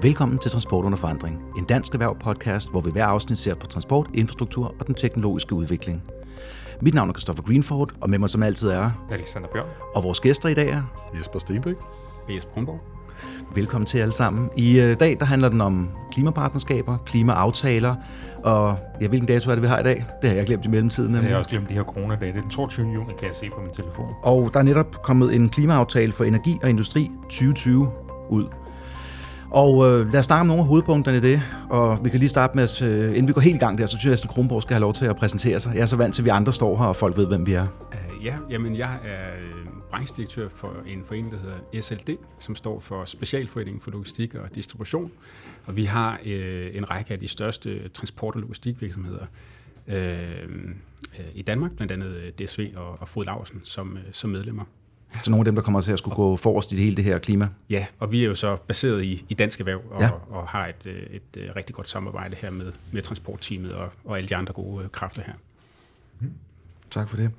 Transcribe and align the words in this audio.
Velkommen 0.00 0.38
til 0.38 0.50
Transport 0.50 0.84
under 0.84 0.98
forandring, 0.98 1.42
en 1.58 1.64
dansk 1.64 1.92
erhverv 1.92 2.18
podcast, 2.18 2.70
hvor 2.70 2.80
vi 2.80 2.90
hver 2.90 3.04
afsnit 3.04 3.38
ser 3.38 3.54
på 3.54 3.66
transport, 3.66 4.06
infrastruktur 4.14 4.74
og 4.78 4.86
den 4.86 4.94
teknologiske 4.94 5.54
udvikling. 5.54 6.02
Mit 6.80 6.94
navn 6.94 7.08
er 7.08 7.12
Christopher 7.12 7.42
Greenford, 7.42 7.90
og 8.00 8.10
med 8.10 8.18
mig 8.18 8.30
som 8.30 8.42
altid 8.42 8.68
er... 8.68 8.90
Alexander 9.10 9.48
Bjørn. 9.48 9.66
Og 9.94 10.04
vores 10.04 10.20
gæster 10.20 10.48
i 10.48 10.54
dag 10.54 10.68
er... 10.68 10.82
Jesper 11.18 11.38
Stenbæk. 11.38 11.76
Og 12.28 12.34
Jesper 12.34 12.52
Kronborg. 12.52 12.80
Velkommen 13.54 13.86
til 13.86 13.98
alle 13.98 14.12
sammen. 14.12 14.50
I 14.56 14.80
øh, 14.80 15.00
dag 15.00 15.16
der 15.20 15.26
handler 15.26 15.48
den 15.48 15.60
om 15.60 15.90
klimapartnerskaber, 16.12 16.98
klimaaftaler, 16.98 17.94
og 18.44 18.76
ja, 19.00 19.08
hvilken 19.08 19.26
dato 19.26 19.50
er 19.50 19.54
det, 19.54 19.62
vi 19.62 19.68
har 19.68 19.78
i 19.78 19.82
dag? 19.82 20.04
Det 20.22 20.30
har 20.30 20.36
jeg 20.36 20.46
glemt 20.46 20.64
i 20.64 20.68
mellemtiden. 20.68 21.14
Jeg 21.14 21.22
har 21.22 21.36
også 21.36 21.50
glemt 21.50 21.68
de 21.68 21.74
her 21.74 21.84
coronadage. 21.84 22.32
Det 22.32 22.38
er 22.38 22.42
den 22.42 22.50
22. 22.50 22.86
juni, 22.86 23.12
kan 23.18 23.26
jeg 23.26 23.34
se 23.34 23.50
på 23.50 23.60
min 23.60 23.72
telefon. 23.72 24.14
Og 24.24 24.50
der 24.52 24.58
er 24.58 24.64
netop 24.64 25.02
kommet 25.02 25.34
en 25.34 25.48
klimaaftale 25.48 26.12
for 26.12 26.24
energi 26.24 26.58
og 26.62 26.70
industri 26.70 27.10
2020 27.22 27.90
ud. 28.28 28.46
Og 29.52 29.88
øh, 29.88 30.12
lad 30.12 30.20
os 30.20 30.26
snakke 30.26 30.40
om 30.40 30.46
nogle 30.46 30.62
af 30.62 30.68
hovedpunkterne 30.68 31.18
i 31.18 31.20
det, 31.20 31.42
og 31.70 32.04
vi 32.04 32.10
kan 32.10 32.18
lige 32.18 32.28
starte 32.28 32.56
med, 32.56 32.64
at 32.64 32.82
øh, 32.82 33.08
inden 33.08 33.28
vi 33.28 33.32
går 33.32 33.40
helt 33.40 33.54
i 33.54 33.58
gang 33.58 33.78
der, 33.78 33.86
så 33.86 33.98
synes 33.98 34.22
jeg, 34.22 34.30
at 34.30 34.34
Kronborg 34.34 34.62
skal 34.62 34.74
have 34.74 34.80
lov 34.80 34.92
til 34.92 35.04
at 35.04 35.16
præsentere 35.16 35.60
sig. 35.60 35.74
Jeg 35.74 35.82
er 35.82 35.86
så 35.86 35.96
vant 35.96 36.14
til, 36.14 36.22
at 36.22 36.24
vi 36.24 36.30
andre 36.30 36.52
står 36.52 36.78
her, 36.78 36.84
og 36.84 36.96
folk 36.96 37.16
ved, 37.16 37.26
hvem 37.26 37.46
vi 37.46 37.52
er. 37.52 37.66
Uh, 37.92 38.24
ja, 38.26 38.36
jamen 38.50 38.76
jeg 38.76 38.98
er 39.04 39.34
øh, 39.34 39.66
branchedirektør 39.90 40.48
for 40.54 40.72
en 40.86 41.04
forening, 41.06 41.32
der 41.32 41.38
hedder 41.38 41.80
SLD, 41.80 42.16
som 42.38 42.56
står 42.56 42.80
for 42.80 43.04
Specialforeningen 43.04 43.80
for 43.80 43.90
Logistik 43.90 44.34
og 44.34 44.54
Distribution. 44.54 45.10
Og 45.66 45.76
vi 45.76 45.84
har 45.84 46.20
øh, 46.26 46.76
en 46.76 46.90
række 46.90 47.12
af 47.12 47.18
de 47.18 47.28
største 47.28 47.88
transport- 47.88 48.34
og 48.34 48.40
logistikvirksomheder 48.40 49.26
øh, 49.88 49.96
øh 49.96 51.24
i 51.34 51.42
Danmark, 51.42 51.72
blandt 51.72 51.92
andet 51.92 52.38
DSV 52.38 52.72
og, 52.76 53.00
og 53.00 53.08
Frode 53.08 53.26
Larsen 53.26 53.60
som, 53.64 53.98
som 54.12 54.30
medlemmer. 54.30 54.64
Så 55.24 55.30
nogle 55.30 55.40
af 55.40 55.44
dem, 55.44 55.54
der 55.54 55.62
kommer 55.62 55.80
til 55.80 55.92
at 55.92 55.98
skulle 55.98 56.14
gå 56.14 56.36
forrest 56.36 56.72
i 56.72 56.76
det 56.76 56.84
hele 56.84 56.96
det 56.96 57.04
her 57.04 57.18
klima? 57.18 57.48
Ja, 57.70 57.86
og 57.98 58.12
vi 58.12 58.22
er 58.22 58.28
jo 58.28 58.34
så 58.34 58.56
baseret 58.56 59.04
i, 59.04 59.24
i 59.28 59.34
Dansk 59.34 59.60
Erhverv 59.60 59.80
og, 59.90 60.02
ja. 60.02 60.10
og 60.30 60.48
har 60.48 60.66
et, 60.66 60.86
et, 60.86 61.42
et 61.42 61.56
rigtig 61.56 61.74
godt 61.74 61.88
samarbejde 61.88 62.36
her 62.36 62.50
med, 62.50 62.72
med 62.92 63.02
transportteamet 63.02 63.72
og, 63.72 63.88
og 64.04 64.16
alle 64.16 64.28
de 64.28 64.36
andre 64.36 64.52
gode 64.52 64.88
kræfter 64.92 65.22
her. 65.26 65.32
Tak 66.90 67.08
for 67.08 67.16
det. 67.16 67.30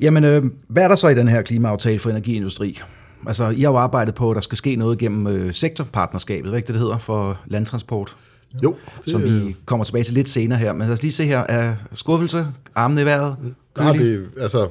Jamen, 0.00 0.24
øh, 0.24 0.44
hvad 0.68 0.84
er 0.84 0.88
der 0.88 0.94
så 0.94 1.08
i 1.08 1.14
den 1.14 1.28
her 1.28 1.42
klimaaftale 1.42 1.98
for 1.98 2.10
energiindustri? 2.10 2.80
Altså, 3.26 3.48
I 3.48 3.60
har 3.60 3.70
jo 3.70 3.76
arbejdet 3.76 4.14
på, 4.14 4.30
at 4.30 4.34
der 4.34 4.40
skal 4.40 4.58
ske 4.58 4.76
noget 4.76 4.98
gennem 4.98 5.26
øh, 5.26 5.54
sektorpartnerskabet, 5.54 6.56
ikke 6.56 6.66
det, 6.66 6.76
hedder, 6.76 6.98
for 6.98 7.40
landtransport? 7.46 8.16
Jo. 8.62 8.76
Det, 9.04 9.10
som 9.10 9.24
vi 9.24 9.56
kommer 9.64 9.84
tilbage 9.84 10.04
til 10.04 10.14
lidt 10.14 10.28
senere 10.28 10.58
her. 10.58 10.72
Men 10.72 10.86
lad 10.86 10.92
os 10.92 11.02
lige 11.02 11.12
se 11.12 11.26
her. 11.26 11.38
Er 11.38 11.74
skuffelse, 11.94 12.46
armene 12.74 13.02
i 13.02 13.04
vejret? 13.04 13.36
Ja, 13.78 13.92
det, 13.92 14.28
altså, 14.40 14.68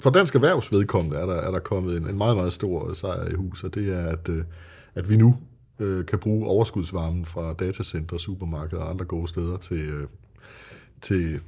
for 0.00 0.10
dansk 0.10 0.34
erhvervs 0.34 0.72
vedkommende 0.72 1.18
er 1.18 1.26
der, 1.26 1.34
er 1.34 1.50
der 1.50 1.58
kommet 1.58 1.96
en, 1.96 2.08
en 2.08 2.18
meget, 2.18 2.36
meget 2.36 2.52
stor 2.52 2.92
sejr 2.92 3.28
i 3.28 3.34
hus, 3.34 3.64
og 3.64 3.74
det 3.74 3.94
er, 3.94 4.06
at, 4.06 4.28
øh, 4.28 4.44
at 4.94 5.10
vi 5.10 5.16
nu 5.16 5.36
øh, 5.78 6.06
kan 6.06 6.18
bruge 6.18 6.46
overskudsvarmen 6.46 7.24
fra 7.24 7.52
datacenter, 7.52 8.18
supermarkeder 8.18 8.82
og 8.82 8.90
andre 8.90 9.04
gode 9.04 9.28
steder 9.28 9.56
til, 9.56 9.80
øh, 9.80 10.06
til, 11.00 11.40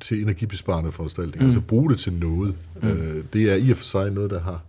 til 0.00 0.22
energibesparende 0.22 0.92
foranstaltninger. 0.92 1.42
Mm. 1.42 1.46
Altså 1.46 1.60
bruge 1.60 1.90
det 1.90 1.98
til 1.98 2.12
noget. 2.12 2.56
Mm. 2.82 2.88
Øh, 2.88 3.24
det 3.32 3.52
er 3.52 3.54
i 3.54 3.70
og 3.70 3.76
for 3.76 3.84
sig 3.84 4.10
noget, 4.10 4.30
der 4.30 4.40
har 4.40 4.64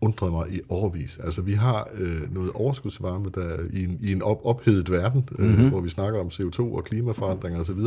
undret 0.00 0.32
mig 0.32 0.52
i 0.52 0.60
overvis. 0.68 1.18
Altså 1.24 1.42
vi 1.42 1.52
har 1.52 1.88
øh, 1.94 2.34
noget 2.34 2.50
overskudsvarme 2.54 3.30
der 3.34 3.58
i 3.72 3.84
en, 3.84 3.98
i 4.02 4.12
en 4.12 4.22
op, 4.22 4.40
ophedet 4.44 4.90
verden, 4.90 5.28
øh, 5.38 5.48
mm-hmm. 5.48 5.68
hvor 5.68 5.80
vi 5.80 5.88
snakker 5.88 6.20
om 6.20 6.26
CO2 6.26 6.60
og 6.60 6.84
klimaforandringer 6.84 7.60
osv., 7.60 7.80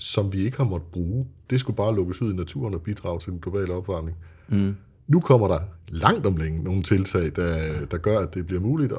som 0.00 0.32
vi 0.32 0.38
ikke 0.38 0.56
har 0.56 0.64
måttet 0.64 0.90
bruge. 0.90 1.26
Det 1.50 1.60
skulle 1.60 1.76
bare 1.76 1.94
lukkes 1.94 2.22
ud 2.22 2.32
i 2.32 2.36
naturen 2.36 2.74
og 2.74 2.82
bidrage 2.82 3.20
til 3.20 3.32
den 3.32 3.40
globale 3.40 3.74
opvarmning. 3.74 4.16
Mm. 4.48 4.76
Nu 5.10 5.20
kommer 5.20 5.48
der 5.48 5.58
langt 5.90 6.26
om 6.26 6.36
længe 6.36 6.64
nogle 6.64 6.82
tiltag, 6.82 7.32
der, 7.36 7.56
der 7.90 7.96
gør, 7.96 8.18
at 8.18 8.34
det 8.34 8.46
bliver 8.46 8.60
muligt 8.60 8.92
at, 8.92 8.98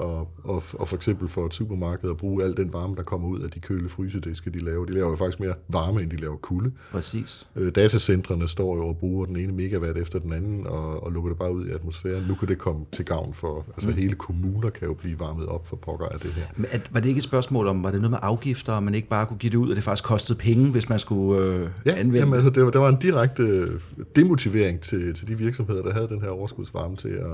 at, 0.50 0.64
at 0.82 0.88
for 0.88 0.96
eksempel 0.96 1.30
for 1.30 1.46
et 1.46 1.54
supermarked 1.54 2.10
at 2.10 2.18
bruge 2.18 2.44
al 2.44 2.58
den 2.58 2.74
varme, 2.74 2.96
der 2.96 3.04
kommer 3.04 3.28
ud 3.28 3.40
af 3.40 3.50
de 3.50 3.60
køle 3.60 3.90
frysediske, 3.90 4.50
de 4.50 4.60
laver. 4.60 4.86
De 4.86 4.94
laver 4.94 5.10
jo 5.10 5.16
faktisk 5.16 5.40
mere 5.40 5.54
varme, 5.68 6.02
end 6.02 6.10
de 6.10 6.16
laver 6.16 6.36
kulde. 6.36 6.72
Præcis. 6.92 7.48
Øh, 7.56 7.72
datacentrene 7.76 8.48
står 8.48 8.76
jo 8.76 8.88
og 8.88 8.98
bruger 8.98 9.26
den 9.26 9.36
ene 9.36 9.54
megawatt 9.54 9.98
efter 9.98 10.20
den 10.20 10.34
anden, 10.34 10.68
og, 10.68 11.04
og 11.04 11.12
lukker 11.12 11.30
det 11.30 11.40
bare 11.40 11.54
ud 11.54 11.66
i 11.66 11.70
atmosfæren. 11.70 12.24
Nu 12.28 12.36
kan 12.36 12.48
det 12.48 12.58
komme 12.58 12.86
til 12.92 13.06
gavn 13.06 13.34
for, 13.34 13.66
altså 13.68 13.90
mm. 13.90 13.96
hele 13.96 14.16
kommuner 14.16 14.70
kan 14.70 14.88
jo 14.88 14.94
blive 14.94 15.20
varmet 15.20 15.46
op 15.46 15.68
for 15.68 15.76
pokker 15.76 16.06
af 16.06 16.20
det 16.20 16.32
her. 16.32 16.44
Men 16.56 16.66
at, 16.72 16.82
var 16.92 17.00
det 17.00 17.10
ikke 17.10 17.20
et 17.20 17.24
spørgsmål 17.24 17.68
om, 17.68 17.84
var 17.84 17.92
det 17.92 18.02
noget 18.02 18.12
med 18.12 18.20
afgifter, 18.22 18.74
og 18.74 18.84
man 18.84 18.96
ikke 18.96 19.08
bare 19.08 19.26
kunne 19.26 19.38
give 19.38 19.50
det 19.50 19.58
ud, 19.58 19.70
og 19.70 19.76
det 19.76 19.84
faktisk 19.84 20.04
kostede 20.04 20.40
penge, 20.40 20.72
hvis 20.72 20.90
man 20.90 21.00
skulle 21.00 21.46
øh, 21.46 21.70
ja, 21.86 21.92
anvende 21.92 22.20
jamen, 22.20 22.34
altså, 22.34 22.50
det? 22.50 22.64
Var, 22.64 22.72
der 22.72 22.80
var 22.80 22.90
en 22.90 23.00
direkte 23.02 23.68
demotivering 24.16 24.82
til, 24.82 25.14
til 25.14 25.28
de 25.28 25.38
virksomheder, 25.38 25.82
der 25.82 25.94
havde 25.94 26.01
den 26.10 26.22
her 26.22 26.30
overskudsvarme 26.30 26.96
til 26.96 27.10
at, 27.10 27.32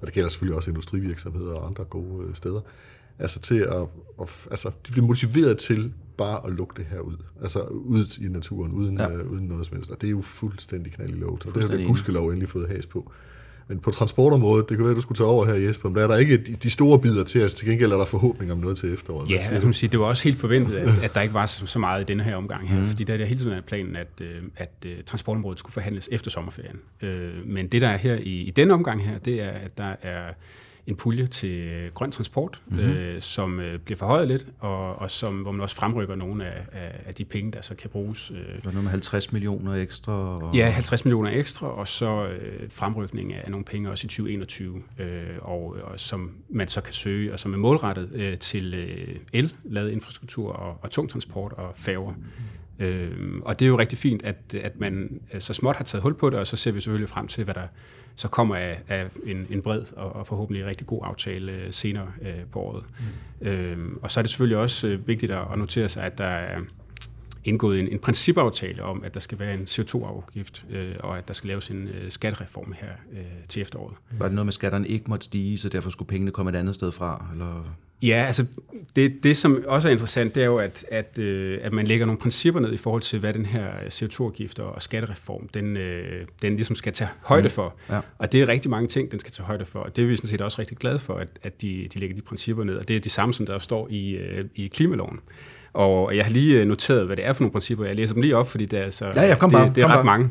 og 0.00 0.06
det 0.06 0.12
gælder 0.12 0.28
selvfølgelig 0.28 0.56
også 0.56 0.70
industrivirksomheder 0.70 1.54
og 1.54 1.66
andre 1.66 1.84
gode 1.84 2.26
øh, 2.28 2.34
steder, 2.34 2.60
altså 3.18 3.40
til 3.40 3.58
at, 3.58 3.86
at 4.20 4.46
altså, 4.50 4.70
de 4.86 4.92
bliver 4.92 5.06
motiveret 5.06 5.58
til 5.58 5.92
bare 6.16 6.46
at 6.46 6.52
lukke 6.52 6.74
det 6.76 6.84
her 6.84 7.00
ud. 7.00 7.16
Altså 7.42 7.60
ud 7.62 8.18
i 8.20 8.28
naturen, 8.28 8.72
uden, 8.72 8.96
ja. 8.98 9.10
øh, 9.10 9.30
uden 9.30 9.44
noget 9.44 9.66
som 9.66 9.76
helst. 9.76 9.90
Og 9.90 10.00
det 10.00 10.06
er 10.06 10.10
jo 10.10 10.20
fuldstændig 10.20 10.92
knald 10.92 11.10
i 11.10 11.12
låget. 11.12 11.46
Og 11.46 11.54
det 11.54 11.62
har 11.62 11.70
det 11.70 11.86
gudskelov 11.86 12.28
endelig 12.28 12.48
fået 12.48 12.68
has 12.68 12.86
på. 12.86 13.12
Men 13.68 13.78
på 13.78 13.90
transportområdet, 13.90 14.68
det 14.68 14.76
kan 14.76 14.84
være, 14.84 14.90
at 14.90 14.96
du 14.96 15.00
skulle 15.00 15.16
tage 15.16 15.28
over 15.28 15.46
her, 15.46 15.54
Jesper, 15.54 15.88
men 15.88 15.96
der 15.96 16.02
er 16.02 16.06
der 16.06 16.16
ikke 16.16 16.36
de 16.36 16.70
store 16.70 16.98
bidder 16.98 17.24
til 17.24 17.44
os. 17.44 17.54
Til 17.54 17.68
gengæld 17.68 17.92
er 17.92 17.96
der 17.96 18.04
forhåbning 18.04 18.52
om 18.52 18.58
noget 18.58 18.76
til 18.76 18.92
efteråret. 18.92 19.30
Ja, 19.30 19.38
jeg 19.52 19.74
sige, 19.74 19.90
det 19.90 20.00
var 20.00 20.06
også 20.06 20.24
helt 20.24 20.38
forventet, 20.38 20.76
at, 20.76 20.88
at 21.04 21.14
der 21.14 21.20
ikke 21.20 21.34
var 21.34 21.46
så 21.46 21.78
meget 21.78 22.00
i 22.00 22.04
denne 22.04 22.22
her 22.22 22.36
omgang 22.36 22.68
her. 22.68 22.80
Mm. 22.80 22.86
Fordi 22.86 23.04
der 23.04 23.14
er 23.14 23.24
hele 23.24 23.40
tiden 23.40 23.62
planen, 23.66 23.96
at, 23.96 24.08
øh, 24.20 24.42
at, 24.56 24.70
at 24.84 24.90
øh, 24.90 25.04
transportområdet 25.06 25.58
skulle 25.58 25.72
forhandles 25.72 26.08
efter 26.12 26.30
sommerferien. 26.30 26.80
Øh, 27.02 27.46
men 27.46 27.68
det, 27.68 27.82
der 27.82 27.88
er 27.88 27.96
her 27.96 28.14
i, 28.14 28.40
i 28.40 28.50
denne 28.50 28.74
omgang 28.74 29.04
her, 29.04 29.18
det 29.18 29.42
er, 29.42 29.50
at 29.50 29.78
der 29.78 29.94
er 30.02 30.32
en 30.88 30.96
pulje 30.96 31.26
til 31.26 31.90
grøn 31.94 32.12
transport, 32.12 32.60
mm-hmm. 32.66 32.88
øh, 32.88 33.22
som 33.22 33.60
øh, 33.60 33.78
bliver 33.78 33.98
forhøjet 33.98 34.28
lidt, 34.28 34.46
og, 34.58 34.96
og 34.96 35.10
som, 35.10 35.42
hvor 35.42 35.52
man 35.52 35.60
også 35.60 35.76
fremrykker 35.76 36.14
nogle 36.14 36.46
af, 36.46 36.66
af, 36.72 37.00
af 37.06 37.14
de 37.14 37.24
penge, 37.24 37.52
der 37.52 37.60
så 37.60 37.74
kan 37.74 37.90
bruges. 37.90 38.30
Øh. 38.30 38.36
Det 38.36 38.64
var 38.64 38.70
noget 38.70 38.84
med 38.84 38.90
50 38.90 39.32
millioner 39.32 39.74
ekstra? 39.74 40.12
Og... 40.12 40.54
Ja, 40.54 40.70
50 40.70 41.04
millioner 41.04 41.30
ekstra, 41.30 41.66
og 41.66 41.88
så 41.88 42.26
øh, 42.26 42.70
fremrykning 42.70 43.34
af 43.34 43.50
nogle 43.50 43.64
penge 43.64 43.90
også 43.90 44.04
i 44.04 44.08
2021, 44.08 44.82
øh, 44.98 45.06
og, 45.40 45.76
og 45.82 46.00
som 46.00 46.30
man 46.48 46.68
så 46.68 46.80
kan 46.80 46.94
søge, 46.94 47.32
og 47.32 47.38
som 47.38 47.54
er 47.54 47.58
målrettet 47.58 48.10
øh, 48.14 48.38
til 48.38 48.74
øh, 48.74 49.16
el-ladet 49.32 49.90
infrastruktur 49.90 50.52
og, 50.52 50.78
og 50.82 50.90
tungtransport 50.90 51.52
og 51.52 51.72
færger. 51.76 52.12
Mm-hmm. 52.12 52.86
Øh, 52.86 53.40
og 53.42 53.58
det 53.58 53.64
er 53.64 53.68
jo 53.68 53.78
rigtig 53.78 53.98
fint, 53.98 54.22
at, 54.22 54.54
at 54.54 54.80
man 54.80 55.20
så 55.38 55.52
småt 55.52 55.76
har 55.76 55.84
taget 55.84 56.02
hul 56.02 56.14
på 56.14 56.30
det, 56.30 56.38
og 56.38 56.46
så 56.46 56.56
ser 56.56 56.72
vi 56.72 56.80
selvfølgelig 56.80 57.08
frem 57.08 57.28
til, 57.28 57.44
hvad 57.44 57.54
der 57.54 57.66
så 58.18 58.28
kommer 58.28 58.56
af, 58.56 58.78
af 58.88 59.06
en, 59.26 59.46
en 59.50 59.62
bred 59.62 59.82
og, 59.96 60.16
og 60.16 60.26
forhåbentlig 60.26 60.66
rigtig 60.66 60.86
god 60.86 61.00
aftale 61.04 61.52
øh, 61.52 61.72
senere 61.72 62.12
øh, 62.22 62.44
på 62.52 62.60
året. 62.60 62.84
Mm. 63.40 63.48
Øhm, 63.48 63.98
og 64.02 64.10
så 64.10 64.20
er 64.20 64.22
det 64.22 64.30
selvfølgelig 64.30 64.58
også 64.58 64.86
øh, 64.86 65.08
vigtigt 65.08 65.32
at, 65.32 65.42
at 65.52 65.58
notere 65.58 65.88
sig, 65.88 66.02
at 66.02 66.18
der 66.18 66.24
er 66.24 66.60
indgået 67.44 67.80
en, 67.80 67.88
en 67.88 67.98
principaftale 67.98 68.82
om, 68.82 69.04
at 69.04 69.14
der 69.14 69.20
skal 69.20 69.38
være 69.38 69.54
en 69.54 69.62
CO2-afgift, 69.62 70.64
øh, 70.70 70.94
og 71.00 71.18
at 71.18 71.28
der 71.28 71.34
skal 71.34 71.48
laves 71.48 71.70
en 71.70 71.88
øh, 71.88 72.10
skattereform 72.10 72.74
her 72.80 72.92
øh, 73.12 73.24
til 73.48 73.62
efteråret. 73.62 73.94
Var 74.10 74.26
det 74.26 74.34
noget 74.34 74.46
med, 74.46 74.50
at 74.50 74.54
skatterne 74.54 74.88
ikke 74.88 75.04
måtte 75.08 75.24
stige, 75.24 75.58
så 75.58 75.68
derfor 75.68 75.90
skulle 75.90 76.08
pengene 76.08 76.30
komme 76.30 76.50
et 76.50 76.56
andet 76.56 76.74
sted 76.74 76.92
fra? 76.92 77.26
Eller? 77.32 77.76
Ja, 78.02 78.24
altså 78.26 78.46
det, 78.96 79.22
det, 79.22 79.36
som 79.36 79.64
også 79.66 79.88
er 79.88 79.92
interessant, 79.92 80.34
det 80.34 80.42
er 80.42 80.46
jo, 80.46 80.56
at, 80.56 80.84
at, 80.90 81.18
øh, 81.18 81.58
at 81.62 81.72
man 81.72 81.86
lægger 81.86 82.06
nogle 82.06 82.18
principper 82.20 82.60
ned 82.60 82.72
i 82.72 82.76
forhold 82.76 83.02
til, 83.02 83.18
hvad 83.18 83.32
den 83.32 83.46
her 83.46 83.70
CO2-afgift 83.70 84.58
og 84.58 84.82
skattereform, 84.82 85.48
den, 85.48 85.76
øh, 85.76 86.26
den 86.42 86.56
ligesom 86.56 86.76
skal 86.76 86.92
tage 86.92 87.10
højde 87.22 87.48
mm. 87.48 87.50
for. 87.50 87.74
Ja. 87.90 88.00
Og 88.18 88.32
det 88.32 88.42
er 88.42 88.48
rigtig 88.48 88.70
mange 88.70 88.88
ting, 88.88 89.10
den 89.10 89.20
skal 89.20 89.32
tage 89.32 89.46
højde 89.46 89.64
for. 89.64 89.78
Og 89.78 89.96
det 89.96 90.04
er 90.04 90.08
vi 90.08 90.16
sådan 90.16 90.30
set 90.30 90.40
også 90.40 90.58
rigtig 90.58 90.76
glade 90.76 90.98
for, 90.98 91.14
at, 91.14 91.28
at 91.42 91.62
de, 91.62 91.88
de 91.94 91.98
lægger 91.98 92.16
de 92.16 92.22
principper 92.22 92.64
ned. 92.64 92.76
Og 92.76 92.88
det 92.88 92.96
er 92.96 93.00
de 93.00 93.10
samme, 93.10 93.34
som 93.34 93.46
der 93.46 93.58
står 93.58 93.88
i, 93.90 94.10
øh, 94.10 94.44
i 94.54 94.66
klimaloven. 94.66 95.20
Og 95.72 96.16
jeg 96.16 96.24
har 96.24 96.32
lige 96.32 96.64
noteret, 96.64 97.06
hvad 97.06 97.16
det 97.16 97.26
er 97.26 97.32
for 97.32 97.42
nogle 97.42 97.52
principper. 97.52 97.84
Jeg 97.84 97.96
læser 97.96 98.14
dem 98.14 98.22
lige 98.22 98.36
op, 98.36 98.50
fordi 98.50 98.66
det 98.66 98.78
er, 98.78 98.84
altså, 98.84 99.04
ja, 99.04 99.26
ja, 99.26 99.36
kom 99.36 99.50
det, 99.50 99.58
bare, 99.58 99.72
det 99.74 99.78
er 99.78 99.86
kom 99.86 99.90
ret 99.90 99.96
bare. 99.96 100.04
mange. 100.04 100.30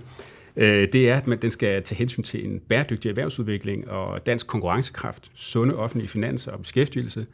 Øh, 0.55 0.87
det 0.93 1.09
er, 1.09 1.15
at 1.15 1.27
man, 1.27 1.41
den 1.41 1.51
skal 1.51 1.83
tage 1.83 1.97
hensyn 1.97 2.23
til 2.23 2.45
en 2.45 2.59
bæredygtig 2.59 3.09
erhvervsudvikling 3.09 3.89
og 3.89 4.25
dansk 4.25 4.47
konkurrencekraft, 4.47 5.31
sunde 5.35 5.75
offentlige 5.75 6.09
finanser 6.09 6.51
og 6.51 6.59
beskæftigelse, 6.59 7.25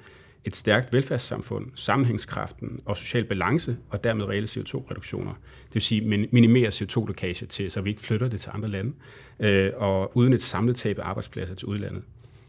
et 0.46 0.56
stærkt 0.56 0.94
velfærdssamfund, 0.94 1.66
sammenhængskraften 1.76 2.80
og 2.86 2.98
social 2.98 3.24
balance, 3.24 3.78
og 3.90 4.04
dermed 4.04 4.26
reelle 4.26 4.48
CO2-reduktioner. 4.48 5.34
Det 5.66 5.74
vil 5.74 5.82
sige 5.82 6.28
minimere 6.32 6.68
CO2-lokage 6.68 7.46
til, 7.46 7.72
så 7.72 7.82
vi 7.82 7.90
ikke 7.90 8.02
flytter 8.02 8.28
det 8.28 8.42
til 8.42 8.52
andre 8.54 8.70
lande, 8.70 8.94
øh, 9.40 9.72
og 9.76 10.18
uden 10.18 10.34
et 10.34 10.44
samlet 10.44 10.76
tab 10.76 11.00
af 11.00 11.08
arbejdspladser 11.08 11.56
til 11.56 11.68
udlandet, 11.68 12.04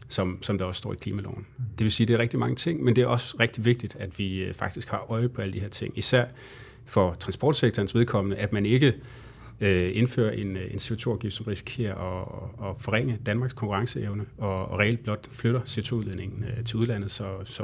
som, 0.07 0.37
som 0.41 0.57
der 0.57 0.65
også 0.65 0.79
står 0.79 0.93
i 0.93 0.95
klimaloven. 0.95 1.45
Det 1.57 1.83
vil 1.83 1.91
sige, 1.91 2.07
det 2.07 2.13
er 2.13 2.19
rigtig 2.19 2.39
mange 2.39 2.55
ting, 2.55 2.83
men 2.83 2.95
det 2.95 3.01
er 3.01 3.07
også 3.07 3.37
rigtig 3.39 3.65
vigtigt, 3.65 3.95
at 3.99 4.19
vi 4.19 4.43
øh, 4.43 4.53
faktisk 4.53 4.89
har 4.89 5.05
øje 5.11 5.29
på 5.29 5.41
alle 5.41 5.53
de 5.53 5.59
her 5.59 5.69
ting, 5.69 5.97
især 5.97 6.25
for 6.85 7.13
transportsektorens 7.13 7.95
vedkommende, 7.95 8.37
at 8.37 8.53
man 8.53 8.65
ikke 8.65 8.93
øh, 9.61 9.91
indfører 9.93 10.31
en, 10.31 10.57
en 10.57 10.77
CO2-afgift, 10.77 11.35
som 11.35 11.45
risikerer 11.45 11.95
at, 11.95 12.69
at 12.69 12.75
forringe 12.79 13.19
Danmarks 13.25 13.53
konkurrenceevne, 13.53 14.25
og, 14.37 14.71
og 14.71 14.79
reelt 14.79 15.03
blot 15.03 15.27
flytter 15.31 15.61
CO2-udledningen 15.61 16.43
øh, 16.43 16.63
til 16.63 16.75
udlandet, 16.75 17.11
så, 17.11 17.25
så 17.43 17.63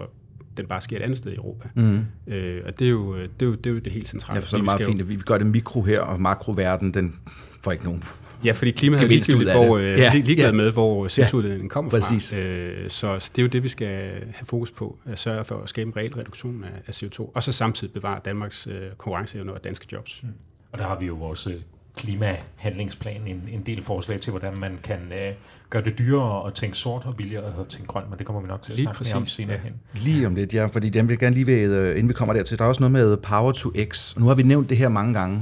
den 0.58 0.68
bare 0.68 0.82
sker 0.82 0.98
et 0.98 1.02
andet 1.02 1.18
sted 1.18 1.32
i 1.32 1.36
Europa. 1.36 1.70
Mm. 1.76 2.06
Øh, 2.28 2.62
og 2.66 2.80
det 2.80 2.88
er, 2.88 2.92
jo, 2.92 3.16
det, 3.16 3.30
er 3.40 3.46
jo, 3.46 3.56
det 3.56 3.66
er 3.66 3.74
jo 3.74 3.80
det 3.80 3.92
helt 3.92 4.10
centrale. 4.10 4.38
Ja, 4.38 4.42
for 4.42 4.48
så 4.48 4.56
er 4.56 4.60
det 4.60 4.66
meget 4.66 4.82
fint, 4.82 5.02
at 5.02 5.10
vi 5.10 5.16
gør 5.16 5.38
det 5.38 5.48
mikro 5.48 5.82
her, 5.82 6.00
og 6.00 6.22
makroverden, 6.22 6.94
den 6.94 7.16
får 7.62 7.72
ikke 7.72 7.84
nogen 7.84 8.04
Ja, 8.46 8.52
fordi 8.52 8.72
klimaet 8.72 9.04
er 9.04 9.08
ligegyldigt, 9.08 9.50
af 9.50 9.66
hvor, 9.66 9.78
det. 9.78 9.84
øh, 9.84 10.00
Ja, 10.00 10.04
ja, 10.04 10.14
ligeglad 10.20 10.46
ja. 10.50 10.52
med, 10.52 10.72
hvor 10.72 11.08
CO2-udledningen 11.08 11.70
kommer 11.70 11.92
præcis. 11.92 12.30
fra. 12.30 12.38
Øh, 12.38 12.90
så, 12.90 13.20
så 13.20 13.30
det 13.36 13.42
er 13.42 13.44
jo 13.44 13.50
det, 13.50 13.64
vi 13.64 13.70
skal 13.70 13.88
have 14.34 14.46
fokus 14.46 14.72
på, 14.72 14.98
at 15.06 15.20
sørge 15.20 15.46
for 15.46 15.62
at 15.64 15.70
skabe 15.70 15.88
en 15.88 15.98
reel 15.98 16.14
reduktion 16.14 16.64
af, 16.64 16.70
af 16.88 17.04
CO2, 17.04 17.32
og 17.34 17.44
så 17.44 17.52
samtidig 17.52 17.94
bevare 17.94 18.20
Danmarks 18.26 18.68
øh, 18.68 18.74
konkurrenceevne 18.98 19.54
og 19.54 19.64
danske 19.64 19.88
jobs. 19.92 20.24
Og 20.72 20.80
der 20.80 20.88
har 20.88 21.00
vi 21.00 21.06
jo 21.06 21.14
vores 21.14 21.48
øh, 21.48 21.54
klimahandlingsplan, 21.98 23.22
en, 23.28 23.44
en 23.52 23.62
del 23.66 23.82
forslag 23.84 24.22
til, 24.22 24.32
hvordan 24.32 24.54
man 24.62 24.80
kan 24.84 24.98
øh, 25.12 25.34
gøre 25.70 25.84
det 25.84 25.98
dyrere 26.00 26.48
at 26.48 26.54
tænke 26.54 26.78
sort 26.78 27.06
og 27.06 27.16
billigere 27.16 27.46
at 27.60 27.68
tænke 27.70 27.88
grønt, 27.88 28.10
men 28.10 28.18
det 28.20 28.26
kommer 28.26 28.42
vi 28.42 28.48
nok 28.48 28.62
til 28.62 28.72
at 28.72 28.78
Lige 28.78 28.86
snakke 28.86 29.04
mere 29.04 29.16
om 29.16 29.22
præcis, 29.24 29.36
senere 29.36 29.56
ja. 29.56 29.62
hen. 29.64 29.74
Lige 29.94 30.28
om 30.28 30.36
lidt, 30.36 30.54
ja, 30.54 30.66
fordi 30.66 30.90
den 30.90 31.08
vil 31.08 31.12
jeg 31.14 31.20
gerne 31.20 31.36
lige 31.36 31.48
ved, 31.48 31.74
øh, 31.76 31.92
inden 31.92 32.10
vi 32.10 32.14
kommer 32.14 32.34
dertil, 32.34 32.58
der 32.58 32.64
er 32.64 32.70
også 32.70 32.82
noget 32.90 32.92
med 32.92 33.18
Power 33.18 33.52
to 33.52 33.72
X. 33.92 34.18
Nu 34.18 34.26
har 34.26 34.36
vi 34.36 34.44
nævnt 34.44 34.70
det 34.70 34.78
her 34.78 34.90
mange 34.90 35.14
gange. 35.14 35.42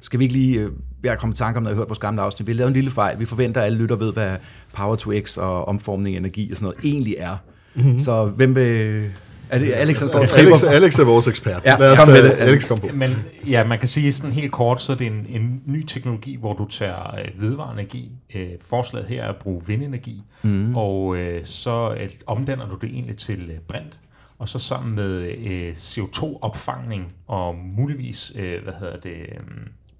Skal 0.00 0.18
vi 0.18 0.24
ikke 0.24 0.34
lige, 0.34 0.58
øh, 0.60 0.70
jeg 1.02 1.12
er 1.12 1.16
kommet 1.16 1.36
i 1.36 1.38
tanke 1.38 1.56
om, 1.56 1.62
når 1.62 1.70
jeg 1.70 1.76
har 1.76 1.80
hørt 1.80 1.88
vores 1.88 1.98
gamle 1.98 2.22
afsnit, 2.22 2.46
vi 2.46 2.52
lavede 2.52 2.68
en 2.68 2.74
lille 2.74 2.90
fejl. 2.90 3.18
Vi 3.18 3.24
forventer, 3.24 3.60
at 3.60 3.66
alle 3.66 3.78
lytter 3.78 3.96
ved, 3.96 4.12
hvad 4.12 4.36
Power 4.72 4.96
to 4.96 5.12
X 5.20 5.36
og 5.36 5.68
omformning 5.68 6.16
af 6.16 6.18
energi 6.18 6.50
og 6.50 6.56
sådan 6.56 6.64
noget 6.64 6.78
egentlig 6.84 7.14
er. 7.18 7.36
Mm-hmm. 7.74 8.00
Så 8.00 8.24
hvem 8.24 8.54
vil... 8.54 9.10
Er 9.50 9.58
det 9.58 9.72
Alex, 9.72 10.00
der 10.00 10.06
står 10.06 10.18
og? 10.18 10.38
Alex, 10.38 10.62
Alex 10.62 10.98
er 10.98 11.04
vores 11.04 11.26
ekspert. 11.26 11.62
Ja, 11.64 11.76
Lad 11.78 11.92
os, 11.92 11.98
kom 11.98 12.08
med 12.08 12.24
øh, 12.24 12.30
det, 12.30 12.36
Alex, 12.36 12.68
kom 12.68 12.78
på. 12.78 12.86
Men 12.94 13.10
ja, 13.48 13.66
man 13.66 13.78
kan 13.78 13.88
sige 13.88 14.12
sådan 14.12 14.32
helt 14.32 14.52
kort, 14.52 14.82
så 14.82 14.92
er 14.92 14.96
det 14.96 15.06
en, 15.06 15.26
en 15.28 15.60
ny 15.66 15.84
teknologi, 15.84 16.36
hvor 16.36 16.54
du 16.54 16.66
tager 16.68 17.14
øh, 17.18 17.42
vedvarende 17.42 17.82
energi. 17.82 18.12
Øh, 18.34 18.48
forslaget 18.60 19.08
her 19.08 19.22
er 19.22 19.28
at 19.28 19.36
bruge 19.36 19.62
vindenergi, 19.66 20.22
mm. 20.42 20.76
og 20.76 21.16
øh, 21.16 21.40
så 21.44 21.94
øh, 22.00 22.10
omdanner 22.26 22.68
du 22.68 22.74
det 22.74 22.90
egentlig 22.90 23.16
til 23.16 23.50
øh, 23.50 23.58
brint. 23.68 24.00
Og 24.38 24.48
så 24.48 24.58
sammen 24.58 24.94
med 24.94 25.34
øh, 25.46 25.72
CO2-opfangning 25.72 27.12
og 27.26 27.54
muligvis, 27.76 28.32
øh, 28.34 28.62
hvad 28.62 28.72
hedder 28.80 28.96
det, 28.96 29.10
øh, 29.10 29.40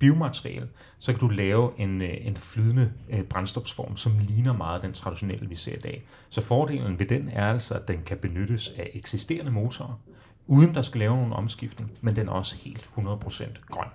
biomateriale, 0.00 0.68
så 0.98 1.12
kan 1.12 1.20
du 1.20 1.28
lave 1.28 1.70
en, 1.76 2.02
øh, 2.02 2.16
en 2.20 2.36
flydende 2.36 2.92
øh, 3.10 3.22
brændstofsform, 3.22 3.96
som 3.96 4.12
ligner 4.18 4.52
meget 4.52 4.82
den 4.82 4.92
traditionelle, 4.92 5.48
vi 5.48 5.54
ser 5.54 5.72
i 5.72 5.80
dag. 5.80 6.02
Så 6.28 6.40
fordelen 6.40 6.98
ved 6.98 7.06
den 7.06 7.30
er 7.32 7.46
altså, 7.52 7.74
at 7.74 7.88
den 7.88 8.02
kan 8.06 8.16
benyttes 8.16 8.72
af 8.78 8.90
eksisterende 8.94 9.50
motorer, 9.50 10.00
uden 10.46 10.74
der 10.74 10.82
skal 10.82 10.98
lave 10.98 11.16
nogen 11.16 11.32
omskiftning, 11.32 11.90
men 12.00 12.16
den 12.16 12.28
er 12.28 12.32
også 12.32 12.56
helt 12.56 12.90
100% 12.98 13.44
grøn. 13.70 13.88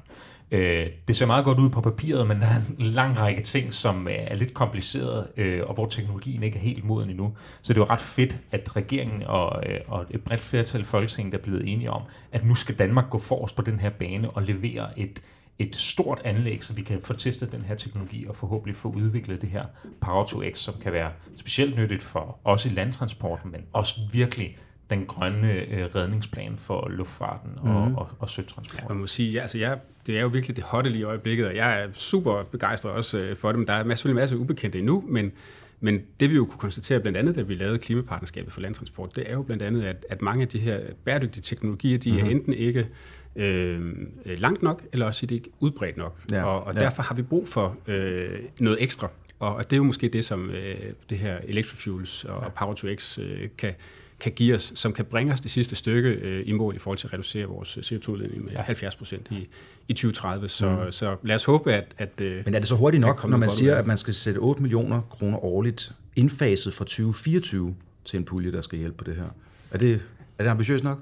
Øh, 0.52 0.88
det 1.07 1.16
ser 1.16 1.25
meget 1.25 1.46
godt 1.46 1.60
ud 1.60 1.69
på 1.69 1.81
papiret, 1.81 2.28
men 2.28 2.42
der 2.42 2.48
er 2.48 2.56
en 2.56 2.86
lang 2.86 3.19
række 3.19 3.42
ting, 3.42 3.74
som 3.74 4.08
øh, 4.08 4.13
er 4.18 4.36
lidt 4.36 4.54
kompliceret, 4.54 5.28
øh, 5.38 5.62
og 5.66 5.74
hvor 5.74 5.86
teknologien 5.86 6.44
ikke 6.44 6.58
er 6.58 6.62
helt 6.62 6.84
moden 6.84 7.10
endnu. 7.10 7.36
Så 7.62 7.74
det 7.74 7.80
er 7.80 7.86
jo 7.86 7.90
ret 7.90 8.01
fedt, 8.01 8.38
at 8.51 8.75
regeringen 8.75 9.24
og, 9.24 9.63
øh, 9.69 9.80
og 9.88 10.06
et 10.10 10.24
bredt 10.24 10.42
flertal 10.42 10.81
i 10.81 10.84
Folketinget 10.84 11.34
er 11.34 11.38
blevet 11.38 11.74
enige 11.74 11.92
om, 11.92 12.01
at 12.31 12.46
nu 12.46 12.56
skal 12.56 12.75
Danmark 12.80 13.10
gå 13.10 13.18
forrest 13.18 13.56
på 13.56 13.62
den 13.62 13.80
her 13.80 13.90
bane 13.90 14.30
og 14.30 14.44
levere 14.44 15.00
et, 15.00 15.22
et 15.60 15.75
stort 15.75 16.22
anlæg, 16.24 16.63
så 16.63 16.74
vi 16.74 16.81
kan 16.81 17.02
få 17.02 17.13
testet 17.13 17.52
den 17.52 17.62
her 17.62 17.75
teknologi 17.75 18.25
og 18.28 18.36
forhåbentlig 18.36 18.75
få 18.75 18.90
udviklet 18.90 19.42
det 19.42 19.50
her 19.50 19.66
Power 20.02 20.25
to 20.25 20.44
X, 20.54 20.57
som 20.57 20.74
kan 20.81 20.94
være 20.94 21.12
specielt 21.36 21.78
nyttigt 21.78 22.04
for 22.04 22.40
os 22.44 22.66
i 22.66 22.69
landtransporten, 22.69 23.52
men 23.52 23.62
også 23.74 24.00
virkelig 24.12 24.57
den 24.90 25.06
grønne 25.06 25.52
øh, 25.52 25.86
redningsplan 25.96 26.57
for 26.57 26.90
luftfarten 26.90 27.52
og, 27.57 27.88
mm. 27.88 27.96
og, 27.96 28.10
og 28.19 28.30
søtransport. 28.30 28.90
Man 28.90 28.98
må 28.98 29.07
sige, 29.07 29.31
ja, 29.31 29.42
altså 29.42 29.57
jeg, 29.57 29.80
det 30.06 30.18
er 30.18 30.22
jo 30.22 30.28
virkelig 30.28 30.56
det 30.56 30.63
hotte 30.63 30.90
lige 30.90 31.00
i 31.00 31.04
øjeblikket, 31.04 31.48
og 31.48 31.56
jeg 31.56 31.81
er 31.81 31.88
super 31.94 32.44
begejstret 32.44 32.92
også 32.92 33.18
øh, 33.18 33.36
for 33.36 33.51
det, 33.51 33.60
men 33.60 33.68
der 33.68 33.74
er 33.74 33.84
selvfølgelig 33.84 34.19
en 34.19 34.24
masse 34.24 34.38
ubekendte 34.38 34.80
endnu, 34.80 35.04
men, 35.08 35.31
men 35.80 36.01
det 36.19 36.30
vi 36.30 36.36
jo 36.36 36.46
kunne 36.46 36.60
konstatere 36.60 37.00
blandt 37.00 37.18
andet, 37.18 37.36
da 37.36 37.42
vi 37.42 37.56
lavede 37.56 37.78
klimapartnerskabet 37.78 38.54
for 38.54 38.62
landtransport, 38.62 39.16
det 39.16 39.30
er 39.30 39.34
jo 39.34 39.42
blandt 39.42 39.63
andet, 39.63 39.84
at, 39.84 40.06
at 40.10 40.22
mange 40.22 40.42
af 40.42 40.48
de 40.48 40.60
her 40.60 40.80
bæredygtige 41.06 41.44
teknologier, 41.44 41.98
de 41.98 42.12
mm-hmm. 42.12 42.28
er 42.28 42.31
enten 42.31 42.54
ikke 42.54 42.88
øh, 43.36 43.82
langt 44.26 44.64
nok, 44.64 44.84
eller 44.94 45.06
også 45.06 45.26
er 45.26 45.28
de 45.28 45.36
ikke 45.36 45.50
udbredt 45.60 45.98
nok. 45.98 46.18
Ja, 46.32 46.44
Og, 46.44 46.64
og 46.64 46.74
ja. 46.76 46.80
derfor 46.80 47.04
har 47.04 47.16
vi 47.16 47.22
brug 47.22 47.48
for 47.48 47.78
øh, 47.88 48.40
noget 48.60 48.84
ekstra, 48.84 49.10
og, 49.40 49.56
og 49.56 49.70
det 49.70 49.74
er 49.74 49.78
jo 49.78 49.84
måske 49.84 50.08
det, 50.10 50.26
som 50.26 50.50
øh, 50.50 50.76
det 51.10 51.18
her 51.18 51.38
Electrofuels 51.44 52.26
og 52.26 52.54
Power 52.54 52.74
to 52.74 52.88
X 52.96 53.20
øh, 53.20 53.50
kan, 53.58 53.74
kan 54.20 54.32
give 54.32 54.56
os, 54.56 54.72
som 54.76 54.94
kan 54.94 55.06
bringe 55.06 55.34
os 55.34 55.42
det 55.42 55.52
sidste 55.52 55.76
stykke 55.76 56.10
øh, 56.10 56.48
i 56.48 56.52
mål 56.52 56.76
i 56.76 56.80
forhold 56.80 56.98
til 56.98 57.08
at 57.08 57.14
reducere 57.14 57.46
vores 57.46 57.78
CO2-udledning 57.78 58.46
med 58.46 58.52
70 58.56 58.96
procent 58.96 59.28
i, 59.32 59.48
i 59.88 59.94
2030. 59.94 60.50
Så, 60.50 60.70
mm. 60.86 60.92
så 60.92 61.16
lad 61.24 61.36
os 61.36 61.44
håbe, 61.46 61.74
at... 61.74 61.96
at 61.98 62.22
øh, 62.22 62.46
Men 62.46 62.54
er 62.54 62.60
det 62.60 62.68
så 62.68 62.76
hurtigt 62.76 63.02
nok, 63.02 63.30
når 63.30 63.38
man 63.38 63.50
siger, 63.50 63.74
ud 63.74 63.78
at 63.78 63.88
man 63.88 63.98
skal 63.98 64.14
sætte 64.14 64.38
8 64.38 64.62
millioner 64.62 65.02
kroner 65.02 65.46
årligt 65.46 65.92
indfaset 66.16 66.74
fra 66.74 66.86
2024 66.86 67.76
til 68.06 68.18
en 68.18 68.26
pulje, 68.26 68.52
der 68.52 68.62
skal 68.62 68.80
hjælpe 68.80 68.98
på 68.98 69.04
det 69.04 69.16
her? 69.16 69.28
Er 69.72 69.78
det, 69.78 70.02
er 70.38 70.44
det 70.44 70.52
ambitiøst 70.52 70.84
nok? 70.84 71.00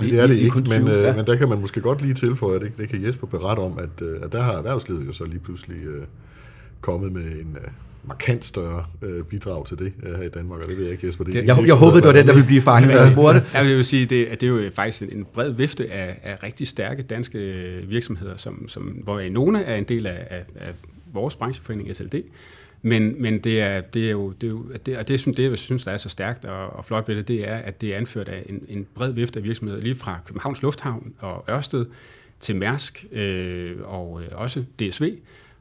Nej, 0.00 0.10
det 0.10 0.18
er 0.20 0.26
det 0.26 0.34
i 0.34 0.38
ikke, 0.38 0.50
kun 0.50 0.66
men, 0.68 0.82
20, 0.82 0.96
øh, 0.96 1.02
ja. 1.02 1.16
men 1.16 1.26
der 1.26 1.36
kan 1.36 1.48
man 1.48 1.60
måske 1.60 1.80
godt 1.80 2.02
lige 2.02 2.14
tilføje, 2.14 2.56
at 2.56 2.62
det, 2.62 2.72
det 2.78 2.88
kan 2.88 3.04
Jesper 3.04 3.26
berette 3.26 3.60
om, 3.60 3.78
at, 3.78 4.06
øh, 4.06 4.16
at 4.22 4.32
der 4.32 4.42
har 4.42 4.52
erhvervslivet 4.52 5.06
jo 5.06 5.12
så 5.12 5.24
lige 5.24 5.38
pludselig 5.38 5.76
øh, 5.86 6.02
kommet 6.80 7.12
med 7.12 7.22
en 7.22 7.56
øh, 7.62 7.68
markant 8.08 8.44
større 8.44 8.84
øh, 9.02 9.22
bidrag 9.24 9.66
til 9.66 9.78
det 9.78 9.92
øh, 10.02 10.14
her 10.14 10.22
i 10.22 10.28
Danmark, 10.28 10.60
og 10.62 10.68
det 10.68 10.76
ved 10.76 10.84
jeg 10.84 10.92
ikke, 10.92 11.06
Jesper. 11.06 11.24
Det, 11.24 11.34
Det- 11.34 11.46
Jeg, 11.46 11.64
jeg 11.66 11.74
håbede, 11.74 12.00
det 12.00 12.06
var 12.06 12.12
den, 12.12 12.26
der 12.26 12.32
ville 12.32 12.46
blive 12.46 12.62
fanget, 12.62 12.92
når 12.92 12.98
jeg 13.00 13.08
spurgte. 13.08 13.42
Jeg 13.54 13.64
vil 13.66 13.84
sige, 13.84 14.06
det, 14.06 14.24
at 14.26 14.40
det 14.40 14.46
er 14.46 14.50
jo 14.50 14.70
faktisk 14.74 15.02
en, 15.02 15.18
en 15.18 15.26
bred 15.34 15.50
vifte 15.50 15.90
af, 15.92 16.20
af 16.22 16.42
rigtig 16.42 16.66
stærke 16.68 17.02
danske 17.02 17.38
øh, 17.38 17.90
virksomheder, 17.90 18.36
som, 18.36 18.68
som, 18.68 18.82
hvor 18.82 19.28
nogle 19.30 19.62
er 19.62 19.76
en 19.76 19.84
del 19.84 20.06
af, 20.06 20.26
af, 20.30 20.44
af 20.56 20.72
vores 21.12 21.36
brancheforening 21.36 21.96
SLD, 21.96 22.14
men, 22.86 23.22
men 23.22 23.38
det 23.38 23.60
er, 23.60 23.80
det 23.80 24.06
er 24.06 24.10
jo, 24.10 24.30
det 24.30 24.46
er 24.46 24.50
jo 24.50 24.64
det, 24.86 24.98
og 24.98 25.08
det, 25.08 25.20
synes, 25.20 25.36
det, 25.36 25.50
jeg 25.50 25.58
synes, 25.58 25.84
der 25.84 25.90
er 25.90 25.96
så 25.96 26.08
stærkt 26.08 26.44
og, 26.44 26.66
og 26.66 26.84
flot 26.84 27.08
ved 27.08 27.16
det, 27.16 27.28
det 27.28 27.48
er, 27.48 27.56
at 27.56 27.80
det 27.80 27.92
er 27.92 27.96
anført 27.96 28.28
af 28.28 28.42
en, 28.48 28.66
en 28.68 28.86
bred 28.94 29.12
vifte 29.12 29.38
af 29.38 29.44
virksomheder, 29.44 29.80
lige 29.80 29.94
fra 29.94 30.20
Københavns 30.26 30.62
Lufthavn 30.62 31.14
og 31.18 31.44
Ørsted 31.48 31.86
til 32.40 32.56
Mærsk 32.56 33.06
øh, 33.12 33.76
og 33.84 34.22
øh, 34.22 34.28
også 34.32 34.64
DSV, 34.80 35.16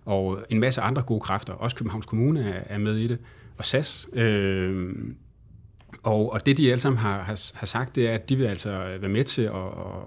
og 0.06 0.46
en 0.50 0.60
masse 0.60 0.82
andre 0.82 1.02
gode 1.02 1.20
kræfter. 1.20 1.54
Også 1.54 1.76
Københavns 1.76 2.06
Kommune 2.06 2.50
er, 2.50 2.76
er 2.76 2.78
med 2.78 2.98
i 2.98 3.08
det, 3.08 3.18
og 3.58 3.66
SAS. 3.66 4.08
Øh, 4.14 4.94
og, 6.04 6.32
og 6.32 6.46
det, 6.46 6.58
de 6.58 6.72
alle 6.72 6.82
sammen 6.82 7.00
har, 7.00 7.24
har, 7.24 7.52
har 7.54 7.68
sagt, 7.68 7.96
det 7.96 8.10
er, 8.10 8.14
at 8.14 8.30
de 8.30 8.36
vil 8.36 8.46
altså 8.46 8.70
være 9.00 9.10
med 9.10 9.24
til 9.24 9.42
at, 9.42 9.52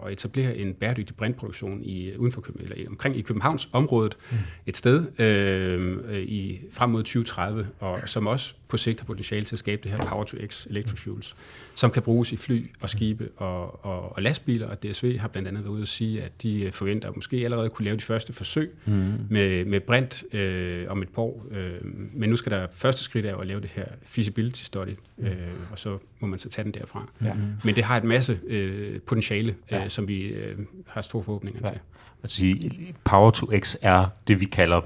at 0.07 0.13
etablere 0.13 0.57
en 0.57 0.75
bæredygtig 0.75 1.17
brintproduktion 1.17 1.83
i, 1.83 2.17
uden 2.17 2.33
for 2.33 2.41
København, 2.41 2.73
eller 2.73 2.91
omkring 2.91 3.17
i 3.17 3.21
Københavns 3.21 3.69
området 3.73 4.17
mm. 4.31 4.37
et 4.67 4.77
sted 4.77 5.07
øh, 5.19 6.19
i, 6.19 6.61
frem 6.73 6.91
mod 6.91 7.03
2030, 7.03 7.67
og 7.81 8.01
som 8.07 8.27
også 8.27 8.55
på 8.69 8.77
sigt 8.77 9.01
har 9.01 9.05
potentiale 9.07 9.45
til 9.45 9.55
at 9.55 9.59
skabe 9.59 9.83
det 9.83 9.91
her 9.91 9.99
Power 9.99 10.25
to 10.25 10.37
X 10.47 10.67
Electrofuels, 10.67 11.37
som 11.75 11.91
kan 11.91 12.03
bruges 12.03 12.33
i 12.33 12.37
fly 12.37 12.71
og 12.81 12.91
skibe 12.91 13.29
og, 13.37 13.85
og, 13.85 14.17
og 14.17 14.23
lastbiler, 14.23 14.67
og 14.67 14.83
DSV 14.83 15.19
har 15.19 15.29
blandt 15.29 15.49
andet 15.49 15.65
været 15.65 15.73
ude 15.73 15.83
at 15.83 15.89
sige, 15.89 16.23
at 16.23 16.43
de 16.43 16.71
forventer 16.73 17.09
at 17.09 17.17
måske 17.17 17.37
allerede 17.37 17.71
kunne 17.71 17.85
lave 17.85 17.97
de 17.97 18.03
første 18.03 18.33
forsøg 18.33 18.71
mm. 18.87 18.93
med, 19.31 19.65
med 19.65 19.81
brint 19.81 20.25
øh, 20.35 20.85
om 20.91 21.03
et 21.03 21.09
par 21.09 21.23
år, 21.23 21.47
øh, 21.51 21.71
men 22.13 22.31
nu 22.31 22.37
skal 22.37 22.53
der 22.53 22.67
første 22.73 23.05
skridt 23.05 23.27
af 23.27 23.41
at 23.41 23.47
lave 23.47 23.61
det 23.61 23.71
her 23.71 23.85
feasibility 24.03 24.63
study, 24.63 24.97
øh, 25.19 25.31
og 25.73 25.79
så 25.79 25.99
må 26.21 26.27
man 26.27 26.39
så 26.39 26.49
tage 26.49 26.65
den 26.65 26.73
derfra. 26.75 27.09
Ja. 27.25 27.33
Men 27.65 27.75
det 27.75 27.85
har 27.85 27.97
et 27.97 28.05
masse 28.05 28.39
øh, 28.47 29.01
potentiale, 29.01 29.51
øh, 29.51 29.57
Ja. 29.73 29.89
som 29.89 30.09
vi 30.09 30.23
øh, 30.23 30.59
har 30.87 31.01
store 31.01 31.23
forhåbninger 31.25 31.61
Ja. 31.65 31.71
til. 31.71 31.81
at 32.23 32.31
sige, 32.31 32.95
Power 33.05 33.31
to 33.31 33.51
X 33.59 33.77
er 33.83 34.07
det, 34.29 34.41
vi 34.41 34.45
kalder 34.45 34.81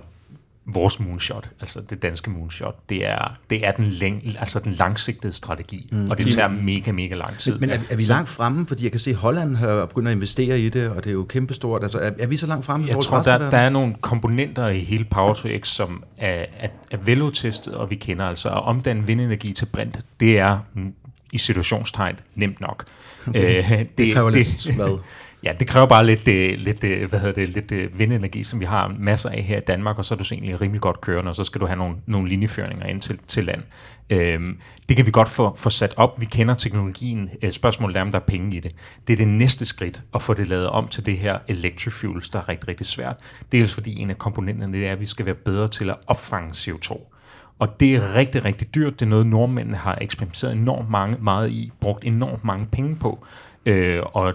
vores 0.66 1.00
moonshot, 1.00 1.50
altså 1.60 1.80
det 1.80 2.02
danske 2.02 2.30
moonshot. 2.30 2.76
Det 2.88 3.06
er, 3.06 3.36
det 3.50 3.66
er 3.66 3.72
den, 3.72 3.86
læng, 3.86 4.22
altså 4.38 4.58
den 4.58 4.72
langsigtede 4.72 5.32
strategi, 5.32 5.88
mm. 5.92 6.10
og 6.10 6.18
det 6.18 6.32
tager 6.32 6.48
mega, 6.48 6.92
mega 6.92 7.14
lang 7.14 7.38
tid. 7.38 7.58
Men 7.58 7.70
er, 7.70 7.78
er 7.90 7.96
vi 7.96 8.02
langt 8.02 8.28
fremme? 8.28 8.66
Fordi 8.66 8.84
jeg 8.84 8.90
kan 8.90 9.00
se, 9.00 9.10
at 9.10 9.16
Holland 9.16 9.56
har 9.56 9.86
begyndt 9.86 10.08
at 10.08 10.14
investere 10.14 10.60
i 10.60 10.68
det, 10.68 10.90
og 10.90 11.04
det 11.04 11.10
er 11.10 11.14
jo 11.14 11.24
kæmpestort. 11.24 11.82
Altså, 11.82 11.98
er, 11.98 12.10
er 12.18 12.26
vi 12.26 12.36
så 12.36 12.46
langt 12.46 12.66
fremme? 12.66 12.86
Jeg 12.86 12.98
tror, 12.98 13.22
der, 13.22 13.50
der 13.50 13.58
er 13.58 13.70
nogle 13.70 13.94
komponenter 14.00 14.68
i 14.68 14.78
hele 14.78 15.04
Power 15.04 15.34
to 15.34 15.48
X, 15.58 15.68
som 15.68 16.04
er, 16.18 16.46
er, 16.58 16.68
er 16.90 16.96
veludtestet, 16.96 17.74
og 17.74 17.90
vi 17.90 17.94
kender 17.94 18.24
altså. 18.24 18.48
At 18.48 18.64
omdanne 18.64 19.06
vindenergi 19.06 19.52
til 19.52 19.66
brint, 19.66 20.00
det 20.20 20.38
er 20.38 20.58
mm, 20.74 20.94
i 21.32 21.38
situationstegn 21.38 22.16
nemt 22.34 22.60
nok. 22.60 22.84
Okay. 23.28 23.58
Øh, 23.58 23.78
det, 23.78 23.98
Det 23.98 24.14
kræver 24.14 24.30
lidt 24.30 24.74
hvad? 24.76 24.98
Ja, 25.44 25.52
det 25.60 25.68
kræver 25.68 25.86
bare 25.86 26.06
lidt, 26.06 26.28
øh, 26.28 26.58
lidt, 26.58 26.84
øh, 26.84 27.10
hvad 27.10 27.20
hedder 27.20 27.34
det, 27.34 27.48
lidt 27.48 27.72
øh, 27.72 27.98
vindenergi, 27.98 28.42
som 28.42 28.60
vi 28.60 28.64
har 28.64 28.94
masser 28.98 29.30
af 29.30 29.42
her 29.42 29.56
i 29.56 29.60
Danmark, 29.60 29.98
og 29.98 30.04
så 30.04 30.14
er 30.14 30.18
du 30.18 30.24
så 30.24 30.34
egentlig 30.34 30.60
rimelig 30.60 30.80
godt 30.80 31.00
kørende, 31.00 31.28
og 31.28 31.36
så 31.36 31.44
skal 31.44 31.60
du 31.60 31.66
have 31.66 31.76
nogle, 31.76 31.96
nogle 32.06 32.28
linjeføringer 32.28 32.86
ind 32.86 33.00
til, 33.00 33.18
til 33.26 33.44
land. 33.44 33.62
Øhm, 34.10 34.58
det 34.88 34.96
kan 34.96 35.06
vi 35.06 35.10
godt 35.10 35.28
få, 35.28 35.56
få 35.56 35.70
sat 35.70 35.94
op. 35.96 36.20
Vi 36.20 36.24
kender 36.24 36.54
teknologien. 36.54 37.30
Øh, 37.42 37.52
Spørgsmålet 37.52 37.96
er, 37.96 38.02
om 38.02 38.10
der 38.10 38.18
er 38.18 38.24
penge 38.26 38.56
i 38.56 38.60
det. 38.60 38.74
Det 39.06 39.12
er 39.12 39.16
det 39.16 39.28
næste 39.28 39.66
skridt, 39.66 40.02
at 40.14 40.22
få 40.22 40.34
det 40.34 40.48
lavet 40.48 40.68
om 40.68 40.88
til 40.88 41.06
det 41.06 41.18
her 41.18 41.38
electrofuels, 41.48 42.30
der 42.30 42.38
er 42.38 42.48
rigtig, 42.48 42.68
rigtig 42.68 42.86
svært. 42.86 43.16
Dels 43.52 43.74
fordi 43.74 44.00
en 44.00 44.10
af 44.10 44.18
komponenterne 44.18 44.72
det 44.72 44.86
er, 44.86 44.92
at 44.92 45.00
vi 45.00 45.06
skal 45.06 45.26
være 45.26 45.34
bedre 45.34 45.68
til 45.68 45.90
at 45.90 45.96
opfange 46.06 46.50
CO2. 46.50 47.16
Og 47.58 47.80
det 47.80 47.94
er 47.94 48.14
rigtig, 48.14 48.44
rigtig 48.44 48.74
dyrt. 48.74 49.00
Det 49.00 49.06
er 49.06 49.10
noget, 49.10 49.26
nordmændene 49.26 49.76
har 49.76 49.98
eksperimenteret 50.00 50.52
enormt 50.52 50.90
mange, 50.90 51.16
meget 51.20 51.50
i, 51.50 51.72
brugt 51.80 52.04
enormt 52.04 52.44
mange 52.44 52.66
penge 52.66 52.96
på. 52.96 53.24
Øh, 53.66 54.02
og 54.04 54.34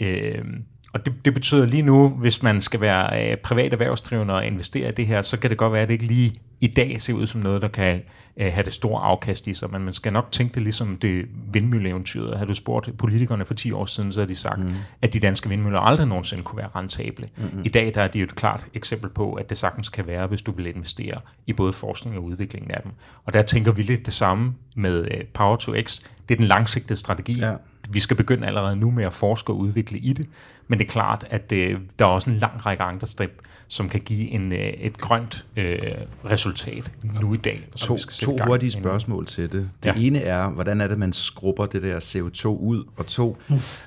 øh, 0.00 0.44
og 0.92 1.06
det, 1.06 1.14
det 1.24 1.34
betyder 1.34 1.66
lige 1.66 1.82
nu, 1.82 2.08
hvis 2.08 2.42
man 2.42 2.60
skal 2.60 2.80
være 2.80 3.30
øh, 3.30 3.36
privat 3.36 3.72
erhvervsdrivende 3.72 4.34
og 4.34 4.46
investere 4.46 4.88
i 4.88 4.92
det 4.92 5.06
her, 5.06 5.22
så 5.22 5.36
kan 5.38 5.50
det 5.50 5.58
godt 5.58 5.72
være, 5.72 5.82
at 5.82 5.88
det 5.88 5.94
ikke 5.94 6.06
lige 6.06 6.34
i 6.60 6.66
dag 6.66 7.00
ser 7.00 7.12
ud 7.12 7.26
som 7.26 7.40
noget, 7.40 7.62
der 7.62 7.68
kan 7.68 8.02
øh, 8.36 8.52
have 8.52 8.64
det 8.64 8.72
store 8.72 9.02
afkast 9.02 9.46
i 9.46 9.54
sig, 9.54 9.70
men 9.70 9.84
man 9.84 9.92
skal 9.92 10.12
nok 10.12 10.32
tænke 10.32 10.54
det 10.54 10.62
ligesom 10.62 10.96
det 10.96 11.26
vindmølleeventyret. 11.52 12.38
Har 12.38 12.44
du 12.44 12.54
spurgt 12.54 12.98
politikerne 12.98 13.44
for 13.44 13.54
10 13.54 13.72
år 13.72 13.84
siden, 13.84 14.12
så 14.12 14.20
har 14.20 14.26
de 14.26 14.36
sagt, 14.36 14.60
mm. 14.60 14.72
at 15.02 15.12
de 15.12 15.20
danske 15.20 15.48
vindmøller 15.48 15.80
aldrig 15.80 16.06
nogensinde 16.06 16.42
kunne 16.42 16.58
være 16.58 16.68
rentable. 16.76 17.28
Mm-hmm. 17.36 17.62
I 17.64 17.68
dag 17.68 17.94
der 17.94 18.02
er 18.02 18.08
det 18.08 18.20
jo 18.20 18.24
et 18.24 18.34
klart 18.34 18.66
eksempel 18.74 19.10
på, 19.10 19.32
at 19.32 19.50
det 19.50 19.58
sagtens 19.58 19.88
kan 19.88 20.06
være, 20.06 20.26
hvis 20.26 20.42
du 20.42 20.52
vil 20.52 20.66
investere 20.66 21.20
i 21.46 21.52
både 21.52 21.72
forskning 21.72 22.16
og 22.16 22.24
udviklingen 22.24 22.70
af 22.70 22.82
dem. 22.82 22.92
Og 23.24 23.32
der 23.32 23.42
tænker 23.42 23.72
vi 23.72 23.82
lidt 23.82 24.06
det 24.06 24.14
samme 24.14 24.54
med 24.76 25.08
øh, 25.10 25.24
Power 25.34 25.56
to 25.56 25.72
X. 25.82 26.00
Det 26.28 26.34
er 26.34 26.38
den 26.38 26.46
langsigtede 26.46 26.98
strategi. 26.98 27.38
Ja 27.40 27.52
vi 27.90 28.00
skal 28.00 28.16
begynde 28.16 28.46
allerede 28.46 28.76
nu 28.76 28.90
med 28.90 29.04
at 29.04 29.12
forske 29.12 29.52
og 29.52 29.58
udvikle 29.58 29.98
i 29.98 30.12
det, 30.12 30.26
men 30.68 30.78
det 30.78 30.84
er 30.84 30.88
klart, 30.88 31.26
at 31.30 31.52
øh, 31.52 31.80
der 31.98 32.04
er 32.04 32.08
også 32.08 32.30
en 32.30 32.36
lang 32.36 32.66
række 32.66 32.82
andre 32.82 33.06
step, 33.06 33.42
som 33.68 33.88
kan 33.88 34.00
give 34.00 34.30
en, 34.30 34.52
øh, 34.52 34.58
et 34.58 34.98
grønt 34.98 35.46
øh, 35.56 35.78
resultat 36.24 36.92
nu 37.20 37.34
i 37.34 37.36
dag. 37.36 37.68
To, 37.76 37.94
vi 37.94 38.00
skal 38.00 38.14
to 38.14 38.36
hurtige 38.46 38.70
spørgsmål 38.70 39.26
til 39.26 39.52
det. 39.52 39.70
Det 39.82 39.96
ja. 39.96 40.00
ene 40.00 40.20
er, 40.20 40.48
hvordan 40.48 40.80
er 40.80 40.88
det, 40.88 40.98
man 40.98 41.12
skrubber 41.12 41.66
det 41.66 41.82
der 41.82 42.00
CO2 42.00 42.46
ud? 42.46 42.84
Og 42.96 43.06
to, 43.06 43.36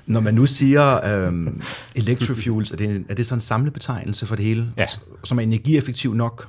når 0.06 0.20
man 0.20 0.34
nu 0.34 0.46
siger 0.46 1.04
øh, 1.04 1.52
electrofuels, 1.94 2.70
er 2.70 2.76
det, 2.76 3.04
er 3.08 3.14
det 3.14 3.26
så 3.26 3.34
en 3.34 3.40
samlebetegnelse 3.40 4.26
for 4.26 4.36
det 4.36 4.44
hele, 4.44 4.72
ja. 4.76 4.86
som 5.24 5.38
er 5.38 5.42
energieffektiv 5.42 6.14
nok? 6.14 6.48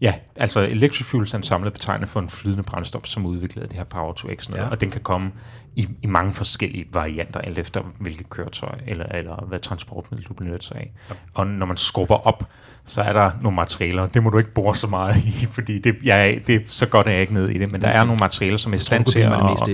Ja, 0.00 0.14
altså 0.36 0.60
Electrofuels 0.60 1.32
er 1.32 1.38
en 1.38 1.42
samlet 1.42 1.72
betegnelse 1.72 2.12
for 2.12 2.20
en 2.20 2.28
flydende 2.28 2.62
brændstof, 2.62 3.04
som 3.04 3.26
udviklede 3.26 3.66
det 3.66 3.76
her 3.76 3.84
Power 3.84 4.12
to 4.12 4.28
X 4.34 4.48
noget, 4.48 4.62
ja. 4.62 4.68
og 4.68 4.80
den 4.80 4.90
kan 4.90 5.00
komme 5.00 5.32
i, 5.76 5.88
i 6.02 6.06
mange 6.06 6.34
forskellige 6.34 6.86
varianter, 6.92 7.40
alt 7.40 7.58
efter 7.58 7.82
hvilket 7.98 8.30
køretøj 8.30 8.74
eller, 8.86 9.04
eller 9.04 9.44
hvad 9.44 9.58
transportmiddel 9.58 10.26
du 10.28 10.34
benytter 10.34 10.58
sig 10.60 10.76
af. 10.76 10.92
Ja. 11.10 11.14
Og 11.34 11.46
når 11.46 11.66
man 11.66 11.76
skubber 11.76 12.26
op, 12.26 12.48
så 12.84 13.02
er 13.02 13.12
der 13.12 13.30
nogle 13.42 13.56
materialer, 13.56 14.06
det 14.06 14.22
må 14.22 14.30
du 14.30 14.38
ikke 14.38 14.52
bore 14.52 14.76
så 14.76 14.86
meget 14.86 15.16
i, 15.16 15.46
fordi 15.56 15.78
det, 15.78 15.96
jeg, 16.04 16.40
det, 16.46 16.70
så 16.70 16.86
godt 16.86 17.06
er 17.06 17.10
jeg 17.10 17.20
ikke 17.20 17.34
ned 17.34 17.48
i 17.48 17.58
det, 17.58 17.72
men 17.72 17.82
der 17.82 17.88
er 17.88 18.04
nogle 18.04 18.18
materialer, 18.20 18.56
som 18.56 18.72
er 18.72 18.76
i 18.76 18.80
stand 18.80 19.04
til 19.04 19.20
at, 19.20 19.68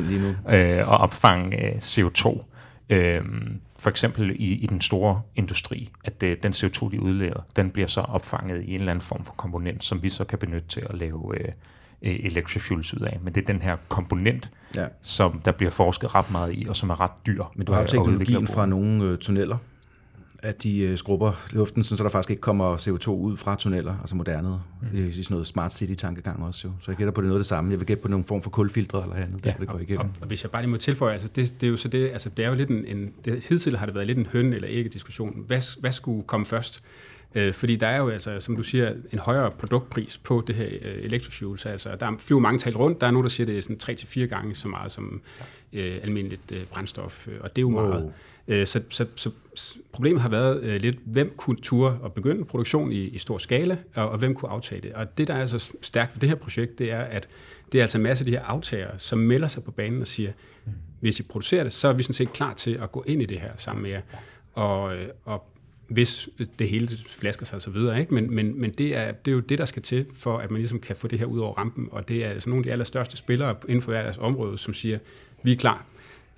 øh, 0.48 0.78
at 0.78 0.86
opfange 0.86 1.66
øh, 1.66 1.76
CO2. 1.76 2.42
Øh, 2.90 3.24
for 3.78 3.90
eksempel 3.90 4.30
i, 4.30 4.52
i 4.52 4.66
den 4.66 4.80
store 4.80 5.22
industri, 5.36 5.90
at 6.04 6.20
det, 6.20 6.42
den 6.42 6.52
CO2, 6.52 6.90
de 6.90 7.00
udleder, 7.00 7.46
den 7.56 7.70
bliver 7.70 7.88
så 7.88 8.00
opfanget 8.00 8.62
i 8.62 8.74
en 8.74 8.78
eller 8.78 8.92
anden 8.92 9.02
form 9.02 9.24
for 9.24 9.32
komponent, 9.32 9.84
som 9.84 10.02
vi 10.02 10.08
så 10.08 10.24
kan 10.24 10.38
benytte 10.38 10.68
til 10.68 10.82
at 10.90 10.98
lave 10.98 11.38
øh, 11.40 11.52
electrofuels 12.02 12.94
ud 12.94 13.00
af. 13.00 13.18
Men 13.22 13.34
det 13.34 13.42
er 13.42 13.46
den 13.46 13.62
her 13.62 13.76
komponent, 13.88 14.50
ja. 14.76 14.86
som 15.02 15.40
der 15.44 15.52
bliver 15.52 15.70
forsket 15.70 16.14
ret 16.14 16.30
meget 16.30 16.54
i, 16.54 16.66
og 16.68 16.76
som 16.76 16.90
er 16.90 17.00
ret 17.00 17.26
dyr. 17.26 17.44
Men 17.54 17.66
du 17.66 17.72
har 17.72 17.80
jo 17.80 17.86
teknologien 17.86 18.46
fra 18.46 18.66
nogle 18.66 19.04
øh, 19.04 19.18
tunneller, 19.18 19.56
at 20.42 20.62
de 20.62 20.78
øh, 20.78 20.98
skrubber 20.98 21.32
luften, 21.50 21.84
så 21.84 21.96
der 21.96 22.08
faktisk 22.08 22.30
ikke 22.30 22.40
kommer 22.40 22.76
CO2 22.76 23.10
ud 23.10 23.36
fra 23.36 23.56
tunneller, 23.56 23.98
altså 24.00 24.16
moderne, 24.16 24.48
mm. 24.92 25.08
i 25.08 25.12
sådan 25.12 25.24
noget 25.30 25.46
smart 25.46 25.72
city-tankegang 25.72 26.42
også 26.42 26.68
jo. 26.68 26.72
Så 26.80 26.90
jeg 26.90 26.96
gætter 26.96 27.12
på, 27.12 27.20
det 27.20 27.28
noget 27.28 27.38
af 27.38 27.42
det 27.42 27.46
samme. 27.46 27.70
Jeg 27.70 27.80
vil 27.80 27.86
gætte 27.86 28.02
på 28.02 28.08
nogen 28.08 28.24
form 28.24 28.40
for 28.40 28.50
kulfiltre 28.50 29.02
eller 29.02 29.16
andet, 29.16 29.44
ja, 29.44 29.50
der, 29.50 29.56
det 29.56 29.68
går 29.68 29.78
igennem. 29.78 30.00
Og, 30.00 30.10
og, 30.20 30.26
hvis 30.26 30.42
jeg 30.42 30.50
bare 30.50 30.62
lige 30.62 30.70
må 30.70 30.76
tilføje, 30.76 31.12
altså 31.12 31.28
det, 31.28 31.54
det 31.60 31.66
er 31.66 31.70
jo 31.70 31.76
så 31.76 31.88
det, 31.88 32.08
altså 32.08 32.28
det 32.28 32.44
er 32.44 32.48
jo 32.48 32.54
lidt 32.54 32.70
en, 32.70 32.84
en 32.84 33.12
det, 33.24 33.44
hidtil 33.48 33.76
har 33.76 33.86
det 33.86 33.94
været 33.94 34.06
lidt 34.06 34.18
en 34.18 34.26
høn 34.26 34.52
eller 34.52 34.68
ikke 34.68 34.90
diskussion. 34.90 35.44
Hvad, 35.46 35.80
hvad 35.80 35.92
skulle 35.92 36.22
komme 36.22 36.46
først? 36.46 36.82
Øh, 37.34 37.54
fordi 37.54 37.76
der 37.76 37.86
er 37.86 37.98
jo, 37.98 38.08
altså, 38.08 38.40
som 38.40 38.56
du 38.56 38.62
siger, 38.62 38.94
en 39.12 39.18
højere 39.18 39.50
produktpris 39.50 40.18
på 40.18 40.44
det 40.46 40.54
her 40.54 40.68
øh, 40.82 41.04
electrofuels. 41.04 41.66
Altså, 41.66 41.96
der 42.00 42.12
flyver 42.18 42.40
mange 42.40 42.58
tal 42.58 42.76
rundt. 42.76 43.00
Der 43.00 43.06
er 43.06 43.10
nogen, 43.10 43.24
der 43.24 43.30
siger, 43.30 43.44
at 43.44 43.48
det 43.48 43.58
er 43.58 43.62
sådan 43.62 43.96
3-4 44.24 44.26
gange 44.26 44.54
så 44.54 44.68
meget 44.68 44.92
som 44.92 45.22
øh, 45.72 45.98
almindeligt 46.02 46.52
øh, 46.52 46.66
brændstof. 46.66 47.28
Og 47.40 47.56
det 47.56 47.62
er 47.62 47.62
jo 47.62 47.68
wow. 47.68 47.88
meget. 47.88 48.12
Øh, 48.48 48.66
så, 48.66 48.82
så, 48.90 49.06
så 49.14 49.30
problemet 49.92 50.22
har 50.22 50.28
været 50.28 50.62
øh, 50.62 50.80
lidt, 50.80 50.96
hvem 51.04 51.34
kunne 51.36 51.56
ture 51.56 51.98
og 52.02 52.12
begynde 52.12 52.44
produktion 52.44 52.92
i, 52.92 53.04
i 53.04 53.18
stor 53.18 53.38
skala, 53.38 53.78
og, 53.94 54.08
og 54.08 54.18
hvem 54.18 54.34
kunne 54.34 54.50
aftage 54.50 54.80
det. 54.80 54.92
Og 54.92 55.18
det, 55.18 55.28
der 55.28 55.34
er 55.34 55.46
så 55.46 55.72
stærkt 55.82 56.14
ved 56.14 56.20
det 56.20 56.28
her 56.28 56.36
projekt, 56.36 56.78
det 56.78 56.92
er, 56.92 57.00
at 57.00 57.28
det 57.72 57.78
er 57.78 57.82
altså 57.82 57.98
en 57.98 58.02
masse 58.02 58.22
af 58.22 58.26
de 58.26 58.32
her 58.32 58.42
aftagere, 58.42 58.98
som 58.98 59.18
melder 59.18 59.48
sig 59.48 59.64
på 59.64 59.70
banen 59.70 60.00
og 60.00 60.06
siger, 60.06 60.32
hvis 61.00 61.20
I 61.20 61.22
producerer 61.22 61.62
det, 61.62 61.72
så 61.72 61.88
er 61.88 61.92
vi 61.92 62.02
sådan 62.02 62.14
set 62.14 62.32
klar 62.32 62.54
til 62.54 62.78
at 62.82 62.92
gå 62.92 63.04
ind 63.06 63.22
i 63.22 63.26
det 63.26 63.40
her 63.40 63.50
sammen 63.56 63.82
med 63.82 63.90
jer. 63.90 64.00
Og, 64.52 64.96
øh, 64.96 65.08
og 65.24 65.44
hvis 65.90 66.28
det 66.58 66.68
hele 66.68 66.88
flasker 67.06 67.46
sig 67.46 67.56
og 67.56 67.62
så 67.62 67.70
videre. 67.70 68.00
Ikke? 68.00 68.14
Men, 68.14 68.34
men, 68.34 68.60
men 68.60 68.70
det, 68.70 68.96
er, 68.96 69.12
det 69.12 69.30
er 69.30 69.34
jo 69.34 69.40
det, 69.40 69.58
der 69.58 69.64
skal 69.64 69.82
til, 69.82 70.06
for 70.14 70.38
at 70.38 70.50
man 70.50 70.58
ligesom 70.58 70.80
kan 70.80 70.96
få 70.96 71.08
det 71.08 71.18
her 71.18 71.26
ud 71.26 71.38
over 71.38 71.54
rampen. 71.54 71.88
Og 71.90 72.08
det 72.08 72.24
er 72.24 72.28
altså 72.28 72.50
nogle 72.50 72.60
af 72.60 72.64
de 72.64 72.72
allerstørste 72.72 73.16
spillere 73.16 73.56
inden 73.68 73.82
for 73.82 73.92
deres 73.92 74.18
område, 74.18 74.58
som 74.58 74.74
siger, 74.74 74.98
vi 75.42 75.52
er 75.52 75.56
klar. 75.56 75.84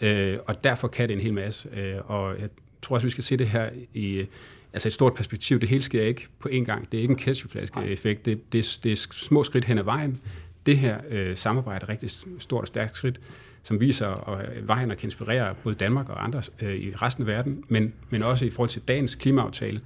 Øh, 0.01 0.39
og 0.47 0.65
derfor 0.65 0.89
kan 0.89 1.09
det 1.09 1.15
en 1.15 1.21
hel 1.21 1.35
masse. 1.35 1.69
Øh, 1.77 2.11
og 2.11 2.41
jeg 2.41 2.49
tror 2.83 2.95
også, 2.97 3.07
vi 3.07 3.11
skal 3.11 3.25
se 3.25 3.37
det 3.37 3.49
her 3.49 3.71
i 3.95 4.27
altså 4.73 4.89
et 4.89 4.93
stort 4.93 5.15
perspektiv. 5.15 5.61
Det 5.61 5.69
hele 5.69 5.83
sker 5.83 6.03
ikke 6.03 6.29
på 6.39 6.49
én 6.49 6.65
gang. 6.65 6.93
Det 6.93 6.99
er 6.99 7.03
ikke 7.03 7.13
en 7.13 7.19
ketchupflaske-effekt. 7.19 8.25
Det, 8.25 8.53
det, 8.53 8.81
det 8.85 8.93
er 8.93 8.97
små 9.11 9.45
skridt 9.45 9.65
hen 9.65 9.79
ad 9.79 9.85
vejen. 9.85 10.21
Det 10.67 10.79
her 10.79 10.99
øh, 11.11 11.37
samarbejde 11.37 11.85
er 11.85 11.89
rigtig 11.89 12.11
stort 12.39 12.61
og 12.61 12.69
stærkt 12.69 12.97
skridt, 12.97 13.21
som 13.63 13.81
viser 13.81 14.29
at 14.29 14.69
vejen 14.69 14.91
og 14.91 14.97
kan 14.97 15.07
inspirere 15.07 15.55
både 15.63 15.75
Danmark 15.75 16.09
og 16.09 16.25
andre 16.25 16.43
øh, 16.63 16.75
i 16.75 16.95
resten 16.95 17.23
af 17.23 17.27
verden, 17.27 17.65
men, 17.69 17.93
men 18.11 18.23
også 18.23 18.45
i 18.45 18.51
forhold 18.51 18.71
til 18.71 18.83
dagens 18.89 19.15
klimaaftale 19.15 19.81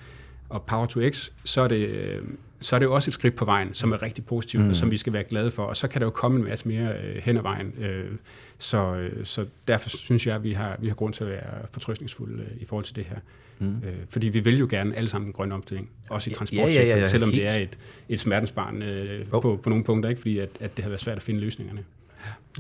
og 0.49 0.63
Power 0.63 0.87
to 0.87 1.01
X, 1.11 1.31
så 1.45 1.61
er 1.61 1.69
det, 1.69 1.89
øh, 1.89 2.23
så 2.61 2.77
er 2.77 2.79
det 2.79 2.87
jo 2.87 2.95
også 2.95 3.11
et 3.11 3.15
skridt 3.15 3.37
på 3.37 3.45
vejen, 3.45 3.75
som 3.75 3.93
er 3.93 4.03
rigtig 4.03 4.25
positivt, 4.25 4.63
mm. 4.63 4.71
og 4.71 4.77
som 4.77 4.91
vi 4.91 4.97
skal 4.97 5.13
være 5.13 5.25
glade 5.25 5.51
for. 5.51 5.63
Og 5.63 5.77
så 5.77 5.89
kan 5.89 6.01
der 6.01 6.07
jo 6.07 6.11
komme 6.11 6.39
en 6.39 6.45
masse 6.45 6.69
mere 6.69 6.93
øh, 7.05 7.17
hen 7.23 7.37
ad 7.37 7.43
vejen. 7.43 7.75
Øh, 7.81 8.11
så, 8.59 8.95
øh, 8.95 9.27
så 9.27 9.47
derfor 9.69 9.89
synes 9.89 10.27
jeg, 10.27 10.35
at 10.35 10.43
vi 10.43 10.53
har, 10.53 10.77
vi 10.81 10.89
har 10.89 10.95
grund 10.95 11.13
til 11.13 11.25
at 11.25 11.31
være 11.31 11.67
fortrøstningsfulde 11.73 12.43
øh, 12.43 12.63
i 12.63 12.65
forhold 12.65 12.85
til 12.85 12.97
det 12.97 13.05
her. 13.05 13.17
Mm. 13.59 13.69
Øh, 13.69 13.95
fordi 14.09 14.29
vi 14.29 14.41
vil 14.41 14.59
jo 14.59 14.67
gerne 14.71 14.97
alle 14.97 15.09
sammen 15.09 15.29
en 15.29 15.33
grøn 15.33 15.53
omstilling, 15.53 15.89
også 16.11 16.31
i 16.31 16.33
transportsektoren, 16.33 16.89
ja, 16.89 16.95
ja, 16.95 16.97
ja, 16.97 17.03
ja, 17.03 17.09
selvom 17.09 17.31
helt. 17.31 17.43
det 17.43 17.53
er 17.53 17.59
et, 17.59 17.79
et 18.09 18.21
smertensbarn 18.21 18.83
øh, 18.83 19.27
oh. 19.33 19.43
på, 19.43 19.61
på 19.63 19.69
nogle 19.69 19.85
punkter, 19.85 20.11
ikke? 20.11 20.21
fordi 20.21 20.39
at, 20.39 20.49
at 20.61 20.77
det 20.77 20.83
har 20.83 20.91
været 20.91 21.01
svært 21.01 21.17
at 21.17 21.23
finde 21.23 21.41
løsningerne. 21.41 21.85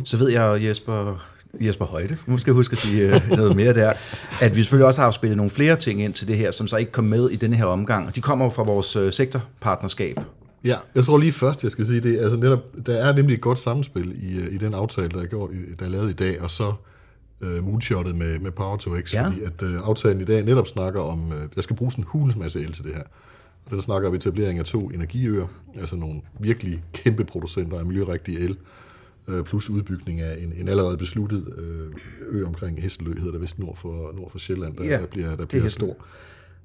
Så 0.05 0.17
ved 0.17 0.29
jeg, 0.29 0.65
Jesper, 0.65 1.27
Jesper 1.61 1.85
Højde, 1.85 2.17
jeg 2.47 2.55
huske 2.55 2.73
at 2.73 2.79
sige 2.79 3.15
øh, 3.15 3.31
noget 3.31 3.57
mere 3.57 3.75
der, 3.75 3.93
at 4.41 4.57
vi 4.57 4.63
selvfølgelig 4.63 4.87
også 4.87 5.01
har 5.01 5.11
spillet 5.11 5.37
nogle 5.37 5.51
flere 5.51 5.77
ting 5.77 6.03
ind 6.03 6.15
til 6.15 6.29
det 6.29 6.37
her, 6.37 6.51
som 6.51 6.69
så 6.69 6.77
ikke 6.77 6.93
kom 6.93 7.05
med 7.05 7.31
i 7.31 7.37
denne 7.37 7.57
her 7.57 7.65
omgang. 7.65 8.15
De 8.15 8.21
kommer 8.21 8.45
jo 8.45 8.51
fra 8.51 8.63
vores 8.63 8.97
øh, 8.97 9.13
sektorpartnerskab. 9.13 10.19
Ja, 10.65 10.77
jeg 10.95 11.05
tror 11.05 11.19
lige 11.19 11.33
først, 11.33 11.63
jeg 11.63 11.71
skal 11.71 11.87
sige 11.87 12.01
det. 12.01 12.19
Altså 12.19 12.37
netop, 12.37 12.65
der 12.87 12.95
er 12.95 13.13
nemlig 13.13 13.35
et 13.35 13.41
godt 13.41 13.59
samspil 13.59 14.17
i, 14.23 14.39
øh, 14.39 14.55
i 14.55 14.59
den 14.59 14.75
aftale, 14.75 15.09
der 15.09 15.23
er, 15.23 15.27
gjort, 15.27 15.51
der 15.79 15.85
er 15.85 15.91
lavet 15.91 16.11
i 16.11 16.13
dag, 16.13 16.43
og 16.43 16.51
så 16.51 16.73
uh, 17.41 17.65
moonshottet 17.65 18.17
med, 18.17 18.39
med 18.39 18.51
Power 18.51 18.77
to 18.77 19.01
X, 19.01 19.15
ja. 19.15 19.27
fordi 19.27 19.41
at 19.41 19.63
uh, 19.63 19.89
aftalen 19.89 20.21
i 20.21 20.25
dag 20.25 20.45
netop 20.45 20.69
snakker 20.69 21.01
om, 21.01 21.29
uh, 21.29 21.35
der 21.55 21.63
skal 21.63 21.77
bruges 21.77 21.95
en 21.95 22.05
hulens 22.07 22.37
masse 22.37 22.61
el 22.61 22.73
til 22.73 22.85
det 22.85 22.95
her. 22.95 23.03
Og 23.65 23.71
den 23.71 23.83
snakker 23.83 24.09
om 24.09 24.15
etablering 24.15 24.59
af 24.59 24.65
to 24.65 24.89
energiøer, 24.89 25.47
altså 25.81 25.97
nogle 25.97 26.21
virkelig 26.39 26.83
kæmpe 26.93 27.25
producenter 27.25 27.79
af 27.79 27.85
miljørigtig 27.85 28.37
el, 28.37 28.57
uh, 29.29 29.45
plus 29.45 29.71
udbygning 29.71 30.21
af 30.21 30.43
en, 30.43 30.53
en 30.57 30.69
allerede 30.69 30.97
besluttet 30.97 31.47
uh, 31.47 31.95
ø 32.29 32.45
omkring 32.47 32.83
Hesselø, 32.83 33.15
hedder 33.19 33.33
det 33.33 33.41
vist 33.41 33.59
nord 33.59 33.77
for, 33.77 34.13
nord 34.13 34.31
for 34.31 34.39
Sjælland, 34.39 34.77
der, 34.77 34.85
ja, 34.85 35.01
der 35.01 35.07
bliver, 35.07 35.37
der 35.37 35.47
bliver 35.47 35.69
stor. 35.69 35.97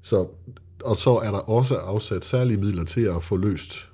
Så, 0.02 0.26
og 0.84 0.96
så 0.96 1.10
er 1.10 1.30
der 1.30 1.38
også 1.38 1.74
afsat 1.74 2.24
særlige 2.24 2.56
midler 2.56 2.84
til 2.84 3.00
at 3.00 3.22
få 3.22 3.36
løst 3.36 3.88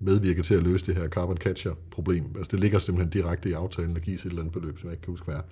medvirke 0.00 0.42
til 0.42 0.54
at 0.54 0.62
løse 0.62 0.86
det 0.86 0.96
her 0.96 1.08
carbon 1.08 1.36
catcher 1.36 1.72
problem. 1.90 2.24
Altså 2.36 2.50
det 2.50 2.60
ligger 2.60 2.78
simpelthen 2.78 3.22
direkte 3.22 3.48
i 3.48 3.52
aftalen, 3.52 3.94
der 3.94 4.00
gives 4.00 4.20
et 4.20 4.26
eller 4.26 4.40
andet 4.40 4.52
beløb, 4.52 4.78
som 4.78 4.86
jeg 4.86 4.92
ikke 4.92 5.02
kan 5.02 5.12
huske 5.12 5.24
hvad 5.24 5.34
er, 5.34 5.42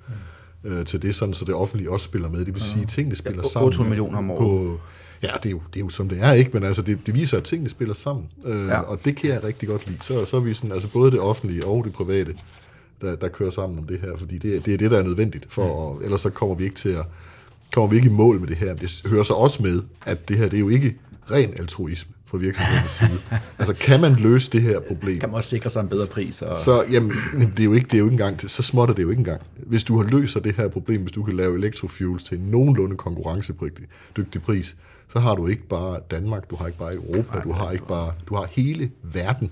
øh, 0.65 0.87
til 0.87 1.03
det, 1.03 1.15
sådan, 1.15 1.35
så 1.35 1.45
det 1.45 1.55
offentlige 1.55 1.91
også 1.91 2.05
spiller 2.05 2.29
med. 2.29 2.45
Det 2.45 2.55
vil 2.55 2.63
sige, 2.63 2.83
at 2.83 2.89
tingene 2.89 3.17
spiller 3.17 3.43
ja, 3.43 3.49
sammen. 3.49 3.67
800 3.67 3.91
millioner 3.91 4.19
om 4.19 4.31
året. 4.31 4.41
På, 4.41 4.81
ja, 5.23 5.31
det 5.43 5.47
er, 5.47 5.51
jo, 5.51 5.61
det 5.75 5.81
er 5.81 5.85
jo 5.85 5.89
som 5.89 6.09
det 6.09 6.21
er, 6.21 6.33
ikke? 6.33 6.51
Men 6.53 6.65
altså, 6.65 6.83
det, 6.83 6.99
det 7.07 7.15
viser, 7.15 7.37
at 7.37 7.45
tingene 7.45 7.71
spiller 7.71 7.95
sammen. 7.95 8.27
Øh, 8.45 8.67
ja. 8.67 8.81
Og 8.81 9.05
det 9.05 9.17
kan 9.17 9.31
jeg 9.31 9.45
rigtig 9.45 9.69
godt 9.69 9.87
lide. 9.87 9.99
Så, 10.03 10.25
så 10.25 10.37
er 10.37 10.41
vi 10.41 10.55
sådan, 10.55 10.73
altså 10.73 10.93
både 10.93 11.11
det 11.11 11.21
offentlige 11.21 11.67
og 11.67 11.85
det 11.85 11.93
private, 11.93 12.35
der, 13.01 13.17
der 13.17 13.29
kører 13.29 13.51
sammen 13.51 13.79
om 13.79 13.87
det 13.87 14.01
her, 14.01 14.17
fordi 14.17 14.39
det, 14.39 14.65
det 14.65 14.75
er 14.75 14.79
det, 14.79 14.91
der 14.91 14.99
er 14.99 15.03
nødvendigt, 15.03 15.47
for 15.49 15.91
at, 15.91 16.05
ellers 16.05 16.21
så 16.21 16.31
kommer 16.31 16.55
vi 16.55 16.65
ikke 16.65 16.77
til 16.77 16.89
at 16.89 17.05
kommer 17.73 17.91
vi 17.91 17.97
ikke 17.97 18.09
i 18.09 18.13
mål 18.13 18.41
med 18.41 18.49
det 18.49 18.57
her. 18.57 18.75
Det 18.75 19.03
hører 19.07 19.23
så 19.23 19.35
også 19.35 19.63
med, 19.63 19.83
at 20.07 20.29
det 20.29 20.39
her 20.39 20.49
det 20.49 20.57
er 20.57 20.61
jo 20.61 20.69
ikke 20.69 20.97
ren 21.31 21.55
altruisme 21.59 22.13
fra 22.27 22.39
virksomhedens 22.39 22.91
side. 22.91 23.21
altså, 23.59 23.75
kan 23.75 24.01
man 24.01 24.15
løse 24.15 24.51
det 24.51 24.63
her 24.63 24.81
problem? 24.81 25.21
Kan 25.21 25.29
man 25.29 25.37
også 25.37 25.49
sikre 25.49 25.71
sig 25.71 25.81
en 25.81 25.89
bedre 25.89 26.07
pris? 26.07 26.43
Og... 26.43 26.57
Så, 26.57 26.85
jamen, 26.91 27.13
det 27.57 27.61
er 27.61 27.65
jo 27.65 27.73
ikke, 27.73 27.85
det 27.85 27.95
er 27.95 27.99
jo 27.99 28.05
ikke 28.05 28.13
engang, 28.13 28.51
så 28.51 28.63
småt 28.63 28.91
er 28.91 28.95
det 28.95 29.03
jo 29.03 29.11
ikke 29.11 29.21
engang. 29.21 29.41
Hvis 29.57 29.85
du 29.85 29.97
har 30.03 30.09
løser 30.09 30.41
det 30.41 30.55
her 30.55 30.69
problem, 30.69 31.03
hvis 31.03 31.13
du 31.13 31.23
kan 31.23 31.37
lave 31.37 31.59
electrofuels 31.59 32.25
til 32.25 32.39
en 32.39 32.45
nogenlunde 32.45 32.97
konkurrencedygtig 32.97 34.43
pris, 34.43 34.77
så 35.13 35.19
har 35.19 35.35
du 35.35 35.47
ikke 35.47 35.69
bare 35.69 36.01
Danmark, 36.11 36.51
du 36.51 36.57
har 36.57 36.67
ikke 36.67 36.79
bare 36.79 36.95
Europa, 36.95 37.41
du 37.45 37.53
har 37.53 37.71
ikke 37.71 37.87
bare, 37.87 38.13
du 38.29 38.35
har 38.35 38.49
hele 38.51 38.91
verden, 39.03 39.51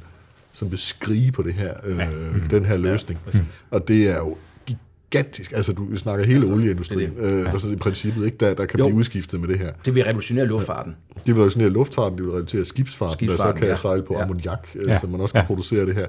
som 0.52 0.70
vil 0.70 0.78
skrige 0.78 1.32
på 1.32 1.42
det 1.42 1.54
her, 1.54 1.74
øh, 1.84 2.50
den 2.50 2.64
her 2.64 2.76
løsning. 2.76 3.20
Ja, 3.34 3.40
og 3.70 3.88
det 3.88 4.08
er 4.08 4.16
jo 4.16 4.36
gigantisk. 4.66 5.52
Altså, 5.52 5.72
du 5.72 5.96
snakker 5.96 6.26
hele 6.26 6.46
olieindustrien, 6.46 7.10
det, 7.10 7.22
det. 7.22 7.32
Øh, 7.32 7.52
der 7.52 7.58
så 7.58 7.68
i 7.68 7.76
princippet, 7.76 8.24
ikke, 8.24 8.36
der, 8.36 8.54
der 8.54 8.66
kan 8.66 8.78
jo. 8.78 8.86
blive 8.86 8.98
udskiftet 8.98 9.40
med 9.40 9.48
det 9.48 9.58
her. 9.58 9.72
Det 9.84 9.94
vil 9.94 10.04
revolutionere 10.04 10.46
luftfarten. 10.46 10.96
Det 11.14 11.26
vil 11.26 11.34
revolutionere 11.34 11.70
luftfarten, 11.70 12.18
det 12.18 12.24
vil 12.24 12.30
revolutionere 12.30 12.64
skibsfarten, 12.64 13.14
skibsfarten 13.14 13.46
der 13.46 13.54
så 13.54 13.60
kan 13.60 13.68
ja. 13.68 13.74
sejle 13.74 14.02
på 14.02 14.14
ja. 14.14 14.22
ammoniak, 14.22 14.68
øh, 14.74 14.88
ja. 14.88 15.00
så 15.00 15.06
man 15.06 15.20
også 15.20 15.34
kan 15.34 15.42
ja. 15.42 15.46
producere 15.46 15.86
det 15.86 15.94
her. 15.94 16.06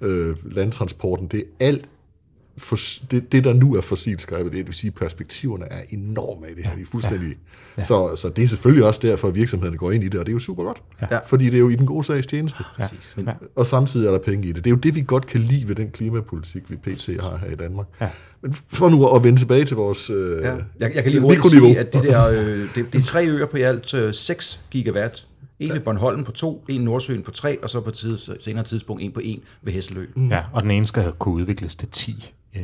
Øh, 0.00 0.36
landtransporten, 0.44 1.26
det 1.26 1.40
er 1.40 1.66
alt 1.66 1.88
for, 2.58 2.78
det, 3.10 3.32
det, 3.32 3.44
der 3.44 3.52
nu 3.52 3.74
er 3.74 3.80
fossilskrevet, 3.80 4.52
det 4.52 4.66
vil 4.66 4.74
sige, 4.74 4.88
at 4.88 4.94
perspektiverne 4.94 5.64
er 5.70 5.82
enorme 5.88 6.46
i 6.50 6.54
det 6.54 6.64
her. 6.64 6.76
De 6.76 6.82
er 6.82 6.86
fuldstændig... 6.86 7.28
Ja. 7.28 7.34
Ja. 7.78 7.82
Så, 7.82 8.16
så 8.16 8.28
det 8.28 8.44
er 8.44 8.48
selvfølgelig 8.48 8.84
også 8.86 9.00
derfor, 9.02 9.28
at 9.28 9.34
virksomhederne 9.34 9.76
går 9.76 9.92
ind 9.92 10.04
i 10.04 10.08
det, 10.08 10.20
og 10.20 10.26
det 10.26 10.32
er 10.32 10.34
jo 10.34 10.38
super 10.38 10.64
godt. 10.64 10.82
Ja. 11.10 11.18
Fordi 11.26 11.44
det 11.44 11.54
er 11.54 11.58
jo 11.58 11.68
i 11.68 11.76
den 11.76 11.86
gode 11.86 12.04
sags 12.04 12.26
tjeneste. 12.26 12.64
Ja. 12.78 12.88
Ja. 13.16 13.32
Og 13.56 13.66
samtidig 13.66 14.06
er 14.06 14.10
der 14.10 14.18
penge 14.18 14.48
i 14.48 14.52
det. 14.52 14.64
Det 14.64 14.70
er 14.70 14.74
jo 14.74 14.80
det, 14.80 14.94
vi 14.94 15.04
godt 15.06 15.26
kan 15.26 15.40
lide 15.40 15.68
ved 15.68 15.74
den 15.74 15.90
klimapolitik, 15.90 16.62
vi 16.70 16.76
pt. 16.76 17.10
har 17.20 17.36
her 17.36 17.50
i 17.50 17.54
Danmark. 17.54 17.86
Ja. 18.00 18.08
Men 18.42 18.54
for 18.68 18.88
nu 18.88 19.06
at 19.08 19.24
vende 19.24 19.38
tilbage 19.40 19.64
til 19.64 19.76
vores 19.76 20.10
øh, 20.10 20.42
Ja. 20.42 20.54
Jeg, 20.80 20.94
jeg 20.94 21.02
kan 21.02 21.12
lige 21.12 21.20
hurtigt 21.20 21.44
mikroniveau. 21.44 21.68
sige, 21.68 21.78
at 21.78 21.92
de 21.92 21.98
der, 22.02 22.28
øh, 22.30 22.74
det, 22.74 22.92
det 22.92 22.98
er 22.98 23.02
tre 23.02 23.28
øer 23.28 23.46
på 23.46 23.56
i 23.56 23.62
alt 23.62 23.94
øh, 23.94 24.14
6 24.14 24.60
gigawatt. 24.70 25.26
En 25.60 25.72
ved 25.72 25.80
Bornholm 25.80 26.24
på 26.24 26.32
to, 26.32 26.64
en 26.68 26.80
i 26.80 26.84
Nordsøen 26.84 27.22
på 27.22 27.30
tre, 27.30 27.62
og 27.62 27.70
så 27.70 27.80
på 27.80 27.90
tids, 27.90 28.30
senere 28.44 28.64
tidspunkt 28.64 29.02
en 29.02 29.12
på 29.12 29.20
en 29.20 29.40
ved 29.62 29.72
Hesselø. 29.72 30.06
ja, 30.30 30.42
og 30.52 30.62
den 30.62 30.70
ene 30.70 30.86
skal 30.86 31.12
kunne 31.18 31.34
udvikles 31.34 31.76
til 31.76 31.88
10 31.88 32.34
øh, 32.56 32.62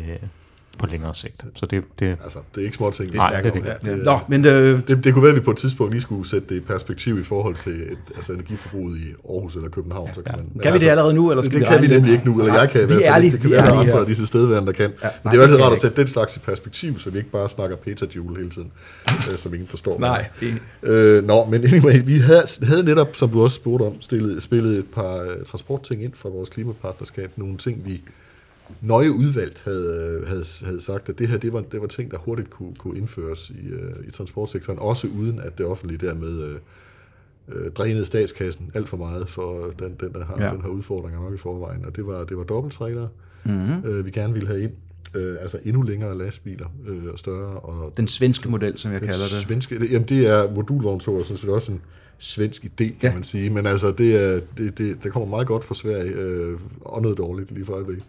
på 0.79 0.87
længere 0.87 1.15
sigt. 1.15 1.45
Så 1.55 1.67
det, 1.67 1.85
det 2.01 2.17
Altså, 2.25 2.39
det 2.55 2.61
er 2.61 2.65
ikke 2.65 2.77
små 2.77 2.91
ting. 2.91 3.15
Nej, 3.15 3.41
det 3.41 3.57
er 3.57 3.77
det 3.79 3.87
Ja. 3.87 3.97
Nå, 3.97 4.19
men 4.29 4.45
øh, 4.45 4.81
Det, 4.89 5.05
det 5.05 5.15
kunne 5.15 5.23
være, 5.23 5.33
at 5.33 5.37
vi 5.37 5.41
på 5.45 5.51
et 5.51 5.57
tidspunkt 5.57 5.93
lige 5.93 6.03
skulle 6.03 6.29
sætte 6.29 6.49
det 6.49 6.57
i 6.57 6.61
perspektiv 6.61 7.21
i 7.21 7.23
forhold 7.23 7.55
til 7.55 7.73
et, 7.73 7.99
altså 8.17 8.33
energiforbruget 8.33 8.99
i 8.99 9.05
Aarhus 9.29 9.57
eller 9.57 9.69
København. 9.69 10.11
Så 10.15 10.23
kan, 10.23 10.35
man, 10.37 10.49
men 10.55 10.63
kan 10.63 10.75
vi 10.75 10.79
det 10.79 10.89
allerede 10.89 11.15
nu, 11.15 11.31
eller 11.31 11.43
skal 11.43 11.55
det 11.55 11.61
vi 11.61 11.67
kan 11.67 11.83
vi 11.83 11.87
nemlig 11.87 12.13
ikke 12.13 12.25
nu, 12.25 12.41
eller 12.41 12.53
Nej, 12.53 12.61
jeg 12.61 12.71
kan 12.71 12.81
i 12.81 12.85
vi 12.85 12.95
hvert 12.95 13.03
er 13.03 13.13
fald 13.13 13.25
ikke. 13.25 13.35
Det 13.35 13.41
kan 13.41 13.51
vi 13.51 13.55
være, 13.55 13.67
der 13.67 13.73
ærlige 13.75 13.91
andre 13.93 14.01
af 14.01 14.07
de 14.07 14.15
tilstedeværende, 14.15 14.67
der 14.67 14.73
kan. 14.73 14.91
Ja, 15.03 15.09
Men 15.09 15.21
nej, 15.25 15.33
det 15.33 15.39
er 15.39 15.43
jo 15.43 15.43
altid 15.43 15.57
det 15.57 15.65
rart 15.65 15.73
at 15.73 15.81
sætte 15.81 15.97
den 15.97 16.09
slags 16.09 16.37
i 16.37 16.39
perspektiv, 16.39 16.99
så 16.99 17.11
vi 17.11 17.19
ikke 17.19 17.31
bare 17.31 17.49
snakker 17.49 17.77
petajoule 17.77 18.37
hele 18.37 18.51
tiden, 18.51 18.73
øh, 19.09 19.39
som 19.39 19.55
ingen 19.55 19.69
forstår. 19.69 19.99
Nej. 19.99 20.27
Øh, 20.83 21.25
nå, 21.25 21.45
men 21.45 21.65
anyway, 21.65 22.03
vi 22.05 22.19
havde, 22.19 22.43
havde 22.63 22.83
netop, 22.85 23.17
som 23.17 23.29
du 23.29 23.43
også 23.43 23.55
spurgte 23.55 23.85
om, 23.85 24.03
stillet, 24.03 24.43
spillet 24.43 24.79
et 24.79 24.87
par 24.95 25.15
uh, 25.21 25.45
transportting 25.47 26.05
ind 26.05 26.13
fra 26.15 26.29
vores 26.29 26.49
klimapartnerskab. 26.49 27.31
Nogle 27.37 27.57
ting, 27.57 27.83
vi 27.87 28.03
nøje 28.83 29.13
udvalgt 29.13 29.63
havde, 29.65 30.23
havde, 30.27 30.45
havde 30.65 30.81
sagt, 30.81 31.09
at 31.09 31.19
det 31.19 31.29
her 31.29 31.39
det 31.39 31.53
var, 31.53 31.61
det 31.61 31.81
var 31.81 31.87
ting, 31.87 32.11
der 32.11 32.19
hurtigt 32.19 32.51
kunne, 32.51 32.75
kunne 32.79 32.99
indføres 32.99 33.51
i, 33.51 33.73
uh, 33.73 34.07
i 34.09 34.11
transportsektoren, 34.11 34.79
også 34.79 35.07
uden 35.19 35.41
at 35.41 35.59
det 35.59 35.67
offentlige 35.67 36.07
dermed 36.07 36.45
uh, 36.45 36.51
uh, 37.49 37.73
drænede 37.73 38.07
statskassen 38.07 38.71
alt 38.75 38.89
for 38.89 38.97
meget, 38.97 39.29
for 39.29 39.71
den, 39.79 39.97
den, 40.01 40.13
der 40.13 40.25
har, 40.25 40.43
Ja. 40.45 40.51
den 40.53 40.61
har 40.61 40.69
udfordringer 40.69 41.21
nok 41.23 41.35
i 41.35 41.37
forvejen. 41.39 41.85
Og 41.85 41.97
det 41.97 42.07
var, 42.07 42.25
det 42.25 42.37
var 42.37 42.45
dobbelttrailere, 42.45 43.09
Mhm. 43.45 43.55
mm-hmm. 43.55 43.91
uh, 43.99 44.07
vi 44.07 44.11
gerne 44.11 44.33
ville 44.33 44.49
have 44.49 44.63
ind. 44.63 44.73
Uh, 45.17 45.23
altså 45.41 45.59
endnu 45.65 45.83
længere 45.83 46.19
lastbiler 46.19 46.67
uh, 46.89 47.13
og 47.13 47.19
større. 47.19 47.59
Og 47.61 47.93
Den 47.97 48.09
svenske 48.09 48.49
model, 48.49 48.79
som 48.79 48.93
jeg 48.93 49.01
den 49.01 49.09
kalder 49.09 49.25
det. 49.25 49.31
Svenske, 49.43 49.79
det, 49.79 49.93
jamen 49.93 50.09
det 50.09 50.27
er 50.27 50.51
modulvogntog, 50.55 51.15
og 51.19 51.25
sådan 51.25 51.39
set 51.39 51.51
også 51.51 51.73
en 51.73 51.81
svensk 52.19 52.65
idé, 52.65 52.85
kan 52.85 52.95
Ja. 53.03 53.09
ja. 53.09 53.15
man 53.15 53.25
sige. 53.25 53.51
Men 53.51 53.67
altså, 53.67 53.93
det, 53.93 54.17
er, 54.17 54.41
det, 54.59 54.79
det, 54.79 55.03
det 55.03 55.13
kommer 55.13 55.29
meget 55.29 55.47
godt 55.47 55.65
fra 55.65 55.75
Sverige, 55.75 56.13
øh, 56.13 56.59
og 56.81 57.03
noget 57.03 57.19
dårligt 57.19 57.51
lige 57.51 57.67
for 57.67 57.73
øjeblikket. 57.73 58.05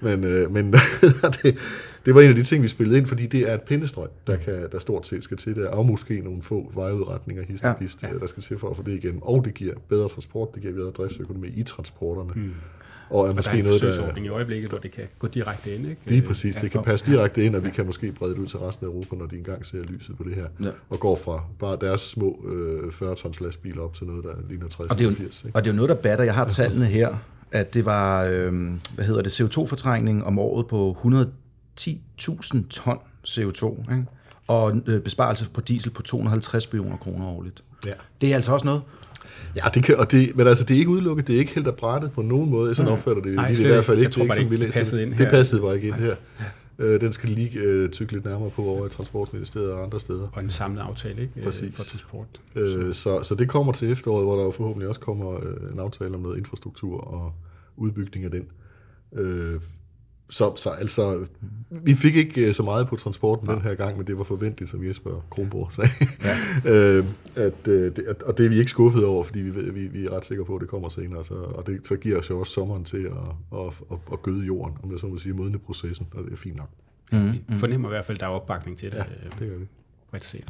Men, 0.00 0.24
øh, 0.24 0.50
men 0.52 0.72
det, 1.42 1.58
det 2.06 2.14
var 2.14 2.20
en 2.20 2.28
af 2.28 2.34
de 2.34 2.42
ting, 2.42 2.62
vi 2.62 2.68
spillede 2.68 2.98
ind, 2.98 3.06
fordi 3.06 3.26
det 3.26 3.50
er 3.50 3.54
et 3.54 3.62
pindestrøg, 3.62 4.08
der, 4.26 4.36
kan, 4.36 4.68
der 4.72 4.78
stort 4.78 5.06
set 5.06 5.24
skal 5.24 5.36
til 5.36 5.54
det, 5.54 5.66
og 5.66 5.86
måske 5.86 6.20
nogle 6.20 6.42
få 6.42 6.72
vejudretninger, 6.74 7.44
hist 7.44 7.62
Ja. 7.64 7.68
ja. 7.68 7.74
hist, 7.80 8.00
der 8.20 8.26
skal 8.26 8.42
til 8.42 8.58
for 8.58 8.70
at 8.70 8.76
få 8.76 8.82
det 8.82 8.92
igen. 9.04 9.18
Og 9.22 9.44
det 9.44 9.54
giver 9.54 9.74
bedre 9.88 10.08
transport, 10.08 10.54
det 10.54 10.62
giver 10.62 10.74
bedre 10.74 10.90
driftsøkonomi 10.90 11.48
i 11.48 11.62
transporterne. 11.62 12.32
Mm. 12.36 12.50
Og 13.10 13.16
er 13.16 13.20
Og 13.20 13.26
der 13.26 13.32
er 13.32 13.34
måske 13.36 13.58
en 13.58 13.64
noget, 13.64 13.80
der... 14.16 14.22
i 14.22 14.28
øjeblikket, 14.28 14.70
hvor 14.70 14.78
det 14.78 14.92
kan 14.92 15.04
gå 15.18 15.26
direkte 15.26 15.74
ind. 15.74 15.86
Ikke? 15.88 16.00
Lige 16.06 16.22
præcis. 16.22 16.56
Det 16.56 16.70
kan 16.70 16.80
Ja. 16.80 16.84
passe 16.84 17.06
direkte 17.06 17.44
ind, 17.44 17.56
og 17.56 17.64
vi 17.64 17.70
kan 17.70 17.86
måske 17.86 18.12
brede 18.12 18.32
det 18.34 18.38
ud 18.38 18.46
til 18.46 18.58
resten 18.58 18.86
af 18.86 18.90
Europa, 18.90 19.16
når 19.16 19.26
de 19.26 19.36
engang 19.36 19.66
ser 19.66 19.82
lyset 19.82 20.16
på 20.16 20.22
det 20.24 20.34
her. 20.34 20.46
Ja. 20.62 20.70
Og 20.90 21.00
går 21.00 21.16
fra 21.16 21.44
bare 21.58 21.76
deres 21.80 22.00
små 22.00 22.44
øh, 22.52 22.92
40 22.92 23.14
tons 23.14 23.40
lastbiler 23.40 23.82
op 23.82 23.94
til 23.94 24.06
noget, 24.06 24.24
der 24.24 24.30
ligner 24.48 24.68
60 24.68 24.90
Og 24.90 24.98
det, 24.98 25.04
er 25.04 25.08
jo, 25.10 25.14
80. 25.16 25.42
Ikke? 25.44 25.56
og 25.56 25.64
det 25.64 25.70
er 25.70 25.74
jo 25.74 25.76
noget, 25.76 25.88
der 25.88 25.94
batter. 25.94 26.24
Jeg 26.24 26.34
har 26.34 26.44
tallene 26.48 26.86
her, 26.86 27.14
at 27.52 27.74
det 27.74 27.84
var, 27.84 28.24
øh, 28.24 28.52
hvad 28.94 29.04
hedder 29.04 29.22
det, 29.22 29.40
CO2-fortrængning 29.40 30.24
om 30.24 30.38
året 30.38 30.66
på 30.66 30.96
110.000 31.80 32.68
ton 32.70 32.98
CO2, 33.28 33.80
ikke? 33.92 34.04
og 34.48 34.80
øh, 34.86 35.00
besparelse 35.00 35.50
på 35.50 35.60
diesel 35.60 35.90
på 35.90 36.02
250 36.02 36.72
millioner 36.72 36.96
kroner 36.96 37.26
årligt. 37.26 37.62
Ja. 37.86 37.92
Det 38.20 38.30
er 38.30 38.34
altså 38.34 38.52
også 38.52 38.66
noget. 38.66 38.82
Ja, 39.56 39.62
det 39.74 39.84
kan, 39.84 39.96
og 39.96 40.10
det, 40.10 40.36
men 40.36 40.46
altså, 40.46 40.64
det 40.64 40.74
er 40.74 40.78
ikke 40.78 40.90
udelukket, 40.90 41.26
det 41.26 41.34
er 41.34 41.38
ikke 41.38 41.54
helt 41.54 41.66
af 41.66 41.74
brættet 41.74 42.12
på 42.12 42.22
nogen 42.22 42.50
måde, 42.50 42.74
sådan 42.74 42.92
opfatter 42.92 43.22
det, 43.22 43.34
Nej, 43.34 43.54
slet 43.54 43.66
i 43.66 43.68
hvert 43.68 43.84
fald 43.84 43.98
ikke. 43.98 44.04
Jeg 44.06 44.12
tror 44.12 44.34
det 44.34 44.40
ikke, 44.40 44.50
det 44.50 44.58
som 44.58 44.60
vi 44.60 44.64
læser 44.66 44.80
passede 44.80 45.02
ind 45.02 45.10
Det 45.10 45.18
her. 45.18 45.30
passede 45.30 45.60
bare 45.60 45.74
ikke 45.74 45.88
ind 45.88 45.94
her. 45.96 46.14
Øh, 46.78 47.00
den 47.00 47.12
skal 47.12 47.30
lige 47.30 47.58
øh, 47.60 47.88
tykke 47.90 48.12
lidt 48.12 48.24
nærmere 48.24 48.50
på 48.50 48.62
over 48.62 48.86
i 48.86 48.88
Transportministeriet 48.88 49.72
og 49.72 49.82
andre 49.82 50.00
steder. 50.00 50.28
Og 50.32 50.42
en 50.42 50.50
samlet 50.50 50.82
aftale 50.82 51.22
ikke? 51.22 51.32
Øh, 51.36 51.44
Præcis. 51.44 51.76
for 51.76 51.84
transport. 51.84 52.26
Øh, 52.56 52.94
så, 52.94 53.22
så 53.22 53.34
det 53.34 53.48
kommer 53.48 53.72
til 53.72 53.90
efteråret, 53.92 54.24
hvor 54.24 54.36
der 54.36 54.44
jo 54.44 54.50
forhåbentlig 54.50 54.88
også 54.88 55.00
kommer 55.00 55.34
øh, 55.34 55.72
en 55.72 55.78
aftale 55.78 56.14
om 56.14 56.20
noget 56.20 56.38
infrastruktur 56.38 57.00
og 57.00 57.32
udbygning 57.76 58.24
af 58.24 58.30
den. 58.30 58.44
Øh, 59.12 59.60
så, 60.30 60.56
så 60.56 60.70
altså, 60.70 61.26
vi 61.70 61.94
fik 61.94 62.16
ikke 62.16 62.46
øh, 62.48 62.54
så 62.54 62.62
meget 62.62 62.86
på 62.88 62.96
transporten 62.96 63.48
den 63.48 63.60
her 63.60 63.74
gang, 63.74 63.96
men 63.96 64.06
det 64.06 64.18
var 64.18 64.24
forventeligt, 64.24 64.70
som 64.70 64.84
Jesper 64.84 65.26
Kronborg 65.30 65.72
sagde. 65.72 65.90
Ja. 66.64 66.70
øh, 66.98 67.04
at, 67.36 67.68
øh, 67.68 67.96
det, 67.96 67.98
at, 68.08 68.22
og 68.22 68.38
det 68.38 68.46
er 68.46 68.50
vi 68.50 68.58
ikke 68.58 68.70
skuffet 68.70 69.04
over, 69.04 69.24
fordi 69.24 69.38
vi, 69.40 69.54
ved- 69.54 69.72
vi, 69.72 69.86
vi 69.88 70.04
er 70.06 70.10
ret 70.10 70.24
sikre 70.26 70.44
på, 70.44 70.54
at 70.54 70.60
det 70.60 70.68
kommer 70.68 70.88
senere. 70.88 71.24
Så, 71.24 71.34
og 71.34 71.66
det 71.66 71.86
så 71.86 71.96
giver 71.96 72.18
os 72.18 72.30
jo 72.30 72.40
også 72.40 72.52
sommeren 72.52 72.84
til 72.84 73.02
at, 73.02 73.58
at, 73.60 73.66
at, 73.92 73.98
at 74.12 74.22
gøde 74.22 74.46
jorden, 74.46 74.76
om 74.82 74.90
jeg 74.92 75.00
så 75.00 75.06
må 75.06 75.18
sige, 75.18 75.32
modne 75.32 75.58
processen, 75.58 76.06
og 76.14 76.24
det 76.24 76.32
er 76.32 76.36
fint 76.36 76.56
nok. 76.56 76.68
Mm. 77.12 77.32
Vi 77.48 77.56
fornemmer 77.58 77.88
i 77.88 77.92
hvert 77.92 78.04
fald, 78.04 78.16
at 78.16 78.20
der 78.20 78.26
er 78.26 78.30
opbakning 78.30 78.78
til 78.78 78.90
det. 78.90 78.96
Ja, 78.98 79.02
øh, 79.04 79.30
det 79.38 79.48
gør 79.50 79.56
vi. 79.58 79.64
bredt 80.10 80.24
set. 80.24 80.44